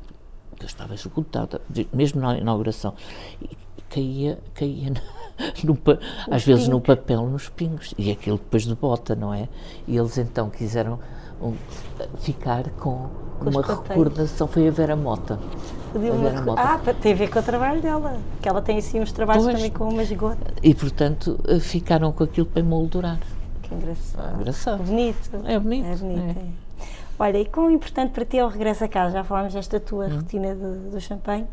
Eu 0.59 0.65
estava 0.65 0.95
esgotada, 0.95 1.61
mesmo 1.93 2.23
na 2.23 2.39
inauguração. 2.39 2.95
E 3.43 3.66
caía, 3.91 4.39
caía 4.55 4.91
no, 5.65 5.79
às 6.31 6.45
vezes 6.45 6.69
no 6.69 6.81
papel, 6.81 7.27
nos 7.27 7.49
pingos. 7.49 7.95
E 7.99 8.11
aquilo 8.11 8.39
depois 8.39 8.65
de 8.65 8.75
bota, 8.75 9.15
não 9.15 9.33
é? 9.33 9.49
E 9.87 9.97
eles 9.97 10.17
então 10.19 10.49
quiseram 10.51 10.99
um, 11.43 11.55
ficar 12.19 12.69
com, 12.71 13.09
Com 13.39 13.51
uma 13.51 13.63
recordação. 13.63 14.47
Foi 14.47 14.69
a 14.69 14.71
Vera 14.71 14.97
Mota. 14.97 15.39
Vera 15.95 16.43
Mota. 16.43 16.61
Ah, 16.61 16.81
tem 17.01 17.13
a 17.13 17.17
ver 17.17 17.31
com 17.31 17.39
o 17.39 17.43
trabalho 17.43 17.81
dela. 17.81 18.19
Que 18.41 18.49
ela 18.49 18.61
tem 18.63 18.79
assim 18.79 19.01
uns 19.01 19.13
trabalhos 19.13 19.45
Pois. 19.45 19.57
também 19.57 19.71
com 19.71 19.89
umas 19.89 20.11
gotas. 20.13 20.55
E 20.63 20.75
portanto 20.75 21.39
eh, 21.49 21.59
ficaram 21.61 22.13
com 22.13 22.25
aquilo 22.25 22.47
para 22.47 22.61
emoldurar. 22.61 23.19
Que 23.63 23.75
engraçado. 23.75 24.31
É 24.31 24.35
engraçado. 24.41 24.83
Bonito. 24.83 25.31
É 25.45 25.59
bonito, 25.59 25.87
É 25.87 25.97
bonito. 25.97 26.39
é. 26.39 26.43
é. 26.43 26.47
Olha, 27.19 27.39
e 27.39 27.45
quão 27.47 27.71
importante 27.71 28.11
para 28.13 28.25
ti 28.27 28.37
é 28.39 28.45
o 28.45 28.49
regresso 28.49 28.85
a 28.85 28.89
casa? 28.89 29.13
Já 29.15 29.25
falámos 29.25 29.55
desta 29.55 29.81
tua 29.81 30.07
Hum. 30.07 30.17
rotina 30.17 30.55
de- 30.55 30.91
do 30.91 31.01
champanhe, 31.01 31.47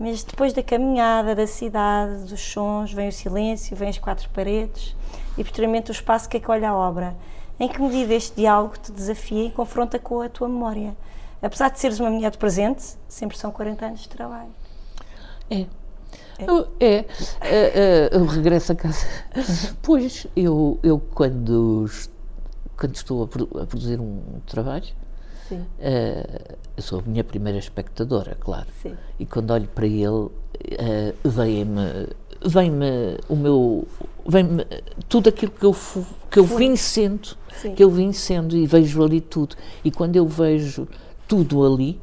mas 0.00 0.24
depois 0.24 0.54
da 0.54 0.62
caminhada, 0.62 1.34
da 1.34 1.46
cidade, 1.46 2.24
dos 2.24 2.40
sons, 2.40 2.90
vem 2.90 3.10
o 3.10 3.12
silêncio, 3.12 3.76
vem 3.76 3.90
as 3.90 3.98
quatro 3.98 4.30
paredes 4.30 4.96
e 5.36 5.44
posteriormente 5.44 5.90
o 5.90 5.92
espaço 5.92 6.26
que 6.26 6.38
acolhe 6.38 6.64
a 6.64 6.74
obra. 6.74 7.14
Em 7.58 7.68
que 7.68 7.82
medida 7.82 8.14
este 8.14 8.36
diálogo 8.36 8.78
te 8.78 8.90
desafia 8.90 9.44
e 9.44 9.50
confronta 9.50 9.98
com 9.98 10.22
a 10.22 10.28
tua 10.30 10.48
memória? 10.48 10.96
Apesar 11.42 11.68
de 11.68 11.78
seres 11.78 12.00
uma 12.00 12.08
mulher 12.08 12.30
do 12.30 12.38
presente, 12.38 12.96
sempre 13.06 13.36
são 13.36 13.52
40 13.52 13.84
anos 13.84 14.00
de 14.00 14.08
trabalho. 14.08 14.48
É. 15.50 15.66
É, 16.78 16.86
é, 16.88 17.04
é, 17.42 18.08
eu 18.10 18.24
regresso 18.24 18.72
a 18.72 18.74
casa. 18.74 19.04
Pois, 19.82 20.26
eu, 20.34 20.78
eu 20.82 20.98
quando, 20.98 21.84
quando 22.74 22.94
estou 22.94 23.24
a 23.24 23.66
produzir 23.66 24.00
um 24.00 24.40
trabalho, 24.46 24.86
Sim. 25.50 25.66
eh, 25.78 26.56
eu 26.76 26.82
sou 26.82 27.00
a 27.00 27.02
minha 27.02 27.22
primeira 27.24 27.58
espectadora, 27.58 28.36
claro. 28.40 28.68
Sim. 28.80 28.96
E 29.18 29.26
quando 29.26 29.50
olho 29.50 29.68
para 29.68 29.86
ele, 29.86 30.28
eh, 30.70 31.12
vem-me 31.24 32.08
vem-me 32.42 33.18
o 33.28 33.36
meu, 33.36 33.86
vem 34.26 34.46
tudo 35.08 35.28
aquilo 35.28 35.52
que 35.52 35.64
eu, 35.66 35.76
que 36.30 36.38
eu 36.38 36.44
vim 36.44 36.74
sendo, 36.76 37.36
Sim. 37.60 37.74
que 37.74 37.84
eu 37.84 37.90
vim 37.90 38.12
sendo 38.12 38.56
e 38.56 38.66
vejo 38.66 39.02
ali 39.04 39.20
tudo. 39.20 39.56
E 39.84 39.90
quando 39.90 40.16
eu 40.16 40.26
vejo 40.26 40.88
tudo 41.28 41.66
ali, 41.66 42.00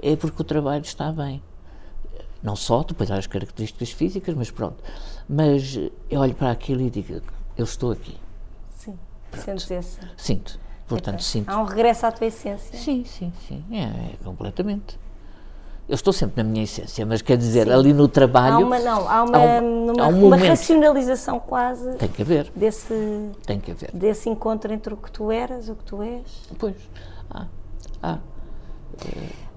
é 0.00 0.14
porque 0.14 0.42
o 0.42 0.44
trabalho 0.44 0.82
está 0.84 1.10
bem. 1.10 1.42
Não 2.42 2.54
só, 2.54 2.82
depois 2.84 3.10
há 3.10 3.16
as 3.16 3.26
características 3.26 3.90
físicas, 3.90 4.34
mas 4.36 4.50
pronto. 4.50 4.76
Mas 5.28 5.76
eu 6.08 6.20
olho 6.20 6.34
para 6.34 6.50
aquilo 6.52 6.82
e 6.82 6.90
digo, 6.90 7.20
eu 7.56 7.64
estou 7.64 7.90
aqui. 7.90 8.16
Sim. 8.78 8.96
Sentes 9.34 9.70
esse. 9.70 9.98
Sinto. 10.16 10.59
Portanto, 10.90 11.22
sinto. 11.22 11.48
Há 11.48 11.58
um 11.58 11.64
regresso 11.64 12.04
à 12.06 12.12
tua 12.12 12.26
essência. 12.26 12.76
Sim, 12.78 13.04
sim, 13.04 13.32
sim. 13.48 13.64
É, 13.72 13.82
é 13.84 14.16
completamente. 14.24 14.98
Eu 15.88 15.94
estou 15.94 16.12
sempre 16.12 16.42
na 16.42 16.48
minha 16.48 16.62
essência, 16.62 17.04
mas 17.04 17.20
quer 17.22 17.36
dizer, 17.36 17.70
ali 17.70 17.92
no 17.92 18.06
trabalho. 18.06 18.56
Há 18.56 18.58
uma, 18.58 18.78
não, 18.78 19.08
há 19.08 19.22
uma, 19.24 19.36
há 19.38 19.40
um- 19.60 19.86
numa- 19.86 20.04
há 20.04 20.08
um 20.08 20.26
uma 20.26 20.36
racionalização 20.36 21.40
quase 21.40 21.94
Tem 21.96 22.08
que 22.08 22.22
haver, 22.22 22.50
desse, 22.54 23.30
tem 23.44 23.58
que 23.58 23.72
haver. 23.72 23.90
desse 23.92 24.28
encontro 24.28 24.72
entre 24.72 24.94
o 24.94 24.96
que 24.96 25.10
tu 25.10 25.32
eras, 25.32 25.68
o 25.68 25.74
que 25.74 25.82
tu 25.84 26.02
és. 26.02 26.22
Pois. 26.58 26.76
Ah, 27.30 27.46
ah. 28.02 28.18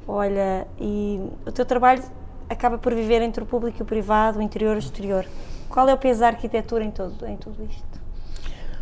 Olha, 0.07 0.67
e 0.79 1.19
o 1.45 1.51
teu 1.51 1.65
trabalho 1.65 2.03
acaba 2.49 2.77
por 2.77 2.93
viver 2.93 3.21
entre 3.21 3.43
o 3.43 3.45
público 3.45 3.77
e 3.79 3.83
o 3.83 3.85
privado, 3.85 4.39
o 4.39 4.41
interior 4.41 4.73
e 4.73 4.77
o 4.77 4.79
exterior. 4.79 5.25
Qual 5.69 5.87
é 5.87 5.93
o 5.93 5.97
peso 5.97 6.19
da 6.21 6.27
arquitetura 6.27 6.83
em, 6.83 6.91
todo, 6.91 7.25
em 7.27 7.37
tudo 7.37 7.63
isto? 7.63 8.01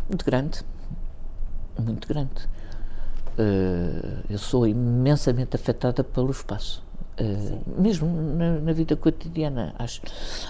Muito 0.08 0.24
grande. 0.24 0.62
Muito 1.78 2.06
grande. 2.08 2.48
Eh, 3.38 4.22
eu 4.30 4.38
sou 4.38 4.66
imensamente 4.66 5.56
afetada 5.56 6.04
pelo 6.04 6.30
espaço. 6.30 6.82
Eh, 7.16 7.58
mesmo 7.78 8.08
na, 8.08 8.60
na 8.60 8.72
vida 8.72 8.96
cotidiana. 8.96 9.74
Há, 9.78 9.84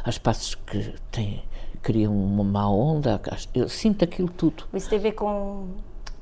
há 0.05 0.11
espaços 0.11 0.55
que 0.55 0.95
têm, 1.11 1.43
criam 1.81 2.15
uma 2.15 2.45
má 2.45 2.69
onda. 2.69 3.21
Eu 3.55 3.69
sinto 3.69 4.05
aquilo 4.05 4.29
tudo. 4.29 4.65
Isso 4.75 4.89
tem 4.89 4.99
a 4.99 5.03
ver 5.03 5.13
com, 5.13 5.69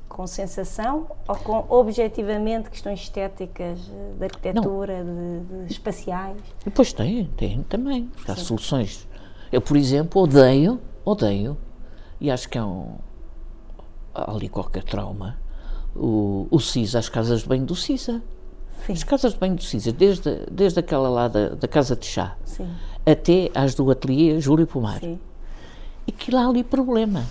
com 0.07 0.27
sensação 0.27 1.07
ou 1.27 1.35
com 1.35 1.65
objetivamente 1.69 2.69
questões 2.69 2.99
estéticas, 2.99 3.79
eh, 3.79 4.13
de 4.17 4.23
arquitetura, 4.23 5.03
de, 5.03 5.65
de 5.65 5.71
espaciais? 5.71 6.37
Depois 6.63 6.93
tem, 6.93 7.25
tem 7.37 7.63
também. 7.63 8.09
Há 8.27 8.35
soluções. 8.35 9.07
Eu, 9.51 9.61
por 9.61 9.75
exemplo, 9.75 10.21
odeio, 10.21 10.79
odeio, 11.03 11.57
e 12.19 12.29
acho 12.31 12.47
que 12.47 12.57
é 12.57 12.63
um. 12.63 12.95
Há 14.13 14.31
ali 14.31 14.49
qualquer 14.49 14.83
trauma. 14.83 15.37
O, 15.95 16.47
o 16.49 16.59
CISA, 16.59 16.99
as 16.99 17.09
casas 17.09 17.41
de 17.41 17.47
banho 17.47 17.65
do 17.65 17.75
CISA. 17.75 18.21
Sim. 18.85 18.93
As 18.93 19.03
casas 19.03 19.33
de 19.33 19.39
banho 19.39 19.55
do 19.55 19.63
CISA, 19.63 19.91
desde, 19.91 20.45
desde 20.49 20.79
aquela 20.79 21.09
lá 21.09 21.27
da, 21.27 21.49
da 21.49 21.67
casa 21.67 21.95
de 21.95 22.05
chá 22.05 22.35
Sim, 22.43 22.67
até 23.05 23.51
às 23.53 23.75
do 23.75 23.89
ateliê 23.91 24.39
Júlio 24.39 24.65
Pomar. 24.65 24.99
sim. 24.99 25.19
E 26.07 26.11
que 26.11 26.31
lá 26.31 26.45
há 26.45 26.47
ali 26.49 26.63
problema. 26.63 27.23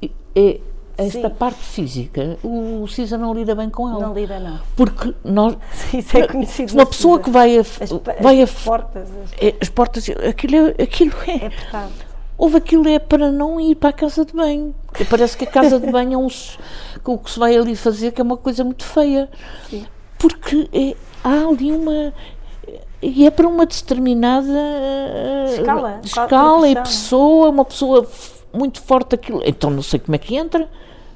E- 0.00 0.10
É, 0.34 0.58
esta 0.96 1.28
Sim. 1.28 1.34
parte 1.34 1.58
física, 1.60 2.38
o, 2.42 2.86
CISA 2.86 3.16
não 3.18 3.32
lida 3.34 3.54
bem 3.54 3.68
com 3.70 3.88
ela. 3.88 4.00
Não 4.06 4.14
lida, 4.14 4.38
não. 4.40 4.58
Porque 4.76 5.14
nós. 5.24 5.56
Isso 5.92 6.16
é 6.16 6.26
conhecido. 6.26 6.72
Uma 6.74 6.86
pessoa 6.86 7.18
CISA. 7.18 7.24
que 7.24 7.30
vai 7.30 7.58
a, 7.58 7.60
As, 7.60 7.90
vai 8.22 8.40
a 8.40 8.44
as 8.44 8.52
portas, 8.64 9.08
as- 9.10 9.32
é, 9.42 9.54
as 9.60 9.68
portas, 9.68 10.08
aquilo 10.08 10.56
é, 10.78 10.82
aquilo 10.82 11.12
é, 11.26 11.30
é 11.30 11.46
apertado. 11.46 11.92
Houve 12.40 12.56
aquilo 12.56 12.88
é 12.88 12.98
para 12.98 13.30
não 13.30 13.60
ir 13.60 13.74
para 13.74 13.90
a 13.90 13.92
casa 13.92 14.24
de 14.24 14.32
banho. 14.32 14.74
Porque 14.86 15.04
Parece 15.04 15.36
que 15.36 15.44
a 15.44 15.46
casa 15.46 15.78
de 15.78 15.92
banho 15.92 16.14
é 16.14 16.16
um, 16.16 16.26
o 17.04 17.18
que 17.18 17.30
se 17.30 17.38
vai 17.38 17.54
ali 17.54 17.76
fazer 17.76 18.12
que 18.12 18.20
é 18.20 18.24
uma 18.24 18.38
coisa 18.38 18.64
muito 18.64 18.82
feia. 18.82 19.28
Sim. 19.68 19.84
Porque 20.18 20.66
é- 20.72 20.96
há 21.22 21.46
ali 21.46 21.70
uma 21.70 22.14
e 23.02 23.26
é 23.26 23.30
para 23.30 23.46
uma 23.46 23.66
determinada 23.66 24.48
eh, 24.48 25.54
Escala, 25.58 26.00
escala 26.02 26.68
e 26.68 26.74
pessoa, 26.74 27.50
uma 27.50 27.64
pessoa 27.64 28.08
muito 28.54 28.80
forte 28.80 29.14
aquilo. 29.14 29.42
Então 29.44 29.68
não 29.68 29.82
sei 29.82 30.00
como 30.00 30.14
é 30.14 30.18
que 30.18 30.34
entra. 30.34 30.66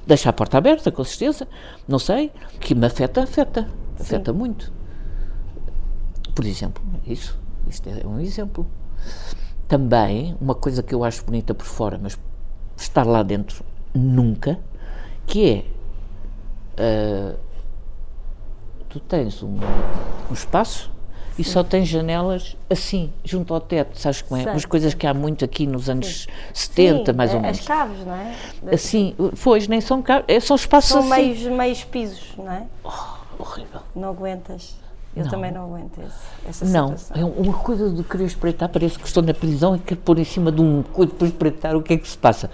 Deixa 0.05 0.29
a 0.29 0.33
porta 0.33 0.59
aberta, 0.59 0.91
com 0.91 1.03
certeza. 1.03 1.47
Não 1.87 1.97
sei. 1.97 2.31
Que 2.59 2.75
me 2.75 2.85
afeta, 2.85 3.23
afeta. 3.23 3.67
Afeta 3.99 4.31
muito. 4.31 4.71
Por 6.35 6.45
exemplo, 6.45 6.83
isso. 7.07 7.35
Isto 7.67 7.89
é 7.89 8.05
um 8.05 8.19
exemplo. 8.19 8.67
Também, 9.67 10.35
uma 10.39 10.53
coisa 10.53 10.83
que 10.83 10.93
eu 10.93 11.03
acho 11.03 11.23
bonita 11.25 11.53
por 11.53 11.65
fora, 11.65 11.99
mas 12.01 12.17
estar 12.77 13.05
lá 13.05 13.23
dentro 13.23 13.63
nunca, 13.93 14.59
que 15.25 15.49
é. 15.49 15.65
ah, 16.77 17.35
tu 18.89 18.99
tens 18.99 19.41
um, 19.41 19.57
um 20.29 20.33
espaço 20.33 20.91
e 21.37 21.43
só 21.43 21.63
tens 21.63 21.87
janelas 21.89 22.55
assim, 22.69 23.11
junto 23.23 23.53
ao 23.53 23.59
teto, 23.59 23.99
sabes 23.99 24.21
como 24.21 24.39
é? 24.39 24.43
Sei, 24.43 24.51
Umas 24.53 24.65
coisas 24.65 24.93
que 24.93 25.05
há 25.07 25.13
muito 25.13 25.43
aqui 25.43 25.65
nos 25.67 25.89
anos 25.89 26.27
70, 26.53 27.11
Sim, 27.11 27.17
mais 27.17 27.31
ou 27.33 27.39
a- 27.39 27.41
menos. 27.41 27.59
As 27.59 27.65
caves, 27.67 28.05
não 28.05 28.13
é? 28.15 28.35
Assim, 28.71 29.15
pois, 29.43 29.67
nem 29.67 29.81
são 29.81 30.01
caros, 30.01 30.25
é, 30.27 30.39
são 30.39 30.55
espaços 30.55 30.91
São 30.91 30.99
assim. 30.99 31.09
meios, 31.09 31.41
meios 31.43 31.83
pisos, 31.83 32.33
não 32.37 32.51
é? 32.51 32.65
Horrível. 33.37 33.81
Não 33.95 34.09
aguentas. 34.09 34.75
Eu 35.15 35.23
Não. 35.23 35.31
também 35.31 35.49
não 35.51 35.63
aguento 35.63 35.99
esse, 36.01 36.49
essa 36.49 36.65
Não, 36.65 36.97
situação. 36.97 37.17
é 37.17 37.23
uma 37.41 37.53
coisa 37.53 37.89
de 37.89 38.03
querer 38.03 38.25
espreitar, 38.25 38.67
parece 38.67 38.99
que 38.99 39.07
estou 39.07 39.23
na 39.23 39.33
prisão 39.33 39.75
e 39.75 39.79
quero 39.79 40.01
pôr 40.01 40.19
em 40.19 40.25
cima 40.25 40.51
de 40.51 40.59
um 40.61 40.83
coisa 40.83 41.13
para 41.13 41.27
espreitar 41.27 41.75
o 41.75 41.81
que 41.81 41.93
é 41.93 41.97
que 41.97 42.07
se 42.07 42.17
passa. 42.17 42.49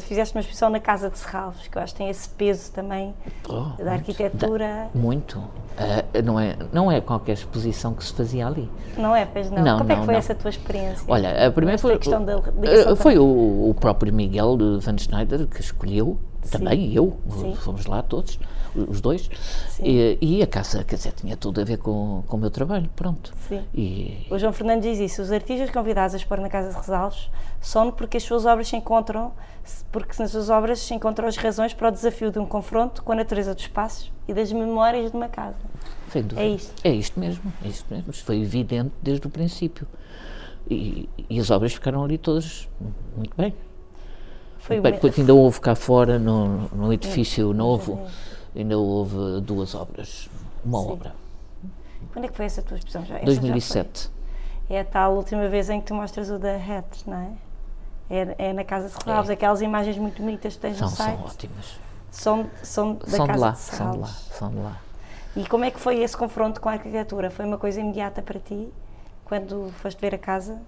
Fizeste 0.00 0.34
uma 0.34 0.40
exposição 0.40 0.70
na 0.70 0.78
Casa 0.80 1.10
de 1.10 1.18
Serralves, 1.18 1.66
que 1.68 1.76
eu 1.76 1.82
acho 1.82 1.92
que 1.94 1.98
tem 1.98 2.08
esse 2.08 2.28
peso 2.28 2.70
também 2.72 3.12
Oh, 3.48 3.82
da 3.82 3.92
arquitetura. 3.92 4.88
Muito. 4.94 5.42
Ah, 5.76 6.04
não, 6.22 6.38
é, 6.38 6.56
não 6.72 6.90
é 6.92 7.00
qualquer 7.00 7.32
exposição 7.32 7.92
que 7.92 8.04
se 8.04 8.12
fazia 8.12 8.46
ali. 8.46 8.70
Não 8.96 9.14
é, 9.14 9.26
pois 9.26 9.50
não. 9.50 9.62
Não, 9.62 9.78
Como 9.78 9.90
é 9.90 9.94
não, 9.96 10.00
que 10.02 10.06
foi 10.06 10.14
não. 10.14 10.18
essa 10.20 10.34
tua 10.34 10.50
experiência? 10.50 11.04
Olha, 11.08 11.46
a 11.46 11.50
primeira 11.50 11.76
foi, 11.76 11.98
questão 11.98 12.24
da 12.24 12.38
uh, 12.38 12.42
ligação 12.60 12.96
foi 12.96 13.18
o, 13.18 13.24
o 13.70 13.74
próprio 13.78 14.12
Miguel 14.12 14.56
de 14.56 14.78
Van 14.84 14.96
Schneider 14.96 15.46
que 15.48 15.60
escolheu, 15.60 16.16
também 16.50 16.86
e 16.86 16.96
eu, 16.96 17.16
Sim. 17.30 17.54
fomos 17.56 17.84
lá 17.86 18.00
todos, 18.00 18.38
os 18.74 19.00
dois, 19.00 19.30
e, 19.82 20.18
e 20.20 20.42
a 20.42 20.46
casa, 20.46 20.84
quer 20.84 20.96
dizer, 20.96 21.12
tinha 21.12 21.36
tudo 21.36 21.60
a 21.60 21.64
ver 21.64 21.78
com, 21.78 22.22
com 22.26 22.36
o 22.36 22.40
meu 22.40 22.50
trabalho, 22.50 22.88
pronto. 22.94 23.32
Sim. 23.48 23.62
E, 23.74 24.26
O 24.30 24.38
João 24.38 24.52
Fernandes 24.52 24.90
diz 24.90 25.12
isso: 25.12 25.22
os 25.22 25.32
artistas 25.32 25.70
convidados 25.70 26.14
a 26.14 26.16
expor 26.18 26.40
na 26.40 26.48
Casa 26.48 26.70
de 26.70 26.76
Resalves 26.76 27.30
são 27.60 27.90
porque 27.90 28.16
as 28.16 28.22
suas 28.22 28.46
obras 28.46 28.68
se 28.68 28.76
encontram, 28.76 29.32
porque 29.92 30.14
nas 30.22 30.30
suas 30.30 30.48
obras 30.50 30.80
se 30.80 30.94
encontram 30.94 31.28
as 31.28 31.36
razões 31.36 31.74
para 31.74 31.88
o 31.88 31.90
desafio 31.90 32.30
de 32.30 32.38
um 32.38 32.46
confronto 32.46 33.02
com 33.02 33.12
a 33.12 33.16
natureza 33.16 33.54
dos 33.54 33.64
espaços 33.64 34.10
e 34.26 34.34
das 34.34 34.52
memórias 34.52 35.10
de 35.10 35.16
uma 35.16 35.28
casa. 35.28 35.56
É 36.40 36.48
isto. 36.48 36.72
É 36.82 36.90
isto 36.90 37.20
mesmo, 37.20 37.52
é 37.64 37.68
isto 37.68 37.86
mesmo. 37.92 38.10
Isto 38.10 38.24
foi 38.24 38.40
evidente 38.40 38.92
desde 39.02 39.26
o 39.26 39.30
princípio. 39.30 39.86
E, 40.68 41.08
e 41.28 41.40
as 41.40 41.50
obras 41.50 41.72
ficaram 41.72 42.04
ali 42.04 42.16
todas 42.18 42.68
muito 43.16 43.36
bem. 43.36 43.54
Foi 44.58 44.76
Muito 44.76 44.84
bem. 44.84 44.92
Depois 44.92 45.18
ainda 45.18 45.34
houve 45.34 45.60
cá 45.60 45.74
fora, 45.74 46.18
no, 46.18 46.68
no 46.68 46.92
edifício 46.92 47.52
novo, 47.52 48.06
ainda 48.54 48.78
houve 48.78 49.40
duas 49.40 49.74
obras. 49.74 50.28
Uma 50.64 50.80
Sim. 50.80 50.90
obra. 50.90 51.14
Quando 52.12 52.24
é 52.24 52.28
que 52.28 52.36
foi 52.36 52.46
essa 52.46 52.62
tua 52.62 52.76
exposição? 52.76 53.04
Já, 53.04 53.16
essa 53.16 53.26
já 53.26 53.40
2007. 53.40 54.10
foi. 54.68 54.76
É 54.76 54.80
a 54.80 54.84
tal 54.84 55.14
última 55.16 55.48
vez 55.48 55.68
em 55.68 55.80
que 55.80 55.86
tu 55.88 55.94
mostras 55.94 56.30
o 56.30 56.38
da 56.38 56.54
Hat, 56.56 57.08
não 57.08 57.16
é? 57.16 57.30
É, 58.08 58.48
é 58.48 58.52
na 58.52 58.64
Casa 58.64 58.88
de 58.88 58.94
Serralves, 58.94 59.30
aquelas 59.30 59.60
imagens 59.60 59.96
muito 59.98 60.20
bonitas 60.22 60.54
que 60.54 60.60
tens 60.60 60.76
São, 60.76 60.88
no 60.88 60.96
site. 60.96 61.16
são 61.16 61.24
ótimas. 61.26 61.80
São, 62.10 62.50
são 62.62 62.94
da 62.94 63.06
São 63.06 63.26
Casa 63.26 63.32
de 63.32 63.38
lá, 63.38 63.50
de 63.52 63.58
são 63.58 63.90
de 63.92 63.98
lá, 63.98 64.06
são 64.06 64.50
de 64.50 64.56
lá. 64.56 64.80
E 65.36 65.46
como 65.46 65.64
é 65.64 65.70
que 65.70 65.78
foi 65.78 66.00
esse 66.00 66.16
confronto 66.16 66.60
com 66.60 66.68
a 66.68 66.72
arquitetura? 66.72 67.30
Foi 67.30 67.44
uma 67.44 67.56
coisa 67.58 67.80
imediata 67.80 68.20
para 68.20 68.40
ti, 68.40 68.68
quando 69.24 69.72
foste 69.78 70.00
ver 70.00 70.14
a 70.14 70.18
casa? 70.18 70.60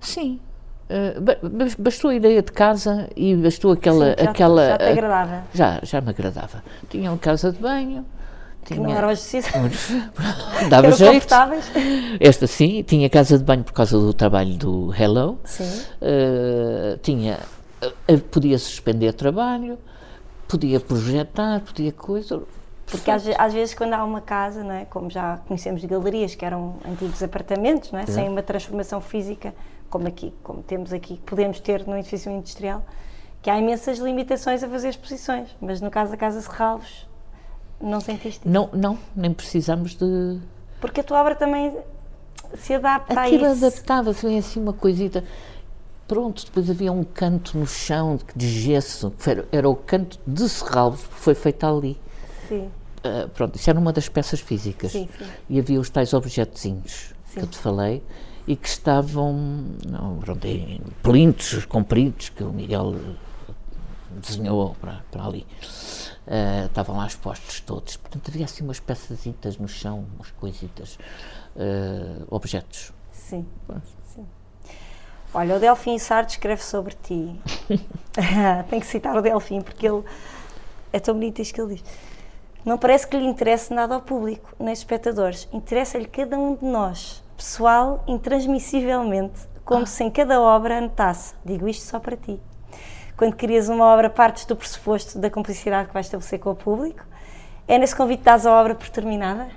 Sim. 0.00 0.40
Bas- 1.50 1.74
bastou 1.74 2.10
a 2.10 2.14
ideia 2.14 2.42
de 2.42 2.52
casa 2.52 3.08
e 3.16 3.34
bastou 3.36 3.72
aquela. 3.72 4.04
Sim, 4.04 4.10
já, 4.10 4.16
te- 4.16 4.28
aquela 4.28 4.68
já 4.68 4.78
te 4.78 4.84
eh, 4.84 4.92
agradava? 4.92 5.44
já, 5.54 5.80
já 5.82 6.00
me 6.00 6.10
agradava. 6.10 6.62
Tinha 6.88 7.10
uma 7.10 7.18
casa 7.18 7.50
de 7.52 7.58
banho. 7.58 8.04
Que 8.64 8.74
Tinha, 8.74 8.86
não 8.86 8.94
eram 8.94 9.08
decisões, 9.08 9.90
dava 10.70 10.86
eram 10.86 10.96
jeito. 10.96 11.12
confortáveis? 11.14 11.64
Esta 12.20 12.46
sim, 12.46 12.84
tinha 12.84 13.10
casa 13.10 13.36
de 13.36 13.42
banho 13.42 13.64
por 13.64 13.72
causa 13.72 13.98
do 13.98 14.14
trabalho 14.14 14.54
do 14.56 14.94
Hello. 14.94 15.40
Sim. 15.44 15.82
Eh, 16.00 16.96
tinha, 17.02 17.40
podia 18.30 18.56
suspender 18.58 19.14
trabalho, 19.14 19.76
podia 20.46 20.78
projetar, 20.78 21.60
podia 21.60 21.90
coisa. 21.90 22.40
Porque 22.86 23.10
às, 23.10 23.24
às 23.38 23.52
vezes 23.52 23.74
quando 23.74 23.94
há 23.94 24.04
uma 24.04 24.20
casa, 24.20 24.62
não 24.62 24.72
é? 24.74 24.84
como 24.84 25.10
já 25.10 25.38
conhecemos 25.48 25.80
de 25.80 25.86
galerias, 25.88 26.34
que 26.36 26.44
eram 26.44 26.76
antigos 26.88 27.20
apartamentos, 27.22 27.90
não 27.90 27.98
é? 27.98 28.06
sem 28.06 28.28
uma 28.28 28.42
transformação 28.42 29.00
física, 29.00 29.52
como 29.92 30.08
aqui, 30.08 30.32
como 30.42 30.62
temos 30.62 30.90
aqui, 30.90 31.18
que 31.18 31.22
podemos 31.22 31.60
ter 31.60 31.86
num 31.86 31.98
edifício 31.98 32.32
industrial, 32.32 32.82
que 33.42 33.50
há 33.50 33.58
imensas 33.58 33.98
limitações 33.98 34.62
a 34.62 34.68
fazer 34.68 34.88
exposições. 34.88 35.50
Mas 35.60 35.82
no 35.82 35.90
caso 35.90 36.10
da 36.12 36.16
Casa 36.16 36.40
Serralves, 36.40 37.06
não 37.78 38.00
sentiste 38.00 38.40
isso? 38.40 38.48
Não, 38.48 38.70
não, 38.72 38.98
nem 39.14 39.34
precisamos 39.34 39.94
de. 39.94 40.40
Porque 40.80 41.02
a 41.02 41.04
tua 41.04 41.20
obra 41.20 41.34
também 41.34 41.76
se 42.54 42.72
adapta 42.72 43.20
Aquilo 43.20 43.44
a 43.44 43.52
isso. 43.52 43.66
adaptava-se 43.66 44.26
bem 44.26 44.38
assim 44.38 44.62
uma 44.62 44.72
coisita. 44.72 45.22
Pronto, 46.08 46.44
depois 46.46 46.70
havia 46.70 46.90
um 46.90 47.04
canto 47.04 47.58
no 47.58 47.66
chão 47.66 48.18
de, 48.34 48.48
gesso, 48.48 49.10
que 49.10 49.30
era, 49.30 49.46
era 49.52 49.68
o 49.68 49.76
canto 49.76 50.18
de 50.26 50.48
Serralves, 50.48 51.06
que 51.06 51.14
foi 51.14 51.34
feito 51.34 51.64
ali. 51.66 52.00
Sim, 52.48 52.70
Ah, 53.04 53.28
pronto, 53.34 53.56
isso 53.56 53.68
era 53.68 53.78
uma 53.78 53.92
das 53.92 54.08
peças 54.08 54.40
físicas. 54.40 54.92
Sim, 54.92 55.08
sim. 55.18 55.24
E 55.50 55.58
havia 55.60 55.78
os 55.78 55.90
tais 55.90 56.12
objetozinhos 56.14 57.14
que 57.32 57.40
eu 57.40 57.46
te 57.46 57.56
falei, 57.58 58.02
e 58.46 58.56
que 58.56 58.68
estavam 58.68 59.32
não, 59.86 60.18
pronto, 60.18 60.44
em 60.46 60.80
plintos 61.02 61.64
compridos 61.64 62.28
que 62.28 62.42
o 62.42 62.52
Miguel 62.52 62.94
desenhou 64.10 64.76
para, 64.80 65.04
para 65.10 65.24
ali. 65.24 65.46
Uh, 66.26 66.66
estavam 66.66 66.96
lá 66.96 67.06
expostos 67.06 67.60
todos. 67.60 67.96
Portanto, 67.96 68.28
havia 68.28 68.44
assim 68.44 68.62
umas 68.62 68.78
peçazitas 68.78 69.56
no 69.58 69.66
chão, 69.66 70.06
umas 70.14 70.30
coisitas, 70.32 70.98
uh, 71.56 72.26
objetos. 72.30 72.92
Sim. 73.10 73.46
Sim. 74.04 74.26
Olha, 75.34 75.56
o 75.56 75.58
Delfim 75.58 75.98
Sartre 75.98 76.34
escreve 76.34 76.62
sobre 76.62 76.94
ti. 77.02 77.40
Tem 78.70 78.80
que 78.80 78.86
citar 78.86 79.16
o 79.16 79.22
Delfim, 79.22 79.62
porque 79.62 79.86
ele 79.86 80.04
é 80.92 81.00
tão 81.00 81.14
bonito 81.14 81.40
isto 81.40 81.54
que 81.54 81.60
ele 81.60 81.74
diz. 81.74 81.84
Não 82.64 82.78
parece 82.78 83.06
que 83.08 83.16
lhe 83.16 83.26
interesse 83.26 83.74
nada 83.74 83.94
ao 83.94 84.00
público, 84.00 84.54
nem 84.58 84.68
aos 84.68 84.78
espectadores. 84.78 85.48
Interessa-lhe 85.52 86.06
cada 86.06 86.38
um 86.38 86.54
de 86.54 86.64
nós, 86.64 87.22
pessoal, 87.42 88.04
intransmissivelmente, 88.06 89.40
como 89.64 89.82
ah. 89.82 89.86
se 89.86 90.04
em 90.04 90.10
cada 90.10 90.40
obra 90.40 90.78
anotasse: 90.78 91.34
digo 91.44 91.68
isto 91.68 91.84
só 91.84 91.98
para 91.98 92.16
ti. 92.16 92.38
Quando 93.16 93.34
crias 93.34 93.68
uma 93.68 93.84
obra, 93.84 94.08
partes 94.08 94.46
do 94.46 94.56
pressuposto 94.56 95.18
da 95.18 95.28
complicidade 95.28 95.88
que 95.88 95.94
vais 95.94 96.06
estabelecer 96.06 96.38
com 96.38 96.50
o 96.50 96.54
público. 96.54 97.04
É 97.68 97.78
nesse 97.78 97.94
convite 97.94 98.20
que 98.20 98.24
dás 98.24 98.46
a 98.46 98.52
obra 98.52 98.74
por 98.74 98.88
terminada? 98.88 99.48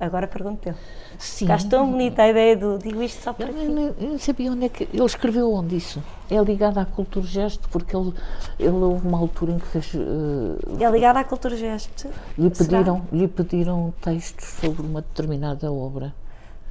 Agora 0.00 0.26
pergunto-te. 0.26 0.76
Sim. 1.18 1.46
Tão 1.68 1.90
bonita 1.90 2.22
a 2.22 2.28
ideia 2.28 2.56
do 2.56 2.78
digo 2.78 3.02
isto 3.02 3.22
só 3.22 3.32
para 3.32 3.48
eu, 3.48 3.54
ti. 3.54 4.04
Eu 4.04 4.10
não 4.10 4.18
sabia 4.18 4.52
onde 4.52 4.66
é 4.66 4.68
que. 4.68 4.84
Ele 4.84 5.04
escreveu 5.04 5.52
onde 5.52 5.76
isso? 5.76 6.02
É 6.30 6.38
ligado 6.40 6.78
à 6.78 6.84
cultura 6.84 7.26
gesto, 7.26 7.68
porque 7.68 7.96
ele, 7.96 8.12
ele 8.58 8.70
houve 8.70 9.06
uma 9.06 9.18
altura 9.18 9.52
em 9.52 9.58
que 9.58 9.66
fez. 9.66 9.92
Uh, 9.94 10.58
é 10.78 10.90
ligado 10.90 11.16
à 11.16 11.24
cultura 11.24 11.56
gesto. 11.56 12.08
Lhe 12.36 12.50
pediram, 12.50 13.02
lhe 13.12 13.28
pediram 13.28 13.92
textos 14.00 14.44
sobre 14.60 14.82
uma 14.82 15.00
determinada 15.00 15.72
obra. 15.72 16.14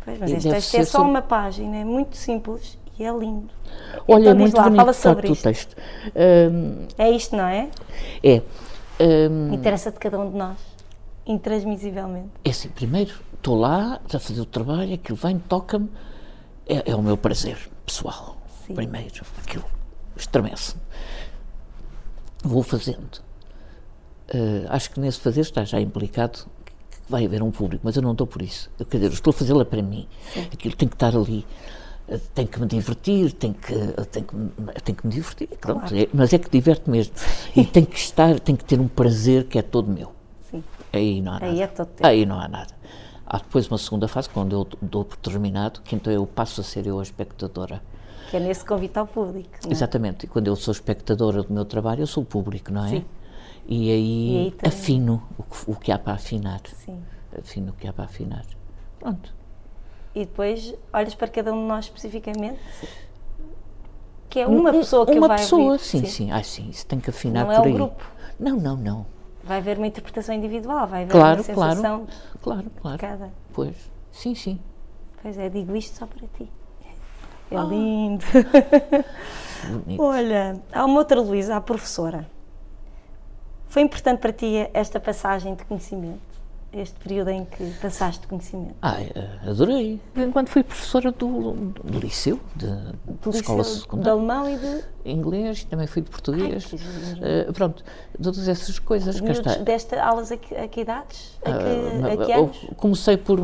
Pois, 0.08 0.20
mas 0.22 0.32
este 0.32 0.50
texto 0.50 0.76
é 0.76 0.86
só 0.86 1.00
sobre... 1.00 1.10
uma 1.10 1.22
página, 1.22 1.76
é 1.76 1.84
muito 1.84 2.16
simples 2.16 2.80
e 2.98 3.04
é 3.04 3.12
lindo. 3.12 3.50
Olha, 4.08 4.22
então, 4.22 4.32
é 4.32 4.34
muito 4.36 4.56
lá, 4.56 4.64
bonito 4.64 4.80
fala 4.80 4.94
sobre 4.94 5.30
o 5.30 5.36
texto. 5.36 5.76
Um, 6.16 6.88
é 6.98 7.12
isto, 7.12 7.36
não 7.36 7.44
é? 7.44 7.70
É. 8.24 8.42
Um, 9.02 9.54
Interessa 9.54 9.92
de 9.92 10.00
cada 10.00 10.18
um 10.18 10.32
de 10.32 10.38
nós, 10.38 10.58
intransmissivelmente. 11.26 12.30
É 12.46 12.52
assim, 12.52 12.70
primeiro, 12.70 13.16
estou 13.34 13.60
lá 13.60 14.00
a 14.14 14.18
fazer 14.18 14.40
o 14.40 14.46
trabalho, 14.46 14.94
aquilo 14.94 15.18
vem, 15.18 15.40
toca-me, 15.40 15.90
é, 16.66 16.90
é, 16.90 16.96
o 16.96 17.02
meu 17.02 17.18
prazer 17.18 17.58
pessoal. 17.86 18.38
Sim. 18.66 18.76
Primeiro, 18.76 19.26
aquilo 19.44 19.66
estremece-me. 20.16 20.82
Vou 22.46 22.64
fazendo. 22.64 23.18
Uh, 24.34 24.68
acho 24.70 24.90
que 24.90 25.02
nesse 25.02 25.20
fazer 25.20 25.42
está 25.42 25.66
já 25.66 25.82
implicado 25.82 26.46
vai 27.10 27.26
haver 27.26 27.42
um 27.42 27.52
público, 27.52 27.82
mas 27.86 27.96
eu 27.96 28.02
não 28.02 28.12
estou 28.12 28.28
por 28.28 28.42
isso. 28.42 28.70
Eu, 28.80 28.86
quer 28.86 28.98
dizer, 28.98 29.10
eu 29.10 29.14
estou 29.14 29.32
a 29.32 29.34
fazê-la 29.34 29.66
para 29.66 29.82
mim. 29.82 30.08
Sim. 30.34 30.48
Aquilo 30.52 30.76
tem 30.76 30.88
que 30.88 30.96
estar 30.96 31.16
ali, 31.16 31.46
eh, 32.08 32.20
tem 32.34 32.46
que 32.46 32.60
me 32.60 32.68
divertir, 32.68 33.32
tem 33.34 33.54
que, 33.54 33.74
tem 34.12 34.24
que, 34.24 34.36
tem 34.82 34.96
que 34.96 35.08
me 35.08 35.14
divertir, 35.14 35.48
claro. 35.60 35.96
é, 35.96 36.08
mas 36.14 36.34
é 36.34 36.38
que 36.38 36.50
diverte 36.50 36.90
mesmo. 36.90 37.14
E 37.56 37.66
tem 37.66 37.86
que 37.86 37.98
estar, 37.98 38.40
tem 38.40 38.56
que 38.56 38.66
ter 38.66 38.80
um 38.80 38.88
prazer 38.88 39.46
que 39.46 39.58
é 39.58 39.62
todo 39.62 39.90
meu. 39.90 40.12
Sim. 40.52 40.64
Aí 40.92 41.22
não 41.22 41.34
há 41.34 41.40
nada. 41.40 41.52
Aí, 41.52 41.62
é 41.62 41.68
todo 41.68 41.90
Aí 42.02 42.26
não 42.26 42.40
há 42.40 42.48
nada. 42.48 42.74
Há 43.26 43.38
depois 43.38 43.68
uma 43.68 43.78
segunda 43.78 44.08
fase, 44.08 44.30
quando 44.30 44.56
eu 44.56 44.68
dou 44.82 45.04
por 45.04 45.18
terminado, 45.18 45.82
que 45.82 45.96
então 45.96 46.12
eu 46.12 46.26
passo 46.26 46.62
a 46.62 46.64
ser 46.64 46.88
eu 46.88 47.00
a 47.00 47.04
espectadora. 47.04 47.82
Que 48.30 48.38
é 48.38 48.40
nesse 48.40 48.64
convite 48.64 48.98
ao 48.98 49.08
público. 49.08 49.50
É? 49.66 49.72
Exatamente. 49.72 50.26
E 50.26 50.28
quando 50.28 50.48
eu 50.48 50.56
sou 50.56 50.72
espectadora 50.72 51.44
do 51.44 51.54
meu 51.54 51.66
trabalho, 51.66 52.02
eu 52.04 52.08
sou 52.08 52.24
o 52.24 52.26
público, 52.26 52.72
não 52.72 52.86
é? 52.86 52.90
Sim. 52.90 53.06
E 53.68 53.92
aí, 53.92 54.34
e 54.34 54.38
aí 54.38 54.54
afino 54.66 55.22
o 55.38 55.44
que, 55.44 55.72
o 55.72 55.76
que, 55.76 55.92
há 55.92 56.00
para 56.00 56.14
afinar. 56.14 56.62
Sim. 56.68 57.04
Afino 57.38 57.72
o 57.72 57.74
que 57.74 57.86
há 57.86 57.92
para 57.92 58.06
afinar. 58.06 58.46
Pronto. 58.98 59.36
E 60.16 60.26
depois 60.26 60.74
olhas 60.94 61.14
para 61.14 61.28
cada 61.28 61.54
um 61.54 61.62
de 61.62 61.68
nós 61.68 61.86
especificamente? 61.86 62.60
Que 64.30 64.40
é 64.40 64.48
uma 64.48 64.72
pessoa 64.72 65.06
que 65.06 65.18
uma 65.18 65.28
vai 65.28 65.38
pessoa, 65.38 65.74
ouvir. 65.74 65.80
sim, 65.80 66.00
sim, 66.00 66.08
sim. 66.08 66.32
Ah, 66.32 66.42
sim, 66.44 66.70
isso 66.70 66.86
tem 66.86 67.00
que 67.00 67.10
afinar 67.10 67.46
não 67.46 67.56
por 67.56 67.62
é 67.62 67.68
aí. 67.68 67.74
um 67.74 67.76
grupo. 67.76 68.12
Não, 68.40 68.56
não, 68.58 68.76
não. 68.78 69.06
Vai 69.44 69.58
haver 69.58 69.78
uma 69.78 69.88
interpretação 69.88 70.34
individual, 70.34 70.88
vai 70.88 71.04
haver 71.04 71.12
claro, 71.12 71.38
uma 71.38 71.44
sensação 71.44 72.08
claro, 72.42 72.72
claro, 72.72 72.72
claro. 72.82 72.98
cada. 72.98 73.32
Pois, 73.54 73.76
sim, 74.12 74.34
sim. 74.34 74.60
Pois 75.22 75.38
é, 75.38 75.50
digo 75.50 75.76
isto 75.76 75.98
só 75.98 76.06
para 76.06 76.26
ti. 76.38 76.50
É 77.52 77.58
ah. 77.58 77.64
lindo. 77.64 78.26
Olha, 80.00 80.62
há 80.72 80.86
uma 80.86 81.00
outra 81.00 81.20
Luísa, 81.22 81.56
a 81.56 81.62
professora. 81.62 82.30
Foi 83.70 83.82
importante 83.82 84.20
para 84.20 84.34
ti 84.34 84.68
esta 84.74 85.00
passagem 85.00 85.56
de 85.56 85.66
conhecimento? 85.66 86.38
Este 86.74 87.00
período 87.00 87.30
em 87.30 87.46
que 87.46 87.72
passaste 87.82 88.28
conhecimento? 88.28 88.76
Ah, 88.82 88.98
adorei. 89.50 90.02
Enquanto 90.16 90.50
fui 90.50 90.64
professora 90.64 91.12
do, 91.12 91.54
do 91.54 92.00
liceu, 92.00 92.42
de, 92.54 92.68
do 93.22 93.32
de 93.32 93.38
escola 93.38 93.64
secundária. 93.64 94.04
De 94.04 94.10
alemão 94.10 94.50
e 94.50 94.58
de. 94.58 94.84
Inglês, 95.06 95.64
também 95.64 95.88
fui 95.88 96.02
de 96.02 96.10
português. 96.10 96.70
Ai, 97.22 97.50
uh, 97.50 97.54
pronto, 97.54 97.84
todas 98.22 98.50
essas 98.50 98.80
coisas. 98.80 99.20
que 99.20 99.32
está. 99.32 99.56
Deste 99.56 99.96
aulas 99.96 100.30
a 100.30 100.38
que, 100.38 100.54
a 100.56 100.68
que 100.68 100.82
idades? 100.82 101.40
A 101.42 101.52
que, 101.52 101.58
uh, 101.58 102.22
a 102.22 102.26
que 102.26 102.34
anos? 102.34 102.68
Comecei 102.76 103.16
por, 103.16 103.40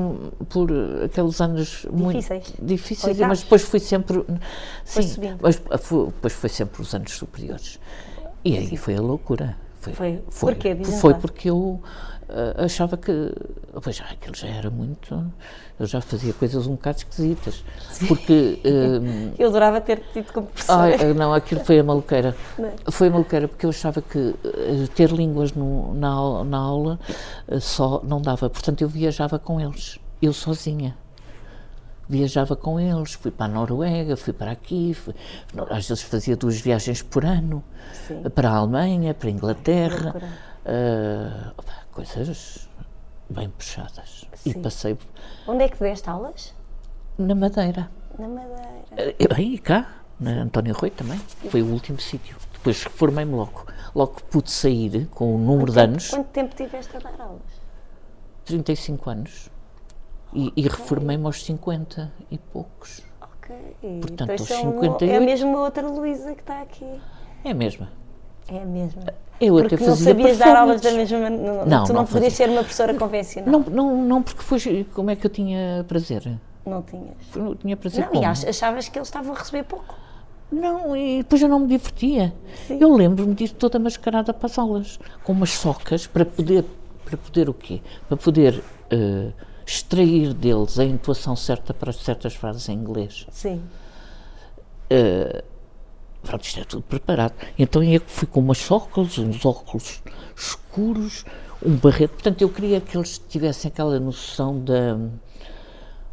por 0.49 0.69
aqueles 1.05 1.39
anos 1.39 1.87
difíceis. 1.91 2.53
muito 2.53 2.65
difíceis, 2.65 3.19
mas 3.19 3.41
depois 3.41 3.61
fui 3.61 3.79
sempre. 3.79 4.25
Sim, 4.83 5.37
mas 5.41 5.59
depois 5.59 6.33
foi 6.33 6.49
sempre 6.49 6.81
os 6.81 6.93
anos 6.93 7.13
superiores. 7.13 7.79
E 8.43 8.57
aí 8.57 8.75
foi 8.75 8.95
a 8.95 9.01
loucura. 9.01 9.62
Foi, 9.83 9.93
foi, 9.93 10.23
foi, 10.29 10.55
Porquê? 10.55 10.83
foi 10.85 11.13
porque 11.15 11.49
eu 11.49 11.57
uh, 12.29 12.63
achava 12.63 12.95
que. 12.95 13.11
Pois 13.81 13.97
já, 13.97 14.05
aquilo 14.05 14.35
já 14.35 14.47
era 14.47 14.69
muito. 14.69 15.31
Eu 15.79 15.85
já 15.85 15.99
fazia 15.99 16.31
coisas 16.33 16.67
um 16.67 16.71
bocado 16.71 16.97
esquisitas. 16.99 17.63
Sim. 17.91 18.07
Porque. 18.07 18.61
Uh, 18.63 19.33
eu 19.37 19.49
adorava 19.49 19.81
ter 19.81 20.01
tido 20.13 20.31
como 20.31 20.47
professora. 20.47 20.95
Ah, 20.95 21.13
não, 21.13 21.33
aquilo 21.33 21.63
foi 21.65 21.79
a 21.79 21.83
maluqueira. 21.83 22.35
É? 22.57 22.91
Foi 22.91 23.07
a 23.07 23.11
maluqueira 23.11 23.47
porque 23.47 23.65
eu 23.65 23.71
achava 23.71 24.01
que 24.01 24.17
uh, 24.17 24.87
ter 24.95 25.11
línguas 25.11 25.51
no, 25.51 25.93
na, 25.93 26.43
na 26.45 26.57
aula 26.57 26.99
só 27.59 28.01
não 28.03 28.21
dava. 28.21 28.49
Portanto, 28.49 28.81
eu 28.81 28.87
viajava 28.87 29.37
com 29.37 29.59
eles. 29.59 29.99
Eu 30.21 30.31
sozinha 30.31 30.95
viajava 32.13 32.55
com 32.55 32.79
eles, 32.79 33.13
fui 33.13 33.31
para 33.31 33.47
a 33.47 33.49
Noruega, 33.49 34.15
fui 34.15 34.33
para 34.33 34.51
aqui, 34.51 34.93
fui, 34.93 35.15
às 35.71 35.87
vezes 35.87 36.03
fazia 36.03 36.35
duas 36.37 36.61
viagens 36.61 37.01
por 37.01 37.25
ano, 37.25 37.63
Sim. 38.07 38.21
para 38.29 38.51
a 38.51 38.55
Alemanha, 38.57 39.15
para 39.15 39.29
a 39.29 39.31
Inglaterra, 39.31 40.15
uh, 40.63 41.63
coisas 41.91 42.69
bem 43.27 43.49
puxadas. 43.49 44.25
Sim. 44.35 44.51
E 44.51 44.53
passei. 44.59 44.97
Onde 45.47 45.63
é 45.63 45.69
que 45.69 45.79
deste 45.79 46.07
aulas? 46.07 46.53
Na 47.17 47.33
Madeira. 47.33 47.89
Na 48.19 48.27
Madeira. 48.27 48.83
Uh, 48.91 49.35
aí, 49.35 49.57
cá, 49.57 50.03
na 50.19 50.43
António 50.43 50.75
Rui 50.75 50.91
também, 50.91 51.19
foi 51.49 51.63
o 51.63 51.65
último 51.65 51.99
sítio. 51.99 52.37
Depois 52.53 52.83
formei-me 52.83 53.33
logo. 53.33 53.65
Logo 53.95 54.21
pude 54.29 54.51
sair 54.51 55.07
com 55.07 55.33
o 55.33 55.37
número 55.39 55.65
quanto 55.65 55.73
de 55.73 55.79
anos. 55.79 56.09
Quanto 56.11 56.27
tempo 56.27 56.55
tiveste 56.55 56.95
a 56.95 56.99
dar 56.99 57.19
aulas? 57.19 57.41
35 58.45 59.09
anos. 59.09 59.52
E, 60.35 60.53
e 60.55 60.61
reformei-me 60.63 61.25
aos 61.25 61.43
50 61.43 62.11
e 62.31 62.37
poucos. 62.37 63.01
Ok. 63.21 63.55
Portanto, 64.01 64.31
então, 64.31 64.31
aos 64.31 64.41
58. 64.41 65.03
É 65.05 65.17
a 65.17 65.21
mesma 65.21 65.59
outra 65.59 65.87
Luísa 65.87 66.33
que 66.33 66.41
está 66.41 66.61
aqui. 66.61 66.87
É 67.43 67.51
a 67.51 67.53
mesma. 67.53 67.89
É 68.47 68.61
a 68.61 68.65
mesma. 68.65 69.03
Eu 69.39 69.55
porque 69.55 69.75
até 69.75 69.85
não 69.85 69.95
sabias 69.95 70.37
dar 70.37 70.55
aulas 70.55 70.81
da 70.81 70.91
mesma 70.91 71.19
maneira. 71.19 71.65
Não, 71.65 71.83
tu 71.83 71.93
não, 71.93 72.01
não, 72.01 72.07
podias 72.07 72.33
ser 72.33 72.49
uma 72.49 72.61
professora 72.61 72.93
convencional. 72.93 73.51
Não, 73.51 73.59
não, 73.59 74.03
não, 74.03 74.23
porque 74.23 74.41
depois 74.41 74.63
como 74.93 75.09
é 75.09 75.15
que 75.15 75.25
eu 75.25 75.29
tinha 75.29 75.85
prazer? 75.87 76.39
Não 76.65 76.81
tinhas. 76.81 77.17
Eu 77.35 77.55
tinha 77.55 77.75
prazer 77.75 78.05
não, 78.05 78.11
como? 78.11 78.23
E 78.23 78.25
achavas 78.25 78.87
que 78.87 78.97
eles 78.97 79.07
estavam 79.07 79.33
a 79.33 79.37
receber 79.37 79.63
pouco. 79.63 79.95
Não, 80.51 80.95
e 80.95 81.23
depois 81.23 81.41
eu 81.41 81.49
não 81.49 81.59
me 81.59 81.67
divertia. 81.67 82.33
Sim. 82.67 82.77
Eu 82.79 82.95
lembro-me 82.95 83.33
disso 83.33 83.55
toda 83.55 83.79
mascarada 83.79 84.33
para 84.33 84.45
as 84.45 84.57
aulas, 84.57 84.99
com 85.23 85.33
umas 85.33 85.49
socas 85.49 86.05
para 86.05 86.25
poder, 86.25 86.63
para 87.03 87.17
poder 87.17 87.49
o 87.49 87.53
quê? 87.53 87.81
Para 88.07 88.17
poder 88.17 88.63
uh, 88.93 89.33
extrair 89.73 90.33
deles 90.33 90.77
a 90.77 90.85
intuação 90.85 91.35
certa 91.35 91.73
para 91.73 91.91
certas 91.91 92.35
frases 92.35 92.69
em 92.69 92.73
inglês. 92.73 93.25
Sim. 93.31 93.61
Uh, 94.91 95.43
pronto, 96.21 96.43
isto 96.43 96.59
é 96.59 96.63
tudo 96.63 96.83
preparado. 96.83 97.33
Então 97.57 97.83
eu 97.83 98.01
fui 98.05 98.27
com 98.27 98.39
umas 98.39 98.69
óculos, 98.69 99.17
uns 99.17 99.43
óculos 99.45 100.03
escuros, 100.35 101.25
um 101.65 101.75
barreto. 101.75 102.11
Portanto, 102.11 102.41
eu 102.41 102.49
queria 102.49 102.79
que 102.79 102.95
eles 102.95 103.17
tivessem 103.17 103.69
aquela 103.69 103.99
noção 103.99 104.59
da. 104.59 104.97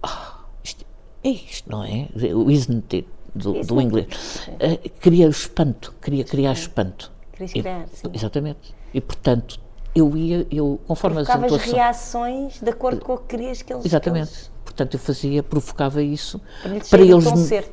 Oh, 0.03 0.45
isto, 0.65 0.87
é 1.23 1.29
isto, 1.29 1.71
não 1.71 1.85
é? 1.85 2.09
O 2.35 2.51
isn't 2.51 2.97
it, 2.97 3.09
do, 3.35 3.61
do 3.63 3.81
inglês. 3.81 4.49
Uh, 4.49 4.89
queria 5.01 5.27
o 5.27 5.31
espanto, 5.31 5.95
queria 6.01 6.25
criar 6.25 6.53
espanto. 6.53 7.13
Querias 7.33 7.53
criar, 7.53 7.89
sim. 7.89 8.09
Exatamente. 8.13 8.75
E, 8.93 9.01
portanto, 9.01 9.61
eu 10.01 10.17
ia, 10.17 10.47
eu, 10.51 10.81
conforme 10.87 11.21
as 11.21 11.27
situação... 11.27 11.75
reações 11.75 12.61
de 12.61 12.71
acordo 12.71 13.01
com 13.05 13.15
o 13.15 13.19
que 13.19 13.27
querias 13.37 13.63
que 13.63 13.73
eles... 13.73 13.85
Exatamente. 13.87 14.29
Eles... 14.31 14.51
Portanto, 14.65 14.95
eu 14.95 15.01
fazia, 15.01 15.43
provocava 15.43 16.03
isso 16.03 16.41
para, 16.63 16.81
para 16.81 17.03
eles, 17.03 17.25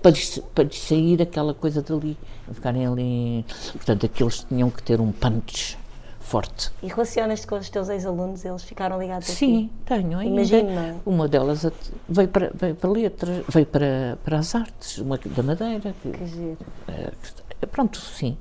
para, 0.02 0.44
para 0.54 0.70
sair 0.72 1.22
aquela 1.22 1.54
coisa 1.54 1.82
dali, 1.82 2.18
ficarem 2.52 2.86
ali... 2.86 3.46
Portanto, 3.74 4.06
aqueles 4.06 4.44
tinham 4.44 4.70
que 4.70 4.82
ter 4.84 5.00
um 5.00 5.12
punch 5.12 5.78
forte. 6.20 6.72
E 6.84 6.88
relacionas-te 6.88 7.48
com 7.48 7.56
os 7.56 7.70
teus 7.70 7.88
ex-alunos? 7.88 8.44
Eles 8.44 8.64
ficaram 8.64 9.00
ligados 9.00 9.30
a 9.30 9.32
ti? 9.32 9.38
Sim, 9.38 9.70
tenho 9.86 10.20
não 10.64 10.82
é? 10.82 10.96
Uma 11.06 11.28
delas 11.28 11.66
veio 12.10 12.28
para, 12.28 12.52
veio 12.54 12.76
para 12.76 12.90
letras, 12.90 13.46
veio 13.48 13.66
para, 13.66 14.18
para 14.26 14.40
as 14.40 14.54
artes, 14.54 14.98
uma 14.98 15.18
da 15.18 15.44
Madeira. 15.44 15.94
que- 16.04 16.12
Que 16.12 16.26
giro. 16.28 16.58
eh, 16.90 17.12
que- 17.60 17.68
pronto, 17.68 17.98
sim. 18.00 18.36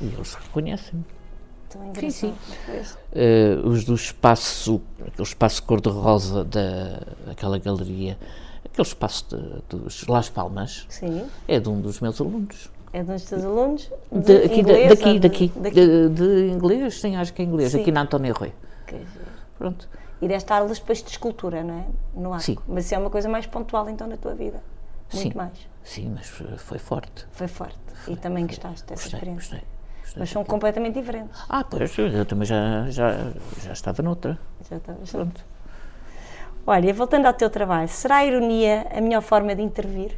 E 0.00 0.04
eles 0.06 0.34
reconhecem-me. 0.34 1.04
Sim, 1.98 2.10
sim. 2.10 2.34
Eh, 3.12 3.56
os 3.64 3.84
do 3.84 3.94
espaço, 3.94 4.80
aquele 5.06 5.22
espaço 5.28 5.62
cor-de-rosa 5.62 6.44
daquela 7.26 7.58
galeria, 7.58 8.18
aquele 8.64 8.86
espaço 8.88 9.36
de- 9.36 9.76
dos 9.76 10.06
Las 10.06 10.28
Palmas, 10.28 10.86
Sim. 10.88 11.26
é 11.46 11.60
de 11.60 11.68
um 11.68 11.80
dos 11.80 12.00
meus 12.00 12.20
alunos. 12.20 12.70
É 12.92 13.04
de 13.04 13.10
um 13.10 13.14
dos 13.14 13.24
teus 13.24 13.44
alunos? 13.44 13.90
De, 14.10 14.20
De 14.20 14.36
aqui, 14.46 14.60
inglês 14.60 14.88
daqui, 14.88 15.18
daqui, 15.20 15.52
daqui? 15.54 15.74
De, 15.74 16.08
de 16.08 16.48
inglês, 16.50 17.00
sim, 17.00 17.14
acho 17.14 17.32
que 17.32 17.40
é 17.42 17.44
inglês, 17.44 17.70
Sim. 17.70 17.82
aqui 17.82 17.92
na 17.92 18.02
António 18.02 18.34
Rui. 18.34 18.52
Pronto. 19.56 19.88
E 20.20 20.26
deste 20.28 20.52
aulas 20.52 20.78
depois 20.80 21.02
de 21.02 21.08
escultura, 21.10 21.62
não 21.62 21.74
é? 21.74 21.86
No 22.20 22.32
arco. 22.32 22.44
Sim. 22.44 22.56
Mas 22.66 22.84
isso 22.86 22.94
é 22.94 22.98
uma 22.98 23.10
coisa 23.10 23.28
mais 23.28 23.46
pontual 23.46 23.88
então 23.88 24.06
na 24.08 24.16
tua 24.16 24.34
vida. 24.34 24.60
Muito 25.12 25.32
Sim. 25.32 25.36
mais. 25.36 25.52
Sim, 25.84 26.12
mas 26.14 26.26
foi 26.58 26.78
forte. 26.78 27.26
Foi 27.32 27.46
forte. 27.48 27.78
e 28.08 28.16
também 28.16 28.46
gostaste 28.46 28.84
dessa 28.86 29.02
Gostei, 29.02 29.18
experiência. 29.18 29.56
gostei. 29.58 29.79
Mas 30.16 30.30
são 30.30 30.44
completamente 30.44 30.98
diferentes. 30.98 31.40
Ah, 31.48 31.62
pois, 31.64 31.96
eu 31.98 32.24
também 32.26 32.46
já, 32.46 32.88
já, 32.90 33.30
já 33.62 33.72
estava 33.72 34.02
noutra. 34.02 34.38
Já 34.68 34.76
estavas- 34.76 35.10
Pronto. 35.10 35.44
Olha, 36.66 36.92
voltando 36.94 37.26
ao 37.26 37.32
teu 37.32 37.48
trabalho, 37.48 37.88
será 37.88 38.16
a 38.16 38.24
ironia 38.26 38.86
a 38.94 39.00
melhor 39.00 39.22
forma 39.22 39.54
de 39.54 39.62
intervir? 39.62 40.16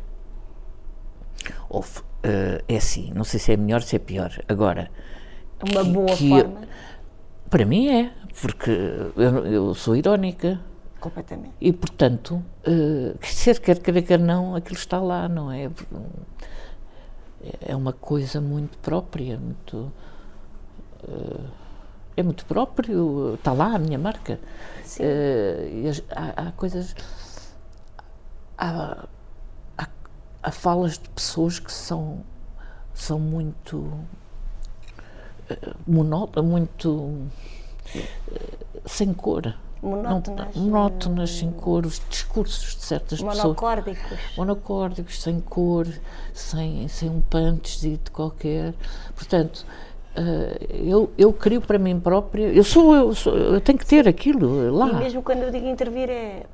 Houve, 1.69 2.01
eh, 2.23 2.63
é 2.69 2.77
assim, 2.77 3.11
não 3.15 3.25
sei 3.25 3.39
se 3.41 3.53
é 3.53 3.57
melhor 3.57 3.81
ou 3.81 3.87
se 3.87 3.97
é 3.97 3.99
pior. 3.99 4.31
Agora, 4.49 4.91
Uma 5.71 5.85
que- 5.85 5.91
boa 5.91 6.17
que- 6.17 6.29
forma? 6.29 6.61
para 7.51 7.65
mim 7.65 7.89
é, 7.89 8.13
porque 8.41 8.71
eu, 9.17 9.47
eu 9.47 9.75
sou 9.75 9.95
irónica 9.97 10.61
Completamente. 11.01 11.53
e, 11.61 11.73
portanto, 11.73 12.43
eh, 12.65 13.15
quer 13.45 13.59
quer 13.61 13.79
querer, 13.79 14.03
quer 14.03 14.19
não, 14.19 14.55
aquilo 14.55 14.77
está 14.79 15.01
lá, 15.01 15.29
não 15.29 15.51
é? 15.51 15.71
É 17.61 17.75
uma 17.75 17.93
coisa 17.93 18.41
muito 18.41 18.79
própria, 18.79 19.37
muito. 19.39 19.93
eh, 21.09 21.41
é 22.17 22.23
muito 22.23 22.45
próprio, 22.47 23.35
está 23.35 23.53
lá 23.53 23.75
a 23.75 23.79
minha 23.79 23.99
marca. 23.99 24.39
Sim. 24.85 25.03
As- 25.89 26.03
há, 26.11 26.49
há 26.49 26.53
coisas. 26.53 26.95
Há, 28.57 29.07
há, 29.79 29.89
há 30.43 30.51
falas 30.53 30.99
de 30.99 31.09
pessoas 31.11 31.59
que 31.59 31.73
são, 31.73 32.23
são 32.95 33.19
muito. 33.19 33.93
eh, 35.51 35.73
monótonas, 35.87 36.49
muito. 36.51 37.27
eh, 37.97 38.59
sem 38.87 39.13
cor. 39.13 39.55
Monótonas. 39.83 40.55
Não, 40.55 40.63
monótonas, 40.65 41.31
sem 41.31 41.51
cor, 41.51 41.85
os 41.85 42.01
discursos 42.09 42.77
de 42.77 42.85
certas 42.85 43.21
pessoas 43.21 43.43
Monocórdicos. 43.43 44.19
monocórdicos, 44.37 45.21
sem 45.21 45.41
cor, 45.41 45.89
sem, 46.33 46.87
sem 46.87 47.11
um 47.11 47.21
punch 47.21 47.99
qualquer. 48.13 48.75
Portanto, 49.17 49.67
eh, 50.15 50.69
eu, 50.85 51.11
eu 51.19 51.33
crio 51.33 51.61
para 51.61 51.79
mim 51.79 51.99
própria, 51.99 52.47
eu 52.47 52.63
sou 52.63 52.95
eu, 52.95 53.15
sou, 53.15 53.37
eu 53.37 53.61
tenho 53.61 53.79
que 53.79 53.87
ter 53.87 54.07
aquilo 54.07 54.67
E 54.67 54.71
lá, 54.71 54.93
mesmo 54.93 55.23
quando 55.23 55.43
eu 55.43 55.51
digo 55.51 55.67
intervir 55.67 56.09
é 56.09 56.45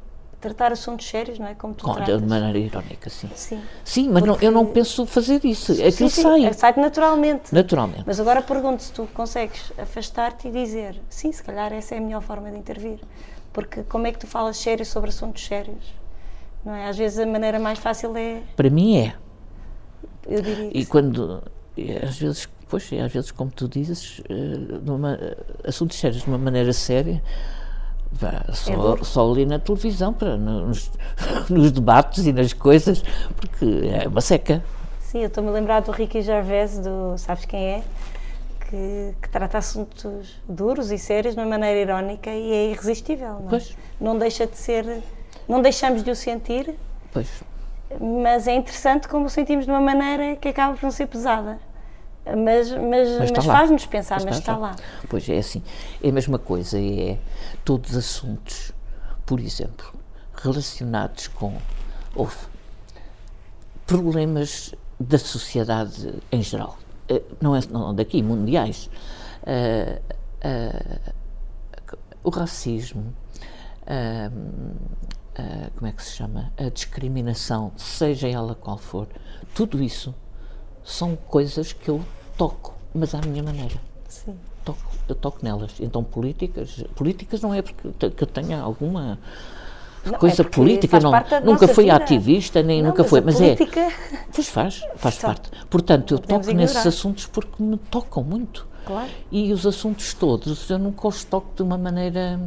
tratar 0.40 0.72
assuntos 0.72 1.06
sérios, 1.06 1.38
não 1.38 1.46
é? 1.46 1.54
Como 1.54 1.74
tu 1.74 1.84
com, 1.84 1.94
tratas. 1.94 2.20
de 2.20 2.26
maneira 2.28 2.58
irónica, 2.58 3.10
sim. 3.10 3.28
Sim. 3.34 3.60
Sim, 3.84 4.08
mas 4.10 4.22
não, 4.22 4.36
eu 4.40 4.50
não 4.50 4.66
penso 4.66 5.04
fazer 5.06 5.44
isso, 5.44 5.72
aquilo 5.72 5.92
Sim, 5.92 6.08
sim, 6.08 6.22
sai, 6.22 6.44
é, 6.46 6.52
sai 6.52 6.74
naturalmente. 6.76 7.52
naturalmente. 7.54 8.04
Mas 8.06 8.20
agora 8.20 8.40
pergunto 8.42 8.82
se 8.82 8.92
tu 8.92 9.08
consegues 9.12 9.72
afastar-te 9.76 10.48
e 10.48 10.50
dizer 10.52 11.00
sim, 11.08 11.32
se 11.32 11.42
calhar 11.42 11.72
essa 11.72 11.94
é 11.94 11.98
a 11.98 12.00
melhor 12.00 12.22
forma 12.22 12.50
de 12.50 12.58
intervir. 12.58 13.00
Porque 13.52 13.82
como 13.82 14.06
é 14.06 14.12
que 14.12 14.18
tu 14.18 14.26
falas 14.26 14.56
sério 14.56 14.86
sobre 14.86 15.10
assuntos 15.10 15.44
sérios? 15.44 15.92
Não 16.64 16.74
é? 16.74 16.88
Às 16.88 16.96
vezes 16.96 17.18
a 17.18 17.26
maneira 17.26 17.58
mais 17.58 17.78
fácil 17.78 18.16
é, 18.16 18.42
Para 18.56 18.70
mim 18.70 18.96
é. 18.98 19.14
eu 20.26 20.42
diria 20.42 20.70
E 20.72 20.84
quando, 20.86 21.42
às 22.06 22.18
vezes, 22.18 22.48
pois, 22.68 22.88
às 22.92 23.12
vezes, 23.12 23.30
como 23.30 23.50
tu 23.50 23.66
dizes, 23.68 24.20
eh, 24.28 24.34
numa, 24.84 25.14
eh, 25.14 25.36
assuntos 25.64 25.98
sérios 25.98 26.22
de 26.22 26.28
uma 26.28 26.38
maneira 26.38 26.72
séria, 26.72 27.22
só, 28.54 28.74
duro. 28.74 29.04
só 29.04 29.30
ali 29.30 29.46
na 29.46 29.58
televisão, 29.58 30.12
para, 30.12 30.36
nos, 30.36 30.90
nos 31.48 31.70
debates 31.72 32.26
e 32.26 32.32
nas 32.32 32.52
coisas, 32.52 33.02
porque 33.36 33.64
é 33.88 34.08
uma 34.08 34.20
seca. 34.20 34.62
Sim, 35.00 35.20
eu 35.20 35.28
estou-me 35.28 35.48
a 35.50 35.52
lembrar 35.52 35.80
do 35.80 35.90
Ricky 35.90 36.20
Gervais, 36.22 36.78
do 36.78 37.16
sabes 37.16 37.44
quem 37.44 37.64
é? 37.64 37.82
Que, 38.68 39.14
que 39.22 39.28
trata 39.30 39.56
assuntos 39.58 40.36
duros 40.46 40.90
e 40.90 40.98
sérios 40.98 41.34
de 41.34 41.40
uma 41.40 41.46
maneira 41.48 41.80
irónica 41.80 42.28
e 42.30 42.52
é 42.52 42.70
irresistível. 42.70 43.28
Não, 43.40 43.46
é? 43.46 43.48
Pois. 43.50 43.76
não 44.00 44.18
deixa 44.18 44.46
de 44.46 44.56
ser. 44.58 45.02
Não 45.48 45.62
deixamos 45.62 46.02
de 46.04 46.10
o 46.10 46.16
sentir, 46.16 46.74
Pois, 47.10 47.26
mas 47.98 48.46
é 48.46 48.54
interessante 48.54 49.08
como 49.08 49.24
o 49.24 49.30
sentimos 49.30 49.64
de 49.64 49.70
uma 49.70 49.80
maneira 49.80 50.36
que 50.36 50.48
acaba 50.48 50.74
por 50.74 50.82
não 50.82 50.90
ser 50.90 51.06
pesada. 51.06 51.58
Mas, 52.26 52.70
mas, 52.70 53.18
Mas 53.18 53.30
mas 53.30 53.46
lá. 53.46 53.54
faz-nos 53.56 53.86
pensar, 53.86 54.16
Mas 54.16 54.24
mas, 54.26 54.38
está 54.38 54.52
está 54.52 54.66
já. 54.66 54.72
lá. 54.72 54.76
Pois 55.08 55.26
é 55.30 55.38
assim. 55.38 55.62
É 56.04 56.10
a 56.10 56.12
mesma 56.12 56.38
coisa, 56.38 56.78
é 56.78 57.16
todos 57.64 57.90
os 57.90 57.96
assuntos, 57.96 58.72
por 59.26 59.40
exemplo, 59.40 59.92
relacionados 60.34 61.28
com 61.28 61.56
houve, 62.14 62.36
problemas 63.86 64.74
da 64.98 65.18
sociedade 65.18 66.14
em 66.30 66.42
geral. 66.42 66.78
Eh, 67.08 67.22
Não 67.40 67.54
é 67.56 67.60
não 67.70 67.94
daqui, 67.94 68.22
mundiais. 68.22 68.90
Eh, 69.46 70.00
eh, 70.40 71.00
o 72.22 72.30
racismo, 72.30 73.14
eh, 73.86 74.30
como 75.76 75.86
é 75.86 75.92
que 75.92 76.02
se 76.02 76.16
chama? 76.16 76.52
A 76.58 76.68
discriminação, 76.68 77.72
seja 77.76 78.28
ela 78.28 78.54
qual 78.54 78.76
for, 78.76 79.06
tudo 79.54 79.82
isso 79.82 80.14
são 80.84 81.14
coisas 81.16 81.72
que 81.72 81.88
eu 81.88 82.04
toco, 82.36 82.74
mas 82.92 83.14
à 83.14 83.20
minha 83.20 83.42
maneira. 83.42 83.80
Sim. 84.08 84.36
Eu 85.08 85.14
toco 85.14 85.38
nelas. 85.42 85.72
Então, 85.80 86.04
políticas, 86.04 86.84
políticas 86.94 87.40
não 87.40 87.54
é 87.54 87.62
porque 87.62 88.10
que 88.10 88.22
eu 88.22 88.26
tenha 88.26 88.60
alguma 88.60 89.18
Não, 90.04 90.14
é 90.14 90.18
coisa 90.18 90.44
porque 90.44 90.56
política, 90.56 91.00
não, 91.00 91.10
nunca 91.44 91.66
fui 91.66 91.84
vida. 91.84 91.96
ativista, 91.96 92.62
nem 92.62 92.82
Não, 92.82 92.90
nunca 92.90 93.02
mas 93.02 93.10
foi, 93.10 93.20
mas 93.22 93.36
política, 93.36 93.80
é. 93.80 93.92
Pois 94.34 94.48
faz, 94.48 94.82
faz 94.96 95.14
Só- 95.16 95.28
parte. 95.28 95.50
Portanto, 95.70 96.12
eu 96.14 96.18
não 96.18 96.26
toco 96.26 96.52
nesses 96.52 96.76
ignorar. 96.76 96.88
assuntos 96.88 97.26
porque 97.26 97.62
me 97.62 97.76
tocam 97.76 98.22
muito. 98.22 98.66
Claro. 98.86 99.08
E 99.32 99.52
os 99.52 99.66
assuntos 99.66 100.14
todos, 100.14 100.68
eu 100.70 100.78
nunca 100.78 101.08
os 101.08 101.24
toco 101.24 101.48
de 101.56 101.62
uma 101.62 101.76
maneira. 101.78 102.38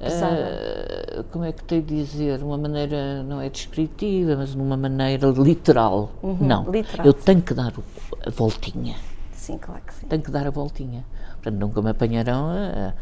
Ah, 0.00 1.24
como 1.32 1.44
é 1.44 1.50
que 1.52 1.64
tenho 1.64 1.82
de 1.82 1.96
dizer? 1.96 2.42
Uma 2.42 2.56
maneira, 2.56 3.22
não 3.24 3.40
é 3.40 3.48
descritiva, 3.48 4.36
mas 4.36 4.54
numa 4.54 4.76
maneira 4.76 5.26
literal. 5.28 6.10
não. 6.40 6.64
Uhum, 6.64 6.70
literal, 6.72 7.06
eu 7.06 7.12
tenho 7.12 7.42
que 7.42 7.52
dar 7.54 7.72
a 8.26 8.30
voltinha. 8.30 8.94
Sim, 9.48 9.56
claro 9.56 9.80
que 9.86 9.94
sim. 9.94 10.06
Tenho 10.06 10.22
que 10.22 10.30
dar 10.30 10.46
a 10.46 10.50
voltinha. 10.50 11.06
Portanto, 11.32 11.54
nunca 11.58 11.80
me 11.80 11.88
apanharão 11.88 12.50
a, 12.50 12.88
a 12.88 12.92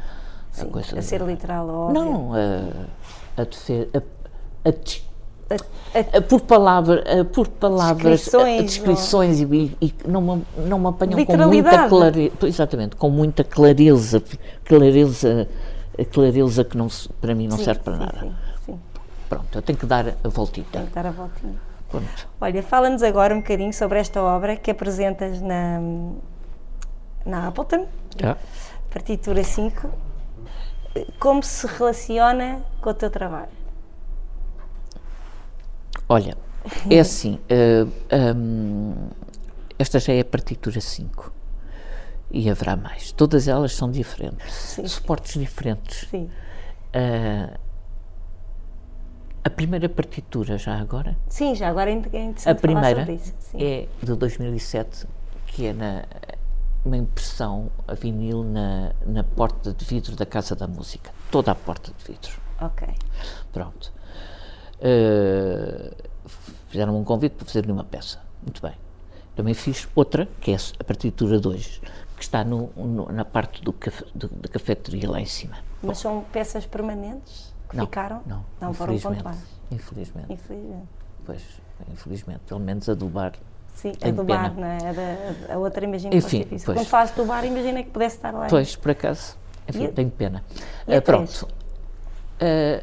Sim, 0.53 0.68
coisa. 0.68 0.97
a 0.97 1.03
ser 1.03 1.20
literal, 1.22 1.68
óbvio. 1.68 2.01
não, 2.03 2.32
a, 2.34 3.42
a, 3.42 3.42
a, 3.42 4.68
a 4.68 4.72
A- 5.94 6.18
a- 6.18 6.22
por, 6.22 6.40
palavra, 6.42 7.24
por 7.24 7.49
palavras, 7.49 8.20
Descrições, 8.20 8.59
a- 8.59 8.61
a 8.61 8.64
descrições 8.64 9.40
e, 9.40 9.76
e 9.80 9.94
não, 10.07 10.20
me, 10.20 10.44
não 10.68 10.78
me 10.78 10.86
apanham 10.88 11.24
com 11.24 11.36
muita 11.36 11.88
clareza, 11.88 12.32
exatamente, 12.42 12.97
com 12.97 13.11
muita 13.11 13.42
clareza, 13.44 14.22
clareza, 14.64 15.49
clareza 16.12 16.64
que 16.64 16.76
não, 16.76 16.88
para 17.20 17.34
mim 17.34 17.49
não 17.49 17.57
sim, 17.57 17.64
serve 17.64 17.80
para 17.80 17.94
sim, 17.94 18.01
nada. 18.01 18.18
Sim, 18.20 18.34
sim. 18.66 18.80
Pronto, 19.28 19.59
eu 19.59 19.62
tenho 19.62 19.78
que 19.78 19.86
dar 19.86 20.14
a 20.22 20.28
voltinha. 20.28 20.66
Tem 20.70 20.86
que 20.86 20.92
dar 20.94 21.07
a 21.07 21.11
voltinha. 21.11 21.55
Pronto. 21.88 22.28
Olha, 22.40 22.62
fala-nos 22.62 23.03
agora 23.03 23.32
um 23.34 23.38
bocadinho 23.38 23.72
sobre 23.72 23.99
esta 24.01 24.20
obra 24.22 24.57
que 24.57 24.70
apresentas 24.70 25.40
na, 25.40 25.80
na 27.27 27.49
Appleton, 27.49 27.87
Já? 28.18 28.37
partitura 28.91 29.43
5. 29.43 29.91
Como 31.18 31.43
se 31.43 31.66
relaciona 31.66 32.62
com 32.81 32.91
o 32.91 32.95
teu 32.95 33.11
trabalho? 33.11 33.51
Olha, 36.09 36.37
é 36.89 37.01
assim, 37.01 37.39
eh, 37.51 37.85
hum, 38.35 39.09
esta 39.79 39.99
já 39.99 40.14
é 40.14 40.20
a 40.20 40.24
partitura 40.24 40.81
5 40.81 41.33
e 42.31 42.49
haverá 42.49 42.77
mais. 42.77 43.12
Todas 43.12 43.49
elas 43.49 43.74
são 43.74 43.91
diferentes, 43.91 44.55
Sim. 44.55 44.87
suportes 44.87 45.39
diferentes. 45.39 46.09
Sim. 46.09 46.31
Eh, 46.93 47.51
a 49.45 49.51
primeira 49.51 49.89
partitura, 49.89 50.59
já 50.59 50.77
agora, 50.79 51.16
Sim, 51.29 51.55
já 51.55 51.68
agora 51.68 51.91
é 51.91 51.95
interessante 51.95 52.49
a 52.49 52.55
primeira 52.55 53.01
sobre 53.01 53.14
isso. 53.14 53.35
É 53.55 53.87
de 54.03 54.14
2007, 54.14 55.07
que 55.47 55.66
é 55.66 55.72
na, 55.72 56.05
uma 56.87 56.97
impressão 56.97 57.70
a 57.89 57.95
vinil 57.95 58.45
na, 58.45 58.93
na 59.05 59.24
porta 59.24 59.72
de 59.72 59.84
vidro 59.84 60.14
da 60.14 60.24
Casa 60.24 60.55
da 60.55 60.66
Música. 60.68 61.11
Toda 61.30 61.51
a 61.51 61.55
porta 61.55 61.93
de 61.99 62.05
vidro. 62.12 62.30
Ok. 62.61 62.87
Pronto. 63.53 63.93
Eh, 64.80 65.93
fizeram 66.68 66.97
um 66.97 67.05
convite 67.05 67.34
para 67.34 67.47
fazer 67.47 67.70
uma 67.70 67.84
peça. 67.84 68.20
Muito 68.43 68.62
bem. 68.62 68.74
Também 69.34 69.53
fiz 69.53 69.89
outra, 69.95 70.26
que 70.41 70.53
é 70.53 70.57
a 70.78 70.84
partitura 70.84 71.39
2, 71.41 71.80
que 72.16 72.22
está 72.22 72.45
no, 72.45 72.70
no- 72.76 73.11
na 73.12 73.24
parte 73.24 73.62
do 73.62 73.72
caf- 73.72 74.05
do- 74.14 74.28
da 74.28 74.49
cafeteria 74.49 75.11
lá 75.11 75.20
em 75.20 75.26
cima. 75.26 75.57
Mas 75.82 75.99
são 75.99 76.22
peças 76.32 76.64
permanentes 76.64 77.53
que 77.68 77.76
Não, 77.76 77.84
ficaram? 77.84 78.22
Não, 78.26 78.45
Não 78.61 78.72
foram 78.72 78.99
pontuais. 78.99 79.39
Infelizmente, 79.70 80.32
Infelizmente. 80.32 80.89
pois, 81.24 81.43
infelizmente, 81.93 82.41
pelo 82.47 82.61
menos 82.61 82.89
adubar. 82.89 83.32
Sim, 83.77 83.91
a 83.91 83.97
Tenho 83.97 84.16
do 84.16 84.24
pena. 84.24 84.49
bar, 84.49 84.55
não 84.57 84.66
é? 84.66 84.79
A, 84.89 84.93
da- 84.93 85.55
a 85.55 85.59
outra 85.59 85.85
imagina 85.85 86.11
que 86.11 86.16
Enfim, 86.16 86.45
fosse. 86.45 86.64
Quando 86.64 87.14
do 87.14 87.24
bar, 87.27 87.45
imagina 87.45 87.83
que 87.83 87.91
pudesse 87.91 88.16
estar 88.16 88.33
lá. 88.33 88.47
Pois, 88.49 88.74
por 88.74 88.91
acaso, 88.91 89.37
enfim, 89.68 89.83
E 89.85 89.87
a- 89.87 89.93
tenho 89.93 90.11
pena. 90.11 90.43
a 90.83 90.85
três? 91.01 91.03
pronto. 91.05 91.49
Ah, 92.41 92.83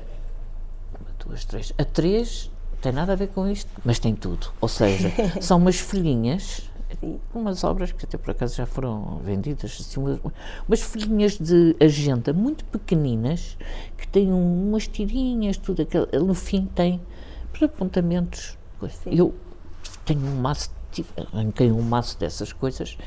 uma, 0.99 1.09
duas, 1.25 1.45
três. 1.45 1.73
A 1.77 1.83
três 1.83 2.49
tem 2.81 2.91
nada 2.91 3.13
a 3.13 3.15
ver 3.15 3.27
com 3.29 3.47
isto, 3.49 3.69
mas 3.83 3.97
tem 3.99 4.13
tudo. 4.15 4.47
Ou 4.61 4.67
seja, 4.69 5.11
são 5.41 5.57
umas 5.57 5.79
folhinhas, 5.79 6.69
Sim. 6.99 7.19
umas 7.33 7.63
obras 7.63 7.91
que 7.91 8.05
até 8.05 8.17
por 8.17 8.31
acaso 8.31 8.55
já 8.55 8.65
foram 8.67 9.17
vendidas, 9.23 9.77
assim, 9.79 9.99
umas, 9.99 10.19
umas 10.67 10.81
folhinhas 10.81 11.37
de 11.39 11.75
agenda 11.79 12.31
muito 12.33 12.63
pequeninas 12.65 13.57
que 13.97 14.07
têm 14.07 14.31
um- 14.31 14.69
umas 14.69 14.87
tirinhas, 14.87 15.57
tudo 15.57 15.81
aquilo. 15.81 16.07
No 16.23 16.35
fim 16.35 16.65
tem 16.75 17.01
para 17.51 17.65
apontamentos. 17.65 18.57
Eu 19.05 19.33
tenho 20.05 20.19
um 20.21 20.35
maço, 20.35 20.69
tive- 20.93 21.09
arranquei 21.33 21.71
um 21.71 21.81
maço 21.81 22.17
dessas 22.19 22.53
coisas 22.53 22.97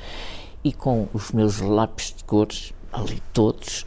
e 0.64 0.72
com 0.72 1.08
os 1.14 1.30
meus 1.32 1.60
lápis 1.60 2.12
de 2.16 2.24
cores, 2.24 2.72
ali 2.92 3.22
todos, 3.32 3.84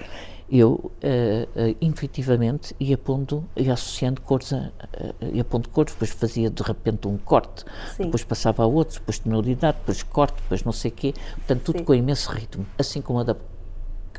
eu 0.52 0.92
eh, 1.02 1.48
eh, 1.56 1.76
intuitivamente 1.80 2.76
ia 2.80 2.98
pondo, 2.98 3.48
ia 3.56 3.74
associando 3.74 4.22
cores, 4.22 4.52
a, 4.54 4.72
a- 4.82 5.26
ia 5.32 5.44
pondo 5.44 5.70
cores, 5.70 5.94
depois 5.94 6.10
fazia 6.12 6.50
de 6.50 6.64
repente 6.64 7.08
um 7.08 7.18
corte, 7.18 7.64
Sim. 7.96 8.06
depois 8.06 8.24
passava 8.24 8.64
a 8.64 8.66
outro, 8.66 9.00
depois 9.00 9.20
tonalidade, 9.20 9.78
depois 9.80 10.02
corte, 10.02 10.36
depois 10.42 10.64
não 10.64 10.72
sei 10.72 10.90
o 10.90 10.94
quê, 10.94 11.14
portanto 11.36 11.62
tudo 11.64 11.80
Sim. 11.80 11.86
com 11.86 11.94
imenso 11.94 12.32
ritmo, 12.32 12.66
assim 12.78 13.02
como 13.02 13.20
a 13.20 13.24
da 13.24 13.36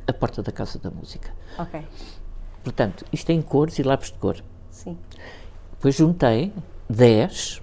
a 0.07 0.13
porta 0.13 0.43
da 0.43 0.51
Casa 0.53 0.79
da 0.79 0.91
Música. 0.91 1.31
Ok. 1.59 1.81
Portanto, 2.65 3.05
isto 3.13 3.31
é 3.31 3.33
em 3.33 3.43
cores 3.43 3.79
e 3.79 3.83
lápis 3.83 4.11
de 4.13 4.19
cor. 4.19 4.37
Sim. 4.71 4.97
Depois 5.73 5.95
juntei 5.95 6.53
10, 6.89 7.61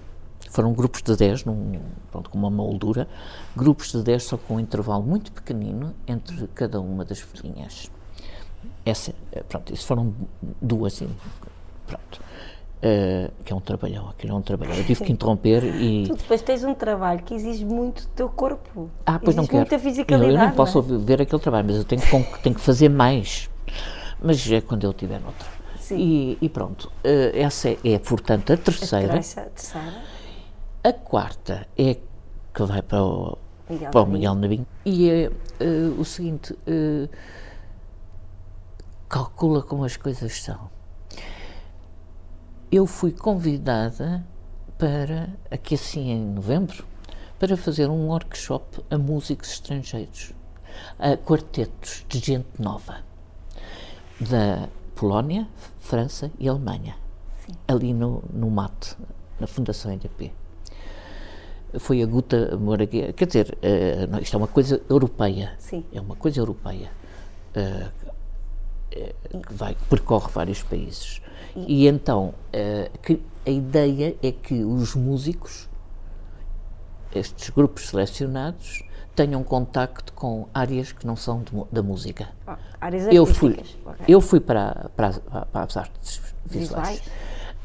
foram 0.57 0.73
grupos 0.73 1.03
de 1.03 1.15
10, 1.15 1.45
num, 1.45 1.79
pronto, 2.11 2.31
com 2.31 2.37
uma 2.39 2.49
moldura, 2.49 3.07
grupos 3.55 3.91
de 3.91 4.01
10 4.01 4.23
só 4.23 4.37
com 4.37 4.55
um 4.55 4.59
intervalo 4.59 5.03
muito 5.03 5.31
pequenino 5.31 5.93
entre 6.07 6.47
cada 6.55 6.81
uma 6.81 7.05
das 7.05 7.19
folhinhas. 7.19 7.91
Essa, 8.83 9.13
eh, 9.31 9.43
pronto, 9.47 9.71
isso 9.71 9.85
foram 9.85 10.15
duas, 10.59 10.97
pronto. 11.85 12.21
Eh, 12.81 13.29
que 13.45 13.53
é 13.53 13.55
um 13.55 13.59
trabalhão, 13.59 14.09
aquilo 14.09 14.33
é 14.33 14.35
um 14.35 14.41
trabalhão. 14.41 14.73
Eu 14.73 14.83
tive 14.83 15.03
que 15.03 15.11
interromper 15.11 15.63
e... 15.63 16.07
Tu 16.07 16.15
depois 16.15 16.41
tens 16.41 16.63
um 16.63 16.73
trabalho 16.73 17.21
que 17.21 17.35
exige 17.35 17.63
muito 17.63 18.01
do 18.03 18.07
teu 18.09 18.27
corpo. 18.29 18.89
Ah, 19.05 19.19
pois 19.19 19.35
não 19.35 19.43
exige 19.43 19.51
quero. 19.51 19.61
muita 19.61 19.75
Eu- 19.75 19.79
fisicalidade. 19.79 20.33
Eu, 20.33 20.39
não 20.47 20.51
posso 20.55 20.79
é? 20.79 20.81
ver 20.97 21.21
aquele 21.21 21.41
trabalho, 21.41 21.67
mas 21.67 21.77
eu 21.77 21.83
tenho 21.83 22.01
tenho 22.41 22.55
que 22.55 22.61
fazer 22.61 22.89
mais. 22.89 23.47
Mas 24.19 24.51
é 24.51 24.59
quando 24.59 24.85
eu 24.85 24.89
estiver 24.91 25.19
noutra. 25.21 25.47
Sim. 25.79 25.97
E, 25.99 26.37
e 26.41 26.49
pronto, 26.49 26.91
eh, 27.03 27.31
essa 27.41 27.69
é, 27.69 27.77
é, 27.83 27.99
portanto, 27.99 28.51
a 28.51 28.57
terceira. 28.57 29.13
Terça- 29.13 29.41
terceira. 29.55 30.16
A 30.87 30.93
quarta 30.93 31.67
é 31.77 31.95
que 32.53 32.63
vai 32.63 32.81
para 32.81 33.03
o 33.03 33.37
Miguel 33.69 33.91
para 33.91 34.01
o. 34.03 34.05
Miguel 34.05 34.35
Navinho. 34.35 34.65
E 34.85 35.09
é 35.09 35.31
eh, 35.59 35.91
o 35.99 36.05
seguinte: 36.05 36.57
eh, 36.65 37.09
calcula 39.09 39.61
como 39.61 39.83
as 39.83 39.97
coisas 39.97 40.41
são. 40.41 40.69
Eu 42.71 42.85
fui 42.85 43.11
convidada 43.11 44.25
para, 44.77 45.29
aqui 45.51 45.75
assim 45.75 46.09
em 46.09 46.25
novembro, 46.25 46.85
para 47.37 47.57
fazer 47.57 47.89
um 47.89 48.07
workshop 48.07 48.81
a 48.89 48.97
músicos 48.97 49.49
estrangeiros, 49.49 50.31
a 50.97 51.17
quartetos 51.17 52.05
de 52.07 52.19
gente 52.19 52.47
nova, 52.57 52.99
da 54.21 54.69
Polónia, 54.95 55.49
França 55.79 56.31
e 56.39 56.47
Alemanha, 56.47 56.95
ali 57.67 57.93
no, 57.93 58.23
no 58.31 58.49
MAT, 58.49 58.95
na 59.37 59.47
Fundação 59.47 59.91
EDP 59.91 60.31
foi 61.79 62.01
a 62.01 62.05
Guta 62.05 62.57
Moragueira. 62.57 63.13
Quer 63.13 63.25
dizer, 63.27 63.57
eh, 63.61 64.07
não, 64.09 64.19
isto 64.19 64.33
é 64.33 64.37
uma 64.37 64.47
coisa 64.47 64.81
europeia. 64.89 65.53
Sim. 65.59 65.83
É 65.93 65.99
uma 66.01 66.15
coisa 66.15 66.39
europeia. 66.39 66.89
eh, 67.55 67.87
que 69.45 69.53
vai, 69.53 69.75
percorre 69.89 70.29
vários 70.31 70.63
países. 70.63 71.21
E, 71.55 71.87
então, 71.87 72.33
eh, 72.53 72.89
que 73.03 73.21
a 73.45 73.49
ideia 73.49 74.15
é 74.23 74.31
que 74.31 74.63
os 74.63 74.95
músicos, 74.95 75.67
estes 77.13 77.49
grupos 77.49 77.89
selecionados, 77.89 78.83
tenham 79.15 79.43
contacto 79.43 80.13
com 80.13 80.47
áreas 80.53 80.91
que 80.91 81.05
não 81.05 81.15
são 81.15 81.41
de 81.43 81.51
da 81.71 81.81
música. 81.83 82.29
Ah, 82.45 82.57
áreas 82.79 83.07
Eu 83.11 83.25
fui, 83.25 83.51
artísticas. 83.51 83.81
Ok. 83.93 84.05
eu 84.07 84.21
fui 84.21 84.39
para, 84.39 84.89
para, 84.95 85.07
as- 85.07 85.19
para 85.51 85.63
as 85.63 85.77
artes 85.77 86.21
visuais. 86.45 87.01
Visuais. 87.01 87.11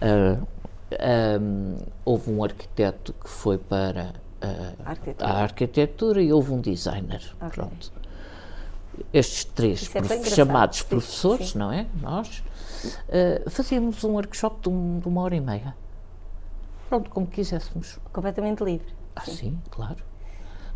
Ah, 0.01 0.39
ahm, 1.01 1.77
houve 2.05 2.31
um 2.31 2.43
arquiteto 2.45 3.13
que 3.13 3.29
foi 3.29 3.59
para 3.59 4.13
ah, 4.41 4.73
Arquitetura. 4.85 5.31
a 5.31 5.43
arquitetura 5.43 6.23
e 6.23 6.33
houve 6.33 6.53
um 6.53 6.61
designer. 6.61 7.23
Ok. 7.41 7.51
Pronto. 7.55 7.93
Estes 9.13 9.45
três 9.45 9.91
é 9.95 10.01
prof- 10.03 10.31
chamados 10.35 10.79
Sim, 10.79 10.85
professores, 10.87 11.51
sim. 11.51 11.59
não 11.59 11.73
é? 11.73 11.87
Nós 12.01 12.43
ah, 13.09 13.51
fazíamos 13.51 14.03
um 14.05 14.11
workshop 14.13 14.61
de, 14.63 14.69
um- 14.69 14.99
de 15.01 15.09
uma 15.09 15.23
hora 15.23 15.35
e 15.37 15.41
meia. 15.41 15.75
Pronto, 16.89 17.11
como 17.11 17.27
quiséssemos. 17.27 17.99
Completamente 18.13 18.63
livre. 18.63 18.87
Ah, 19.17 19.23
sim, 19.23 19.59
claro. 19.71 19.97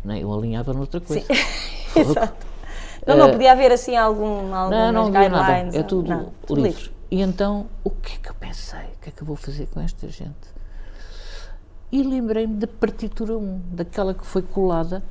Não 0.03 0.13
é? 0.15 0.23
Eu 0.23 0.33
alinhava 0.33 0.73
noutra 0.73 0.99
coisa. 0.99 1.25
Exato. 1.95 2.45
Não, 3.05 3.15
não 3.17 3.31
podia 3.31 3.51
haver 3.53 3.71
assim 3.71 3.95
algum, 3.95 4.53
algumas 4.53 4.69
Não, 4.71 4.91
não 4.91 5.07
havia 5.07 5.29
nada. 5.29 5.43
guidelines. 5.53 5.75
É 5.75 5.83
tudo 5.83 6.09
não, 6.09 6.31
tudo 6.45 6.61
livre. 6.61 6.91
E 7.09 7.21
então, 7.21 7.67
o 7.83 7.89
que 7.89 8.15
é 8.15 8.17
que 8.17 8.29
eu 8.29 8.35
pensei? 8.35 8.79
O 8.79 8.99
que 9.01 9.09
é 9.09 9.11
que 9.11 9.21
eu 9.21 9.27
vou 9.27 9.35
fazer 9.35 9.67
com 9.67 9.79
esta 9.79 10.07
gente? 10.09 10.57
E 11.91 12.03
lembrei-me 12.03 12.55
da 12.55 12.67
partitura 12.67 13.37
1, 13.37 13.61
daquela 13.71 14.13
que 14.13 14.25
foi 14.25 14.41
colada 14.41 15.01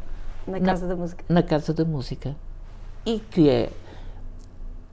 Na 0.46 0.60
Casa 0.60 0.86
da 0.86 0.94
Música. 0.94 1.24
na 1.28 1.42
Casa 1.42 1.72
da 1.72 1.84
Música. 1.84 2.36
E 3.06 3.18
que 3.18 3.48
é. 3.48 3.70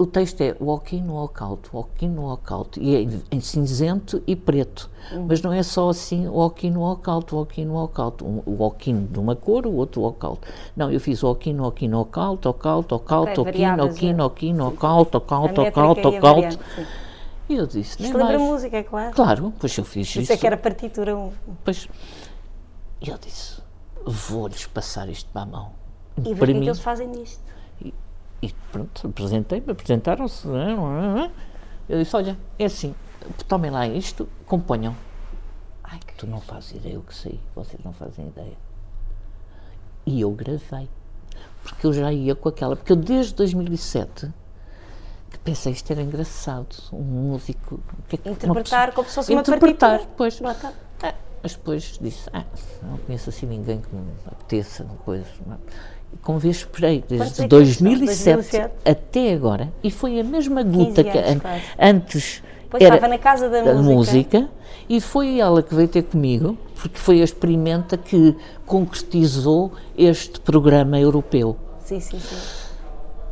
O 0.04 0.06
texto 0.06 0.42
é 0.42 0.54
walk 0.60 0.94
in, 0.98 1.08
walk 1.08 1.42
out, 1.42 1.70
walk 1.74 2.06
in, 2.06 2.18
walk 2.18 2.52
out. 2.52 2.78
E 2.78 2.94
é 2.94 3.08
em, 3.32 3.40
cinzento 3.40 4.22
e 4.28 4.36
preto. 4.36 4.90
Mas 5.30 5.42
não 5.42 5.54
é 5.54 5.64
só 5.64 5.88
assim 5.88 6.28
walk 6.28 6.68
in, 6.68 6.76
walk 6.76 7.10
out, 7.10 7.34
walk 7.34 7.62
in, 7.62 7.70
walk 7.70 8.02
out. 8.02 8.22
Um, 8.22 8.42
o 8.46 8.58
walk 8.58 8.92
in 8.92 9.06
de 9.06 9.18
uma 9.18 9.34
cor, 9.34 9.66
o 9.66 9.74
outro 9.76 10.02
walk 10.02 10.26
out. 10.26 10.42
Não, 10.76 10.92
eu 10.92 11.00
fiz 11.00 11.24
walk 11.24 11.50
in, 11.50 11.58
walk 11.58 11.86
in, 11.86 11.94
walk 11.94 12.20
out, 12.20 12.46
walk 12.46 12.68
out, 12.68 12.94
walk 12.94 13.14
out, 13.14 13.30
Ok, 13.32 13.38
walk 13.38 13.50
in, 13.50 13.52
variavas, 13.54 13.86
walk 13.86 14.06
in, 14.06 14.10
é. 14.10 14.22
walk 14.22 14.46
in, 14.46 14.60
walk 14.60 14.86
out, 14.86 15.16
walk 15.16 15.34
A 15.34 15.38
out, 15.38 15.60
walk 15.60 15.80
métrica 16.02 16.28
out, 16.28 16.60
e 17.48 17.56
eu 17.56 17.66
disse, 17.66 18.02
nem 18.02 18.10
Isto 18.12 18.18
lembra 18.18 18.38
mais. 18.40 18.52
música, 18.52 18.78
é 18.78 18.84
claro. 18.84 19.16
Claro, 19.16 19.54
pois 19.58 19.78
eu 19.78 19.86
fiz 19.86 20.10
Isso 20.10 20.20
isso. 20.20 20.34
é 20.34 20.38
que 20.38 20.46
era 20.46 20.58
partitura 20.58 21.16
1. 21.16 21.32
Pois, 21.64 21.88
e 23.02 23.10
eu 23.10 23.18
disse, 23.18 23.62
vou-lhes 24.06 24.68
passar 24.68 25.08
isto 25.08 25.30
para 25.32 25.44
a 25.44 25.46
mão. 25.46 25.72
E 26.18 26.36
que 26.36 26.44
é 26.44 26.46
que 26.46 26.52
eles 26.52 26.80
fazem 26.80 27.08
nisto. 27.08 27.53
E 28.46 28.54
pronto, 28.72 29.08
apresentei-me, 29.08 29.72
apresentaram-se. 29.72 30.48
Eu 31.88 32.00
disse, 32.00 32.16
olha, 32.16 32.38
é 32.60 32.66
assim, 32.66 32.94
tomem 33.48 33.72
lá 33.72 33.88
isto, 33.88 34.28
componham. 34.46 34.96
Ai, 35.84 36.00
que 36.06 36.14
tu 36.16 36.28
não 36.28 36.42
fazes 36.42 36.72
ideia 36.72 37.00
o 37.00 37.04
que 37.04 37.14
sei, 37.16 37.40
vocês 37.56 37.82
não 37.84 37.94
fazem 37.94 38.28
ideia. 38.28 38.58
E 40.06 40.22
eu 40.22 40.32
gravei, 40.32 40.90
porque 41.64 41.88
eu 41.88 41.94
já 41.94 42.12
ia 42.12 42.36
com 42.36 42.50
aquela, 42.50 42.76
porque 42.76 42.92
eu 42.92 42.96
desde 42.98 43.34
2007 43.36 44.30
que 45.32 45.40
pensei 45.40 45.72
isto 45.74 45.90
era 45.92 46.02
engraçado, 46.02 46.76
um 46.92 47.02
músico... 47.02 47.80
que 48.08 48.16
é 48.16 48.18
que 48.20 48.28
uma 48.28 48.34
Interpretar 48.36 48.64
pessoa- 48.64 48.92
como 48.94 49.08
se 49.10 49.16
fosse 49.16 49.32
uma 49.34 49.42
Interpretar, 49.42 49.90
partitura. 50.00 50.16
pois. 50.18 50.42
Ah, 51.02 51.14
mas 51.42 51.54
depois 51.56 51.98
disse, 52.02 52.30
ah, 52.34 52.44
não 52.84 52.98
conheço 53.00 53.30
assim 53.30 53.46
ninguém 53.46 53.82
que 53.82 53.94
me 53.96 54.06
apeteça, 54.26 54.84
não 54.84 54.96
coisa. 54.98 55.26
Não. 55.48 55.58
É? 56.14 56.18
Como 56.22 56.40
vez 56.40 56.58
esperei, 56.58 57.04
desde 57.08 57.16
é 57.16 57.18
que 57.18 57.24
eles 57.24 57.36
são? 57.36 57.48
2007, 57.48 58.34
2007? 58.36 58.74
até 58.86 59.34
agora, 59.34 59.74
e 59.84 59.90
foi 59.92 60.20
a 60.20 60.24
mesma 60.24 60.64
guta 60.64 61.04
que 61.04 61.18
an- 61.18 61.40
quase. 61.40 61.62
antes 61.80 62.44
Pois 62.70 62.84
era 62.84 62.96
estava 62.96 63.12
na 63.14 63.18
Casa 63.20 63.50
da, 63.50 63.62
da 63.62 63.74
música. 63.76 64.40
música, 64.40 64.50
e 64.90 65.00
foi 65.02 65.40
ela 65.40 65.62
que 65.62 65.74
veio 65.76 65.88
ter 65.88 66.04
comigo, 66.04 66.58
porque 66.76 66.98
foi 66.98 67.22
a 67.22 67.24
experimenta 67.24 67.98
que 67.98 68.36
concretizou 68.66 69.72
este 69.98 70.40
programa 70.40 71.00
europeu. 71.00 71.56
Sim, 71.86 72.00
sim, 72.00 72.20
sim. 72.20 72.36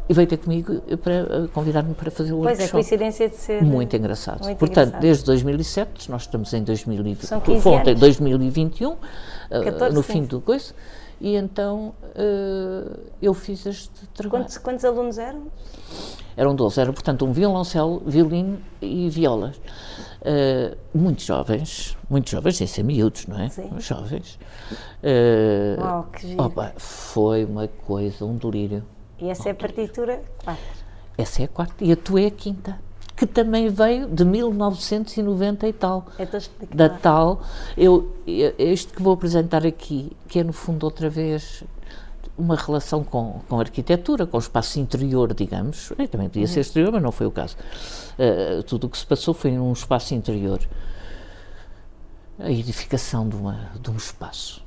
E 0.09 0.13
veio 0.13 0.27
ter 0.27 0.37
comigo 0.37 0.81
para 1.01 1.13
eh, 1.13 1.47
convidar-me 1.53 1.93
para 1.93 2.11
fazer 2.11 2.33
o 2.33 2.37
Pois 2.39 2.47
é, 2.59 2.63
workshop. 2.63 2.71
coincidência 2.73 3.29
de 3.29 3.35
ser. 3.35 3.63
Muito 3.63 3.95
engraçado. 3.95 4.43
Muito 4.43 4.57
Portanto, 4.57 4.87
engraçado. 4.87 5.01
desde 5.01 5.23
2007, 5.25 6.11
nós 6.11 6.23
estamos 6.23 6.53
em 6.53 6.63
2020, 6.63 7.25
São 7.25 7.39
15 7.39 7.61
foi 7.61 7.71
ontem, 7.73 7.89
anos. 7.91 8.01
2021, 8.01 8.95
eh, 9.49 9.61
14, 9.63 9.95
no 9.95 10.03
15. 10.03 10.13
fim 10.19 10.25
do 10.25 10.41
coisa, 10.41 10.73
e 11.21 11.35
então 11.35 11.93
eh, 12.15 12.99
eu 13.21 13.33
fiz 13.33 13.63
este 13.67 14.07
trabalho. 14.07 14.43
Quantos, 14.43 14.57
quantos 14.57 14.83
alunos 14.83 15.19
eram? 15.19 15.43
Eram 16.35 16.55
12. 16.55 16.81
Era, 16.81 16.91
portanto, 16.91 17.25
um 17.25 17.31
violoncelo, 17.31 18.01
violino 18.05 18.59
e 18.81 19.07
violas. 19.09 19.57
Uh, 20.21 20.77
muito 20.93 21.23
jovens, 21.23 21.97
muito 22.09 22.29
jovens, 22.29 22.57
sem 22.57 22.67
ser 22.67 22.83
miúdos, 22.83 23.25
não 23.27 23.39
é? 23.39 23.49
Sim. 23.49 23.69
Jovens. 23.79 24.39
Uh, 25.03 25.81
Uau, 25.81 26.09
que 26.11 26.27
giro. 26.27 26.43
opa, 26.43 26.73
foi 26.77 27.43
uma 27.43 27.67
coisa, 27.67 28.23
um 28.25 28.37
delírio. 28.37 28.83
E 29.19 29.29
essa 29.29 29.49
é 29.49 29.51
a 29.51 29.55
partitura 29.55 30.21
4. 30.43 30.63
Essa 31.17 31.41
é 31.41 31.45
a 31.45 31.47
quarta. 31.47 31.83
E 31.83 31.91
a 31.91 31.95
tua 31.95 32.21
é 32.21 32.27
a 32.27 32.31
quinta. 32.31 32.79
Que 33.21 33.27
também 33.27 33.69
veio 33.69 34.07
de 34.07 34.25
1990 34.25 35.67
e 35.67 35.73
tal. 35.73 36.07
Explica 36.17 36.75
Da 36.75 36.89
tal. 36.89 37.43
Eu, 37.77 38.15
eu- 38.25 38.55
este 38.57 38.91
que 38.93 38.99
vou 38.99 39.13
apresentar 39.13 39.63
aqui, 39.63 40.11
que 40.27 40.39
é 40.39 40.43
no 40.43 40.51
fundo 40.51 40.83
outra 40.85 41.07
vez 41.07 41.63
uma 42.35 42.55
relação 42.55 43.03
com, 43.03 43.39
com 43.47 43.57
a 43.57 43.59
arquitetura, 43.59 44.25
com 44.25 44.37
o 44.37 44.39
espaço 44.39 44.79
interior, 44.79 45.35
digamos. 45.35 45.93
Eh, 45.99 46.07
Também 46.07 46.29
podia 46.29 46.47
ser 46.47 46.61
exterior, 46.61 46.91
mas 46.91 47.03
não 47.03 47.11
foi 47.11 47.27
o 47.27 47.31
caso. 47.31 47.55
Eh, 48.17 48.63
tudo 48.65 48.87
o 48.87 48.89
que 48.89 48.97
se 48.97 49.05
passou 49.05 49.35
foi 49.35 49.51
num 49.51 49.71
espaço 49.71 50.15
interior. 50.15 50.59
A 52.39 52.49
edificação 52.49 53.29
de, 53.29 53.35
uma, 53.35 53.69
de 53.79 53.91
um 53.91 53.97
espaço. 53.97 54.63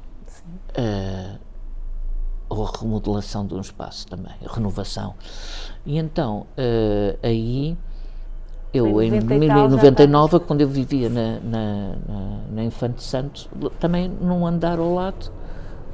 Eh, 0.74 1.38
ou 2.48 2.64
a 2.64 2.70
remodelação 2.78 3.44
de 3.44 3.54
um 3.54 3.60
espaço 3.60 4.06
também, 4.06 4.34
a 4.48 4.52
renovação. 4.54 5.16
E 5.84 5.98
então, 5.98 6.46
eh, 6.56 7.16
aí, 7.20 7.76
eu 8.74 9.00
Em 9.00 9.08
em 9.08 9.20
90 9.20 9.34
e 9.34 9.48
tal, 9.48 9.48
já 9.48 9.54
1999, 9.54 10.40
quando 10.40 10.60
eu 10.60 10.68
vivia 10.68 11.08
na, 11.08 11.40
na, 11.40 11.96
na, 12.08 12.40
na 12.50 12.64
Infante 12.64 13.02
Santos, 13.02 13.48
também 13.78 14.08
num 14.08 14.46
andar 14.46 14.78
ao 14.78 14.92
lado 14.94 15.30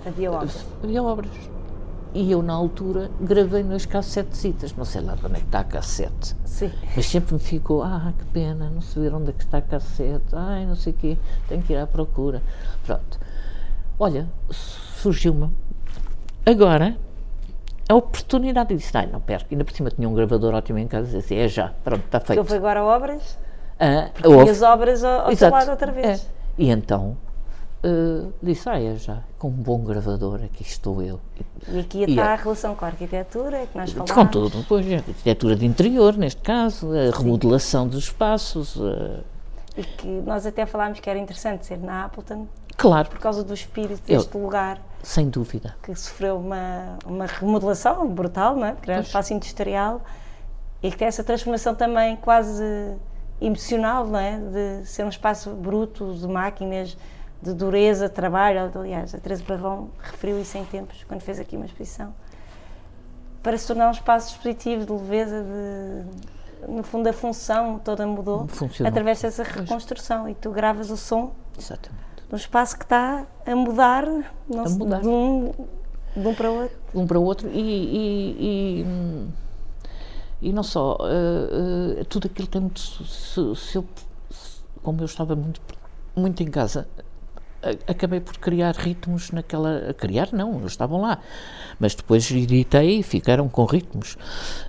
Havia 0.07 0.33
obras. 0.33 0.65
havia 0.83 1.03
obras. 1.03 1.31
E 2.13 2.33
eu, 2.33 2.43
na 2.43 2.55
altura, 2.55 3.09
gravei 3.21 3.63
nas 3.63 3.87
cassetesitas, 3.87 4.75
não 4.75 4.85
sei 4.85 5.01
lá 5.01 5.15
de 5.15 5.25
onde 5.25 5.37
é 5.37 5.39
que 5.39 5.47
está 5.47 5.61
a 5.61 5.65
cassete. 5.65 6.35
Sim. 6.45 6.73
Mas 6.97 7.07
sempre 7.07 7.35
me 7.35 7.39
ficou, 7.39 7.85
ah, 7.85 8.13
que 8.19 8.25
pena, 8.27 8.69
não 8.69 8.81
saber 8.81 9.15
onde 9.15 9.31
é 9.31 9.33
que 9.33 9.45
está 9.45 9.59
a 9.59 9.63
cassete, 9.63 10.25
ai, 10.33 10.67
não 10.67 10.75
sei 10.75 10.93
o 10.93 10.97
quê, 10.97 11.17
tenho 11.49 11.63
que 11.63 11.73
ir 11.73 11.77
à 11.77 11.87
procura. 11.87 12.43
Pronto. 12.85 13.21
Olha, 13.97 14.27
surgiu-me 14.51 15.51
agora 16.45 16.97
a 17.91 17.95
oportunidade. 17.95 18.73
E 18.75 18.77
disse, 18.77 18.97
ai, 18.97 19.07
não 19.07 19.21
perco. 19.21 19.47
Ainda 19.51 19.65
por 19.65 19.73
cima 19.75 19.91
tinha 19.91 20.09
um 20.09 20.15
gravador 20.15 20.55
ótimo 20.55 20.79
em 20.79 20.87
casa, 20.89 21.19
disse, 21.19 21.35
é 21.35 21.49
já, 21.49 21.73
pronto, 21.85 22.05
está 22.05 22.21
feito. 22.21 22.39
houve 22.39 22.55
agora 22.55 22.83
obras 22.85 23.39
Ah, 23.79 24.11
e 24.23 24.27
houve. 24.27 24.51
as 24.51 24.63
obras 24.63 25.03
ao, 25.05 25.23
ao 25.27 25.33
Exato. 25.33 25.53
lado 25.55 25.71
outra 25.71 25.91
vez. 25.93 26.23
É. 26.23 26.27
E 26.59 26.71
então 26.71 27.17
eh, 27.83 28.27
disse, 28.43 28.69
ah, 28.69 28.79
é 28.81 28.95
já, 28.97 29.19
com 29.39 29.49
um 29.49 29.53
bom 29.53 29.79
gravador, 29.79 30.41
aqui 30.45 30.63
estou 30.63 31.03
eu. 31.03 31.19
E 31.69 31.81
aqui 31.81 32.03
está 32.05 32.23
é. 32.23 32.33
a 32.33 32.37
relação 32.37 32.75
com 32.75 32.85
a 32.85 32.89
arquitetura, 32.89 33.67
que 33.67 33.79
nós 33.79 33.91
falámos. 33.91 34.11
Com 34.13 34.27
tudo, 34.27 34.65
pois, 34.69 34.91
a 34.93 34.97
arquitetura 34.97 35.57
de 35.57 35.65
interior, 35.67 36.17
neste 36.17 36.43
caso, 36.43 36.91
a 36.93 37.17
remodelação 37.17 37.89
dos 37.89 38.05
espaços, 38.05 38.77
eh, 38.79 39.21
E 39.79 39.83
que 39.85 40.07
nós 40.27 40.45
até 40.47 40.67
falámos 40.67 41.01
que 41.01 41.09
era 41.09 41.19
interessante 41.19 41.65
ser 41.65 41.79
na 41.79 42.05
Appleton 42.05 42.47
claro, 42.77 43.09
por 43.09 43.19
causa 43.19 43.43
do 43.45 43.55
espírito 43.55 44.03
Eu- 44.09 44.19
deste 44.19 44.37
lugar 44.37 44.79
sem 45.03 45.29
dúvida. 45.29 45.77
que 45.83 45.95
sofreu 45.95 46.39
uma, 46.39 46.99
uma 47.07 47.27
remodelação 47.27 48.09
brutal, 48.09 48.57
não 48.57 48.67
é? 48.67 48.73
Porque 48.73 48.91
era 48.91 49.01
um 49.01 49.03
Pois. 49.03 49.09
espaço 49.09 49.33
industrial 49.35 50.01
e 50.83 50.91
que 50.91 50.97
tem 50.97 51.09
essa 51.09 51.23
transformação 51.25 51.75
também 51.75 52.17
quase 52.17 52.63
emocional, 53.41 54.07
não 54.07 54.19
é? 54.19 54.39
De 54.39 54.87
ser 54.87 55.05
um 55.05 55.09
espaço 55.09 55.51
bruto, 55.51 56.15
de 56.15 56.27
máquinas, 56.29 56.97
de 57.43 57.55
dureza, 57.55 58.09
de 58.09 58.15
trabalho. 58.15 58.71
Aliás, 58.75 59.15
a 59.15 59.19
Teresa 59.19 59.43
Barrão 59.47 59.91
referiu 59.99 60.41
isso 60.41 60.57
em 60.59 60.65
tempos, 60.65 61.05
quando 61.09 61.23
fez 61.23 61.39
aqui 61.41 61.57
uma 61.57 61.65
exposição. 61.67 62.15
Para 63.43 63.57
se 63.57 63.67
tornar 63.67 63.89
um 63.89 63.93
espaço 63.93 64.33
expositivo, 64.33 64.85
de 64.85 64.93
leveza, 64.93 65.43
de. 65.43 66.71
No 66.71 66.83
fundo, 66.83 67.09
a 67.09 67.13
função 67.15 67.79
toda 67.79 68.07
mudou 68.07 68.47
Funcionou. 68.49 68.91
através 68.91 69.23
dessa 69.23 69.43
reconstrução. 69.43 70.29
E 70.29 70.35
tu 70.35 70.51
gravas 70.51 70.91
o 70.91 70.97
som 70.99 71.33
Exatamente. 71.59 72.05
De 72.31 72.35
um 72.35 72.39
espaço 72.39 72.79
que 72.79 72.85
está 72.85 73.27
a 73.45 73.57
mudar, 73.57 74.07
não 74.49 74.63
A 74.65 74.69
se- 74.69 74.79
mudar. 74.79 75.01
De, 75.01 75.09
um, 75.09 75.53
de 76.17 76.27
um 76.29 76.35
para 76.35 76.51
o 76.51 76.63
outro. 76.63 76.77
um 76.95 77.07
para 77.07 77.19
o 77.19 77.23
outro 77.25 77.49
e, 77.53 77.61
e, 77.61 78.85
e, 80.43 80.49
e 80.49 80.53
não 80.53 80.63
só, 80.63 80.97
eh, 81.03 82.01
eh, 82.01 82.05
tudo 82.09 82.27
aquilo 82.29 82.47
tem 82.49 82.61
muito, 82.61 82.81
se, 82.81 83.57
se- 83.57 83.77
eu, 83.77 83.85
se- 84.31 84.61
como 84.83 85.01
eu 85.03 85.07
estava 85.07 85.35
muito, 85.37 85.61
muito 86.17 86.43
em 86.43 86.47
casa, 86.51 86.87
acabei 87.87 88.21
por 88.21 88.39
criar 88.39 88.75
ritmos 88.75 89.33
naquela, 89.33 89.93
criar 89.99 90.29
não, 90.33 90.59
eles 90.61 90.71
estavam 90.73 91.01
lá, 91.03 91.19
mas 91.79 91.95
depois 91.95 92.31
editei 92.31 93.01
e 93.01 93.03
ficaram 93.03 93.49
com 93.49 93.65
ritmos, 93.65 94.17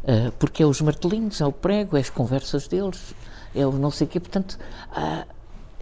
eh, 0.03 0.31
porque 0.39 0.63
é 0.63 0.65
os 0.65 0.81
martelinhos, 0.81 1.39
é 1.39 1.45
o 1.45 1.51
prego, 1.53 1.95
é 1.95 1.99
as 2.01 2.09
conversas 2.09 2.67
deles, 2.67 3.13
é 3.55 3.65
o 3.67 3.71
não 3.71 3.91
sei 3.91 4.07
o 4.07 4.09
quê, 4.09 4.19
portanto, 4.19 4.57
ah, 4.91 5.25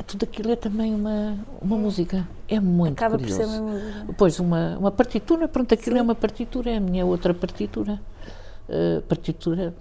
tudo 0.03 0.23
aquilo 0.23 0.51
é 0.51 0.55
também 0.55 0.93
uma, 0.95 1.37
uma 1.61 1.77
música, 1.77 2.27
é 2.47 2.59
muito 2.59 2.93
Acaba 2.93 3.17
por 3.17 3.27
curioso. 3.27 3.51
ser 3.51 3.59
uma 3.59 3.71
música. 3.71 4.05
Pois, 4.17 4.39
uma, 4.39 4.77
uma 4.77 4.91
partitura, 4.91 5.47
pronto, 5.47 5.73
aquilo 5.73 5.97
é 5.97 6.01
uma 6.01 6.15
partitura, 6.15 6.71
é 6.71 6.77
a 6.77 6.79
minha 6.79 7.05
outra 7.05 7.33
partitura. 7.33 7.99
Uh, 8.67 9.01
partitura. 9.03 9.73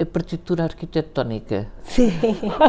A 0.00 0.06
partitura 0.06 0.62
arquitetónica. 0.64 1.66
Sim, 1.82 2.12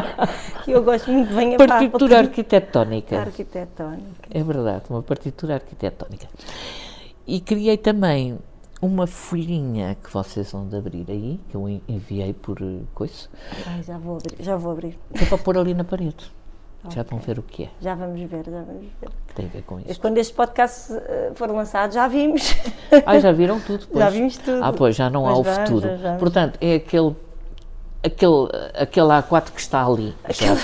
eu 0.66 0.82
gosto 0.82 1.12
muito 1.12 1.32
bem 1.32 1.54
a 1.54 1.58
Partitura 1.58 2.18
arquitetónica. 2.18 3.20
arquitetónica. 3.20 4.28
É 4.30 4.42
verdade, 4.42 4.84
uma 4.90 5.02
partitura 5.02 5.54
arquitetónica. 5.54 6.26
E 7.26 7.40
criei 7.40 7.76
também 7.76 8.36
uma 8.82 9.06
folhinha 9.06 9.96
que 10.02 10.10
vocês 10.12 10.50
vão 10.52 10.66
de 10.66 10.76
abrir 10.76 11.04
aí, 11.08 11.38
que 11.50 11.54
eu 11.56 11.68
en- 11.68 11.82
enviei 11.88 12.32
por 12.32 12.60
uh, 12.62 12.80
coisa, 12.94 13.28
Ai, 13.66 13.82
já 13.82 13.98
vou 13.98 14.16
abrir, 14.16 14.36
já 14.40 14.56
vou 14.56 14.72
abrir. 14.72 14.98
que 15.14 15.24
é 15.24 15.26
para 15.26 15.38
pôr 15.38 15.58
ali 15.58 15.74
na 15.74 15.84
parede. 15.84 16.30
Já 16.88 17.02
vão 17.02 17.18
ver 17.18 17.38
o 17.38 17.42
que 17.42 17.64
é, 17.64 17.68
Já 17.78 17.94
vamos 17.94 18.18
ver, 18.22 18.42
já 18.42 18.62
vamos 18.62 18.86
ver. 19.02 19.10
que 19.28 19.34
tem 19.34 19.44
a 19.44 19.48
ver 19.50 19.62
com 19.64 19.80
isso. 19.80 20.00
Quando 20.00 20.16
este 20.16 20.32
podcast 20.32 20.90
eh, 20.94 21.30
for 21.34 21.50
lançado, 21.50 21.92
já 21.92 22.08
vimos. 22.08 22.54
Ah, 23.04 23.18
já 23.18 23.30
viram 23.32 23.60
tudo? 23.60 23.86
Pois. 23.92 24.02
Já 24.02 24.08
vimos 24.08 24.38
tudo. 24.38 24.64
Ah, 24.64 24.72
pois, 24.72 24.96
já 24.96 25.10
não 25.10 25.28
há 25.28 25.36
o 25.36 25.44
futuro. 25.44 25.86
já. 25.98 26.16
Portanto, 26.16 26.56
é 26.58 26.76
aquele, 26.76 27.14
aquele, 28.02 28.48
aquele 28.74 29.06
A4 29.08 29.50
que 29.52 29.60
está 29.60 29.84
ali. 29.86 30.14
já, 30.30 30.56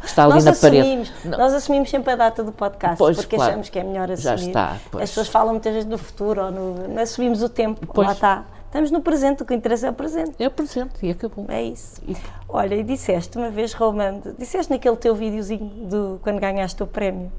que 0.00 0.06
está 0.06 0.24
ali 0.24 0.34
nós, 0.34 0.44
na 0.44 0.54
parede. 0.54 1.12
Não, 1.24 1.38
nós 1.38 1.54
assumimos 1.54 1.90
sempre 1.90 2.12
a 2.12 2.16
data 2.16 2.42
do 2.42 2.52
podcast, 2.52 2.98
Pois, 2.98 3.16
porque 3.16 3.36
claro. 3.36 3.50
achamos 3.52 3.68
que 3.68 3.78
é 3.78 3.84
melhor 3.84 4.08
Já 4.16 4.34
assumir. 4.34 4.50
está, 4.50 4.76
pois. 4.90 5.04
As 5.04 5.10
pessoas 5.10 5.28
falam 5.28 5.52
muitas 5.52 5.72
vezes 5.72 5.88
do 5.88 5.98
futuro, 5.98 6.44
ou 6.44 6.50
no, 6.50 7.00
assumimos 7.00 7.42
o 7.42 7.48
tempo, 7.48 7.86
Pois. 7.92 8.06
lá 8.06 8.12
está. 8.14 8.44
Estamos 8.66 8.90
no 8.90 9.02
presente, 9.02 9.42
o 9.42 9.44
que 9.46 9.52
interessa 9.54 9.86
é 9.86 9.90
o 9.90 9.92
presente. 9.92 10.32
É 10.42 10.46
o 10.46 10.50
presente 10.50 10.94
e 11.02 11.10
acabou. 11.10 11.44
É 11.48 11.62
isso. 11.62 12.00
E- 12.08 12.16
Olha, 12.48 12.74
e 12.74 12.82
disseste 12.82 13.36
uma 13.36 13.50
vez, 13.50 13.74
Romando, 13.74 14.34
disseste 14.38 14.72
naquele 14.72 14.96
teu 14.96 15.14
videozinho 15.14 15.68
do, 15.88 16.18
quando 16.22 16.40
ganhaste 16.40 16.82
o 16.82 16.86
prémio, 16.86 17.30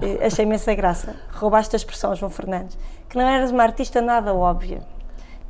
eh, 0.00 0.24
achei 0.24 0.44
imensa 0.44 0.72
graça, 0.74 1.16
roubaste 1.32 1.74
a 1.74 1.78
expressão, 1.78 2.14
João 2.14 2.30
Fernandes, 2.30 2.78
que 3.08 3.16
não 3.18 3.24
eras 3.26 3.50
uma 3.50 3.64
artista 3.64 4.00
nada 4.00 4.32
óbvia. 4.32 4.80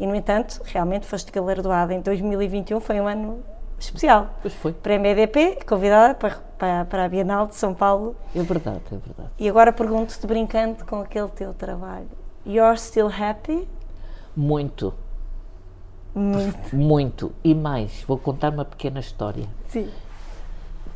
E, 0.01 0.07
no 0.07 0.14
entanto, 0.14 0.61
realmente 0.64 1.07
foste 1.07 1.30
galardoada 1.32 1.92
em 1.92 2.01
2021, 2.01 2.80
foi 2.80 3.01
um 3.01 3.09
ano 3.09 3.42
especial. 3.78 4.28
Pois 4.42 4.55
foi. 4.55 4.72
Prémio 4.72 5.11
EDP, 5.11 5.59
convidada 5.66 6.14
para, 6.14 6.36
para, 6.57 6.84
para 6.84 7.05
a 7.05 7.09
Bienal 7.09 7.46
de 7.46 7.55
São 7.57 7.74
Paulo. 7.74 8.14
É 8.34 8.42
verdade, 8.42 8.80
é 8.92 8.96
verdade. 8.96 9.30
E 9.38 9.49
agora 9.49 9.72
pergunto-te, 9.72 10.26
brincando 10.26 10.84
com 10.84 11.01
aquele 11.01 11.28
teu 11.28 11.53
trabalho, 11.55 12.09
You're 12.46 12.78
still 12.78 13.09
happy? 13.09 13.68
Muito, 14.36 14.94
Muito. 16.14 16.74
muito. 16.74 17.32
E 17.42 17.55
mais, 17.55 18.03
vou 18.07 18.16
contar 18.18 18.53
uma 18.53 18.64
pequena 18.64 19.01
história. 19.01 19.46
Sim. 19.68 19.90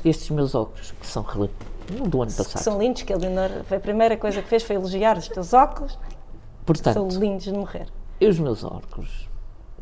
Estes 0.05 0.31
meus 0.31 0.55
óculos, 0.55 0.93
que 0.93 1.07
são 1.07 1.23
do 1.23 2.23
ano 2.23 2.31
Que 2.31 2.37
passado. 2.37 2.63
são 2.63 2.79
lindos, 2.79 3.03
que 3.03 3.13
a 3.13 3.17
Leonor, 3.17 3.51
a 3.71 3.81
primeira 3.81 4.17
coisa 4.17 4.41
que 4.41 4.49
fez 4.49 4.63
foi 4.63 4.77
elogiar 4.77 5.19
os 5.19 5.29
teus 5.29 5.53
óculos. 5.53 5.93
São 5.93 6.01
Portanto, 6.65 7.19
lindos 7.19 7.45
de 7.45 7.53
morrer. 7.53 7.87
E 8.23 8.27
os 8.29 8.39
meus 8.39 8.63
óculos, 8.63 9.29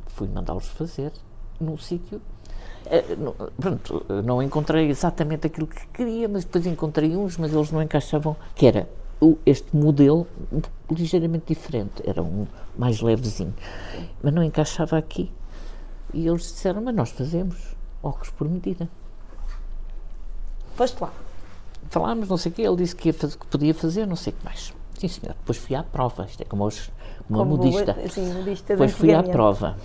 fui 0.06 0.26
mandá-los 0.26 0.66
fazer 0.68 1.12
num 1.60 1.76
sítio. 1.76 2.22
não- 3.18 3.34
pronto, 3.58 4.06
eh, 4.08 4.22
não 4.22 4.42
encontrei 4.42 4.88
exatamente 4.88 5.46
aquilo 5.46 5.66
que 5.66 5.86
queria, 5.88 6.26
mas 6.26 6.44
depois 6.46 6.64
encontrei 6.66 7.14
uns, 7.14 7.36
mas 7.36 7.52
eles 7.52 7.70
não 7.70 7.82
encaixavam. 7.82 8.34
Que 8.54 8.64
era 8.66 8.88
este 9.44 9.76
modelo 9.76 10.26
ligeiramente 10.90 11.44
diferente, 11.48 12.02
era 12.06 12.22
um 12.22 12.46
mais 12.78 13.02
levezinho, 13.02 13.52
mas 14.22 14.32
não 14.32 14.42
encaixava 14.42 14.96
aqui. 14.96 15.30
E 16.14 16.26
eles 16.26 16.40
disseram: 16.44 16.80
Mas 16.80 16.94
nós 16.94 17.10
fazemos 17.10 17.76
óculos 18.02 18.30
por 18.30 18.48
medida. 18.48 18.88
Foste 20.76 20.98
lá. 20.98 21.12
Falámos, 21.90 22.26
não 22.30 22.38
sei 22.38 22.50
o 22.52 22.54
quê, 22.54 22.62
ele 22.62 22.76
disse 22.76 22.96
que, 22.96 23.08
ia 23.10 23.12
faz- 23.12 23.36
que 23.36 23.46
podia 23.48 23.74
fazer, 23.74 24.06
não 24.06 24.16
sei 24.16 24.32
o 24.32 24.36
que 24.36 24.44
mais. 24.46 24.72
Sim, 25.00 25.08
senhor. 25.08 25.34
Depois 25.34 25.56
fui 25.56 25.74
à 25.74 25.82
prova, 25.82 26.26
isto 26.26 26.42
é 26.42 26.44
como, 26.44 26.66
os, 26.66 26.90
como, 27.26 27.38
Como 27.38 27.40
a 27.40 27.44
modista. 27.56 27.94
boa- 27.94 28.34
modista 28.34 28.66
de 28.66 28.72
Depois 28.74 28.92
fui 28.92 29.14
à 29.14 29.22
prova. 29.22 29.76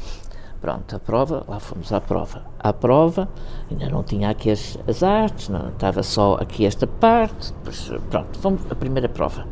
Pronto, 0.59 0.93
a 0.95 0.99
prova, 0.99 1.45
lá 1.47 1.57
fomos 1.59 1.93
à 1.93 2.01
prova. 2.01 2.41
À 2.59 2.73
prova, 2.73 3.29
ainda 3.71 3.87
não 3.87 4.03
tinha 4.03 4.29
aqui 4.29 4.49
as, 4.51 4.77
as 4.87 5.03
artes, 5.03 5.47
não, 5.47 5.69
estava 5.69 6.03
só 6.03 6.35
aqui 6.35 6.65
esta 6.65 6.85
parte. 6.85 7.53
Depois, 7.53 7.91
pronto, 8.09 8.37
fomos 8.39 8.61
à 8.69 8.75
primeira 8.75 9.07
prova. 9.07 9.47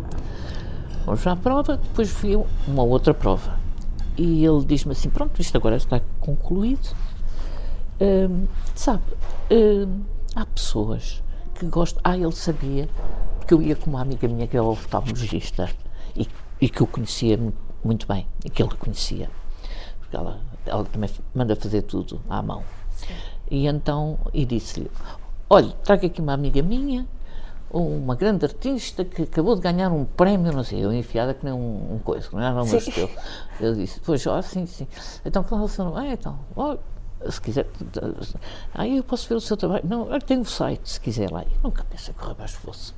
Fomos 1.06 1.26
à 1.28 1.36
prova, 1.36 1.78
depois 1.78 2.10
fui 2.10 2.36
uma 2.68 2.84
outra 2.84 3.14
prova. 3.14 3.54
e 4.18 4.44
ele 4.46 4.66
diz-me 4.66 4.92
assim: 4.92 5.10
Pronto, 5.10 5.40
isto 5.42 5.56
agora 5.56 5.78
está 5.78 6.02
concluído. 6.20 6.94
Hum, 8.02 8.48
sabe, 8.76 9.04
hum, 9.52 10.02
há 10.36 10.46
pessoas 10.46 11.24
que 11.56 11.66
gostam. 11.68 12.02
Ah, 12.04 12.18
ele 12.18 12.32
sabia 12.34 12.90
que 13.46 13.54
eu 13.54 13.62
ia 13.62 13.76
com 13.76 13.90
uma 13.90 14.02
amiga 14.02 14.28
minha 14.28 14.48
que 14.48 14.56
é 14.58 14.62
oftalmologista 14.62 15.70
e, 16.16 16.28
e 16.62 16.70
que 16.70 16.82
eu 16.82 16.88
conhecia 16.88 17.38
mu- 17.38 17.54
muito 17.84 18.08
bem 18.08 18.28
e 18.44 18.50
que 18.50 18.62
ele 18.64 18.76
conhecia. 18.76 19.30
Porque 20.00 20.16
ela, 20.16 20.40
ela 20.66 20.84
também 20.86 21.10
manda 21.34 21.56
fazer 21.56 21.82
tudo 21.84 22.22
à 22.30 22.42
mão. 22.42 22.64
E 23.52 23.68
então, 23.68 24.18
e 24.34 24.46
disse-lhe: 24.46 24.90
Olha, 25.50 25.70
trago 25.84 26.06
aqui 26.06 26.22
uma 26.22 26.34
amiga 26.34 26.62
minha, 26.62 27.06
uma 27.70 28.16
grande 28.16 28.46
artista 28.46 29.04
que 29.04 29.24
acabou 29.24 29.56
de 29.56 29.62
ganhar 29.62 29.92
um 29.92 30.06
prémio, 30.06 30.52
não 30.54 30.64
sei, 30.64 30.84
eu 30.84 30.94
enfiada 30.94 31.34
que 31.34 31.44
nem 31.44 31.54
um, 31.54 31.96
um 31.96 32.00
coisa, 32.00 32.30
não 32.32 32.40
era 32.42 32.62
um 32.62 32.66
Sim. 32.66 32.92
teu. 32.92 33.10
Eu 33.60 33.76
disse: 33.76 34.00
Pois, 34.00 34.26
ó, 34.28 34.42
sim, 34.42 34.66
sim. 34.66 34.88
Então, 35.26 35.44
qual 35.44 35.62
é 35.62 35.64
o 35.64 35.68
seu 35.68 35.86
nome? 35.86 36.08
Ah, 36.08 36.14
então, 36.14 36.40
ó, 36.56 36.78
se 37.30 37.40
quiser, 37.42 37.68
aí 38.74 38.98
eu 38.98 39.04
posso 39.04 39.28
ver 39.30 39.36
o 39.36 39.42
seu 39.42 39.58
trabalho. 39.58 39.84
Não, 39.88 40.12
eu 40.14 40.20
tenho 40.22 40.42
o 40.42 40.46
site, 40.46 40.90
se 40.90 41.00
quiser 41.00 41.30
lá. 41.32 41.42
Eu 41.44 41.50
nunca 41.64 41.84
pensei 41.84 42.14
que 42.14 42.24
o 42.24 42.28
rapaz 42.28 42.52
fosse. 42.54 42.94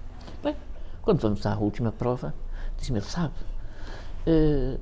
Quando 1.06 1.20
vamos 1.22 1.46
à 1.46 1.56
última 1.56 1.92
prova, 1.92 2.34
diz-me, 2.80 2.98
ele 2.98 3.06
sabe, 3.06 3.34
eh, 4.26 4.78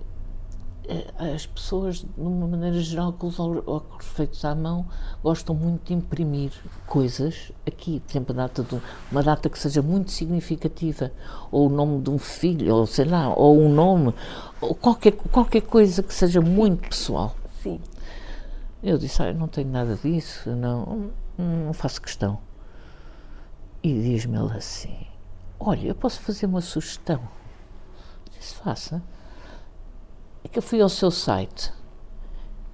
as 1.34 1.45
pessoas, 1.45 1.97
de 1.97 2.07
uma 2.17 2.47
maneira 2.47 2.80
geral, 2.82 3.13
com 3.13 3.28
os 3.28 3.39
óculos 3.39 4.05
feitos 4.05 4.43
à 4.43 4.55
mão, 4.55 4.86
gostam 5.21 5.53
muito 5.55 5.88
de 5.88 5.93
imprimir 5.93 6.51
coisas 6.88 7.51
aqui, 7.67 7.99
por 8.01 8.11
exemplo, 8.11 8.34
data 8.34 8.63
de 8.63 8.76
um- 8.76 8.82
uma 9.11 9.21
data 9.24 9.49
que 9.49 9.59
seja 9.59 9.82
muito 9.82 10.11
significativa, 10.11 11.11
ou 11.51 11.67
o 11.67 11.69
nome 11.69 12.01
de 12.01 12.09
um 12.09 12.17
filho, 12.17 12.74
ou 12.74 12.86
sei 12.86 13.05
lá, 13.05 13.34
ou 13.34 13.59
um 13.59 13.69
nome, 13.69 14.13
ou 14.61 14.74
qualquer, 14.76 15.11
qualquer 15.11 15.61
coisa 15.61 16.01
que 16.03 16.13
seja 16.13 16.41
muito 16.41 16.88
pessoal. 16.89 17.36
Sim. 17.61 17.80
Eu 18.82 18.97
disse, 18.97 19.21
ah, 19.21 19.28
eu 19.28 19.36
não 19.36 19.47
tenho 19.47 19.69
nada 19.69 19.95
disso, 19.95 20.49
não, 20.51 21.11
não 21.38 21.74
faço 21.74 22.01
questão. 22.01 22.39
E 23.82 23.93
diz-me 23.93 24.38
ele 24.38 24.57
assim, 24.57 25.05
olha, 25.66 25.88
eu 25.88 25.95
posso 25.95 26.20
fazer 26.22 26.45
uma 26.45 26.61
sugestão. 26.61 27.22
Disse, 28.38 28.55
faça. 28.55 29.01
É 30.43 30.47
que 30.47 30.57
eu 30.57 30.64
fui 30.64 30.82
ao 30.82 30.89
seu 30.89 31.09
site 31.09 31.72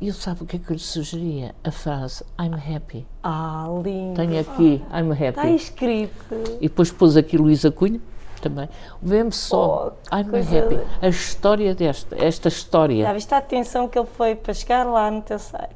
e 0.02 0.08
eu 0.08 0.14
sabe 0.14 0.44
o 0.44 0.46
que 0.46 0.56
é 0.56 0.60
que 0.60 0.72
eu 0.72 0.74
lhe 0.74 0.80
sugeria? 0.80 1.54
A 1.64 1.72
frase 1.72 2.24
I'm 2.40 2.56
happy. 2.56 3.06
Ah, 3.22 3.68
lindo. 3.84 4.16
Tenho 4.16 4.40
aqui 4.40 4.82
I'm 4.94 5.12
happy. 5.12 5.26
Está 5.26 5.50
escrito. 5.50 6.36
E 6.60 6.70
depois 6.70 6.90
pôs 6.90 7.18
aqui 7.18 7.38
Luísa 7.38 7.70
Cunha 7.70 8.00
também. 8.42 8.70
Vemos 9.02 9.36
só 9.36 9.94
Oh, 10.10 10.16
I'm 10.16 10.34
happy. 10.36 10.80
A 11.02 11.10
história 11.10 11.76
desta, 11.76 12.16
esta 12.18 12.48
história. 12.48 13.04
Já 13.04 13.14
viste 13.14 13.34
a 13.34 13.38
atenção 13.38 13.90
que 13.90 14.00
ele 14.00 14.08
foi 14.08 14.36
para 14.36 14.54
chegar 14.54 14.86
lá 14.86 15.12
no 15.12 15.22
teu 15.22 15.38
site? 15.38 15.76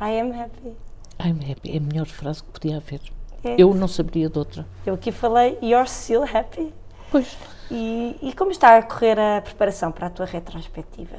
I 0.00 0.18
am 0.20 0.32
happy. 0.32 0.74
I'm 1.20 1.50
happy. 1.50 1.74
É 1.74 1.76
a 1.76 1.80
melhor 1.80 2.06
frase 2.06 2.42
que 2.42 2.50
podia 2.50 2.78
haver. 2.78 3.00
É. 3.44 3.54
Eu 3.58 3.72
não 3.74 3.86
saberia 3.88 4.28
de 4.28 4.38
outra. 4.38 4.66
Eu 4.84 4.94
aqui 4.94 5.12
falei, 5.12 5.58
you're 5.62 5.88
still 5.88 6.22
happy. 6.24 6.72
Pois. 7.10 7.36
E, 7.70 8.16
e 8.22 8.32
como 8.32 8.50
está 8.50 8.76
a 8.78 8.82
correr 8.82 9.18
a 9.18 9.40
preparação 9.42 9.92
para 9.92 10.06
a 10.08 10.10
tua 10.10 10.26
retrospectiva? 10.26 11.16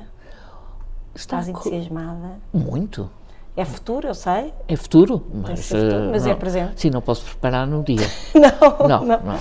Está 1.16 1.40
Estás 1.40 1.48
entusiasmada? 1.48 2.38
Muito. 2.54 3.10
É 3.58 3.66
futuro, 3.66 4.08
eu 4.08 4.14
sei. 4.14 4.54
É 4.68 4.76
futuro, 4.76 5.26
mas, 5.34 5.68
futuro, 5.68 5.92
eh, 5.96 6.10
mas 6.12 6.26
é 6.26 6.30
não- 6.30 6.38
presente. 6.38 6.80
Sim, 6.82 6.90
não 6.92 7.02
posso 7.02 7.26
preparar 7.26 7.68
no 7.68 7.84
dia. 7.84 8.08
Não, 8.34 8.88
Não, 8.88 9.06
não. 9.06 9.20
não. 9.22 9.40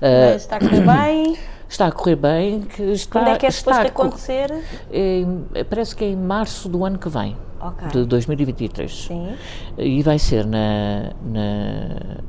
Eh, 0.00 0.32
Mas 0.34 0.42
está 0.42 0.56
a 0.56 0.60
correr 0.60 0.80
bem. 0.86 1.38
está 1.76 1.86
a 1.88 1.92
correr 1.92 2.16
bem. 2.16 2.62
Que 2.62 2.82
está, 2.92 3.20
Quando 3.20 3.28
é 3.34 3.38
que 3.38 3.46
é 3.46 3.48
está 3.50 3.72
suposto 3.74 3.82
a 3.86 3.88
acontecer? 3.88 4.64
em- 4.90 5.44
parece 5.68 5.94
que 5.94 6.04
é 6.04 6.08
em 6.08 6.16
março 6.16 6.68
do 6.68 6.84
ano 6.84 6.98
que 6.98 7.08
vem, 7.08 7.36
Ok. 7.60 7.88
de 7.88 8.04
2023. 8.06 9.04
Sim. 9.06 9.36
E 9.76 10.02
vai 10.02 10.18
ser 10.18 10.46
na, 10.46 11.12
na- 11.22 12.20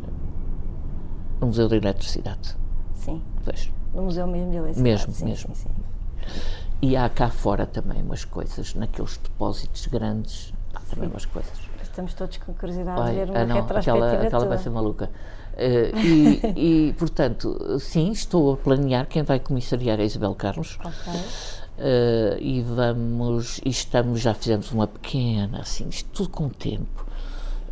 no 1.39 1.47
Museu 1.47 1.67
da 1.69 1.77
Eletricidade. 1.77 2.55
Sim. 2.95 3.21
Vejo. 3.45 3.71
No 3.93 4.03
Museu 4.03 4.27
mesmo 4.27 4.51
de 4.51 4.57
Eletricidade. 4.57 4.83
Mesmo, 4.83 5.13
sim, 5.13 5.25
mesmo. 5.25 5.55
Sim, 5.55 5.69
sim. 5.69 6.41
E 6.81 6.95
há 6.95 7.07
cá 7.09 7.29
fora 7.29 7.65
também 7.65 8.01
umas 8.03 8.25
coisas, 8.25 8.75
naqueles 8.75 9.17
depósitos 9.17 9.87
grandes, 9.87 10.53
há 10.75 10.79
também 10.93 11.09
umas 11.09 11.25
coisas. 11.25 11.51
Estamos 11.81 12.13
todos 12.13 12.37
com 12.37 12.53
curiosidade 12.53 13.01
de 13.01 13.07
Ai, 13.07 13.15
ver 13.15 13.29
uma 13.31 13.39
ah, 13.39 13.45
não, 13.45 13.55
retrospectiva 13.55 14.05
aquela, 14.07 14.23
aquela 14.27 14.41
tua. 14.41 14.49
vai 14.49 14.57
ser 14.59 14.69
maluca. 14.69 15.09
Eh, 15.57 15.91
e, 15.95 16.41
e, 16.89 16.93
portanto, 16.93 17.79
sim, 17.79 18.11
estou 18.11 18.53
a 18.53 18.57
planear 18.57 19.07
quem 19.07 19.23
vai 19.23 19.39
comissariar 19.39 19.99
é 19.99 20.03
a 20.03 20.05
Isabel 20.05 20.35
Carlos. 20.35 20.77
Ok. 20.83 21.13
Eh, 21.79 22.37
e 22.39 22.61
vamos, 22.61 23.59
e 23.65 23.69
estamos, 23.69 24.21
já 24.21 24.33
fizemos 24.33 24.71
uma 24.71 24.87
pequena, 24.87 25.59
assim, 25.61 25.87
isto 25.89 26.09
tudo 26.11 26.29
com 26.29 26.49
tempo. 26.49 27.05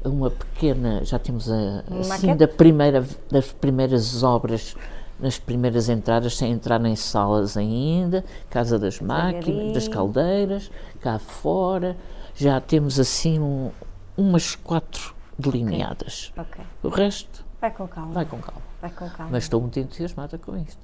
Uma 0.03 0.29
pequena, 0.29 1.03
já 1.03 1.17
temos 1.17 1.49
a, 1.51 1.83
assim, 1.99 2.35
da 2.35 2.47
primeira, 2.47 3.03
das 3.31 3.51
primeiras 3.51 4.21
obras, 4.21 4.75
nas 5.19 5.39
primeiras 5.39 5.89
entradas, 5.89 6.37
sem 6.37 6.51
entrar 6.51 6.83
em 6.85 6.95
salas 6.95 7.57
ainda, 7.57 8.23
Casa 8.49 8.77
das 8.77 8.99
Máquinas, 8.99 9.73
das. 9.73 9.87
Caldeiras, 9.87 10.69
cá 11.01 11.17
fora, 11.17 11.97
já 12.35 12.59
temos 12.61 12.99
assim 12.99 13.39
um- 13.39 13.71
umas 14.15 14.55
quatro 14.55 15.15
delineadas. 15.39 16.31
Ok. 16.37 16.63
O 16.83 16.89
resto 16.89 17.43
Vai 17.65 17.71
com 17.71 17.87
calma. 17.87 18.13
vai 18.13 18.25
com 18.25 18.37
calma. 18.37 18.61
Vai 18.79 18.91
com 18.91 19.09
calma. 19.09 19.31
Mas 19.31 19.45
estou 19.45 19.59
muito 19.59 19.79
entusiasmada 19.79 20.37
com 20.37 20.55
isto. 20.55 20.79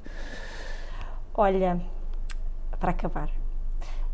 Olha, 1.32 1.79
para 2.79 2.89
acabar. 2.89 3.29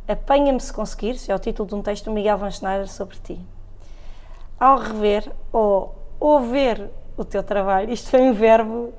Apanha-me 0.05 0.59
se 0.59 0.73
conseguires, 0.73 1.29
é 1.29 1.35
o 1.35 1.39
título 1.39 1.69
de 1.69 1.75
um 1.75 1.81
texto 1.81 2.05
do 2.05 2.11
Miguel 2.11 2.37
Van 2.37 2.51
Schneider 2.51 2.89
sobre 2.89 3.15
ti. 3.19 3.39
Ao 4.59 4.77
rever 4.79 5.31
ou 5.53 5.95
ouvir 6.19 6.89
o 7.15 7.23
teu 7.23 7.41
trabalho, 7.41 7.89
isto 7.89 8.09
foi 8.09 8.19
um 8.21 8.33
verbo 8.33 8.93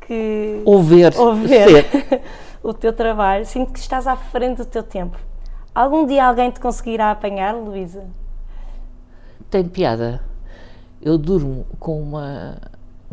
que. 0.00 0.60
Ouvir, 0.64 1.16
Ouvir 1.16 1.86
o 2.64 2.74
teu 2.74 2.92
trabalho, 2.92 3.46
sinto 3.46 3.72
que 3.72 3.78
estás 3.78 4.08
à 4.08 4.16
frente 4.16 4.56
do 4.56 4.64
teu 4.64 4.82
tempo. 4.82 5.16
Algum 5.72 6.04
dia 6.04 6.26
alguém 6.26 6.50
te 6.50 6.58
conseguirá 6.58 7.12
apanhar, 7.12 7.54
Luísa? 7.54 8.04
Tem 9.48 9.68
piada. 9.68 10.20
Eu 11.00 11.16
durmo 11.16 11.64
com 11.78 12.00
uma, 12.00 12.56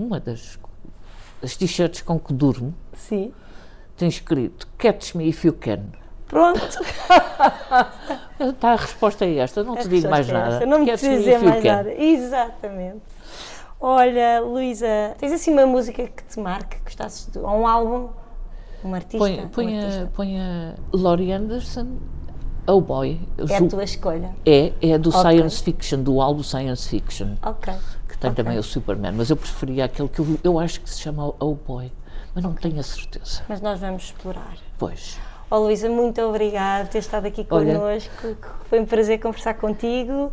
uma 0.02 0.20
das, 0.20 0.58
das 1.42 1.56
t-shirts 1.56 2.02
com 2.02 2.20
que 2.20 2.34
durmo, 2.34 2.74
Sim. 2.94 3.32
tem 3.98 4.08
escrito 4.10 4.68
Catch 4.78 5.16
me 5.16 5.28
if 5.30 5.44
you 5.46 5.54
can. 5.54 5.84
Pronto. 6.28 6.60
Está 8.40 8.72
a 8.74 8.76
resposta 8.76 9.26
é 9.26 9.36
esta, 9.38 9.64
não 9.64 9.76
te 9.76 9.88
digo 9.88 10.10
mais 10.10 10.30
é 10.30 10.34
nada. 10.34 10.66
Não 10.66 10.80
me 10.80 10.86
Catch 10.86 11.04
me 11.04 11.10
if 11.14 11.18
dizer 11.20 11.40
you 11.40 11.46
mais 11.50 11.64
can. 11.64 11.76
nada. 11.76 11.94
Exatamente. 11.94 13.02
Olha, 13.80 14.40
Luísa, 14.42 15.16
tens 15.18 15.32
assim 15.32 15.52
uma 15.52 15.66
música 15.66 16.08
que 16.08 16.24
te 16.24 16.40
marque, 16.40 16.78
que 16.78 16.84
gostasses 16.84 17.28
de. 17.32 17.40
Ou 17.40 17.48
um 17.62 17.68
álbum? 17.68 18.10
Um 18.84 18.94
artista? 18.94 19.18
Põe, 19.18 19.40
um 19.42 19.48
põe, 19.50 19.80
a, 19.80 19.84
artista. 19.84 20.12
põe 20.14 20.40
a 20.40 20.74
Laurie 20.94 21.32
Anderson, 21.32 21.98
Oh 22.68 22.80
Boy. 22.80 23.20
É 23.50 23.58
a 23.58 23.68
tua 23.68 23.84
escolha. 23.84 24.36
é, 24.46 24.72
é 24.82 24.98
do 24.98 25.10
Ok. 25.10 25.22
Science 25.22 25.64
Fiction, 25.64 26.04
do 26.04 26.22
álbum 26.22 26.44
Science 26.44 26.88
Fiction, 26.88 27.36
Ok. 27.44 27.74
Tem 28.22 28.30
Ok. 28.32 28.44
também 28.44 28.58
o 28.60 28.64
Superman, 28.64 29.14
mas 29.14 29.30
eu 29.32 29.36
preferia 29.36 29.86
aquele 29.86 30.08
que 30.08 30.20
eu, 30.20 30.40
eu 30.44 30.60
acho 30.60 30.80
que 30.80 30.90
se 30.90 31.02
chama 31.02 31.34
Oh 31.40 31.56
Boy, 31.56 31.92
mas 32.36 32.44
não 32.44 32.54
tenho 32.54 32.80
a 32.80 32.84
certeza. 32.84 33.42
Mas 33.50 33.60
nós 33.60 33.80
vamos 33.80 34.04
explorar. 34.04 34.56
Pois. 34.78 35.20
Oh, 35.50 35.58
Luísa, 35.58 35.90
muito 35.90 36.22
obrigada 36.22 36.86
por 36.86 36.92
ter 36.92 37.00
estado 37.00 37.26
aqui 37.26 37.46
Olha. 37.50 37.78
connosco. 37.78 38.38
Foi 38.70 38.80
um 38.80 38.86
prazer 38.86 39.20
conversar 39.20 39.56
contigo 39.56 40.32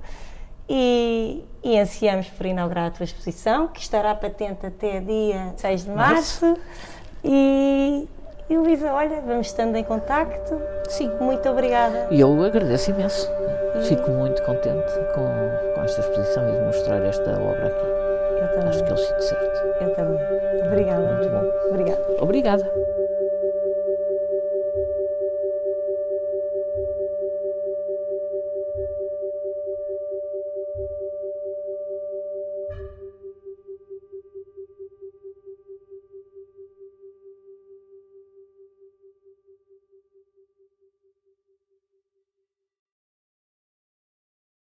e, 0.68 1.42
e 1.64 1.78
ansiamos 1.78 2.28
por 2.28 2.44
inaugurar 2.46 2.88
a 2.88 2.90
tua 2.90 3.04
exposição, 3.04 3.66
que 3.68 3.80
estará 3.80 4.14
patente 4.14 4.64
até 4.66 5.00
dia 5.00 5.54
6 5.56 5.84
de 5.86 5.90
março. 5.90 6.56
E, 7.24 8.06
e 8.48 8.56
Luísa, 8.56 8.92
olha, 8.92 9.20
vamos 9.20 9.48
estando 9.48 9.76
em 9.76 9.84
contacto. 9.84 10.60
Sim. 10.88 11.10
Muito 11.20 11.48
obrigada. 11.48 12.06
E 12.10 12.20
eu 12.20 12.42
agradeço 12.42 12.90
imenso. 12.90 13.30
Fico 13.82 14.10
muito 14.10 14.42
contente 14.42 14.92
com, 15.14 15.74
com 15.74 15.82
esta 15.82 16.00
exposição 16.00 16.48
e 16.48 16.52
de 16.52 16.64
mostrar 16.64 17.02
esta 17.04 17.30
obra 17.30 17.66
aqui. 17.66 17.86
Eu 18.40 18.48
também. 18.48 18.68
Acho 18.68 18.84
que 18.84 18.90
é 18.90 18.94
o 18.94 18.96
sítio 18.96 19.22
certo. 19.22 19.82
Eu 19.82 19.94
também. 19.94 20.18
Obrigada. 20.66 21.12
Muito 21.12 21.28
bom. 21.28 21.68
Obrigada. 21.70 22.06
Obrigada. 22.20 22.97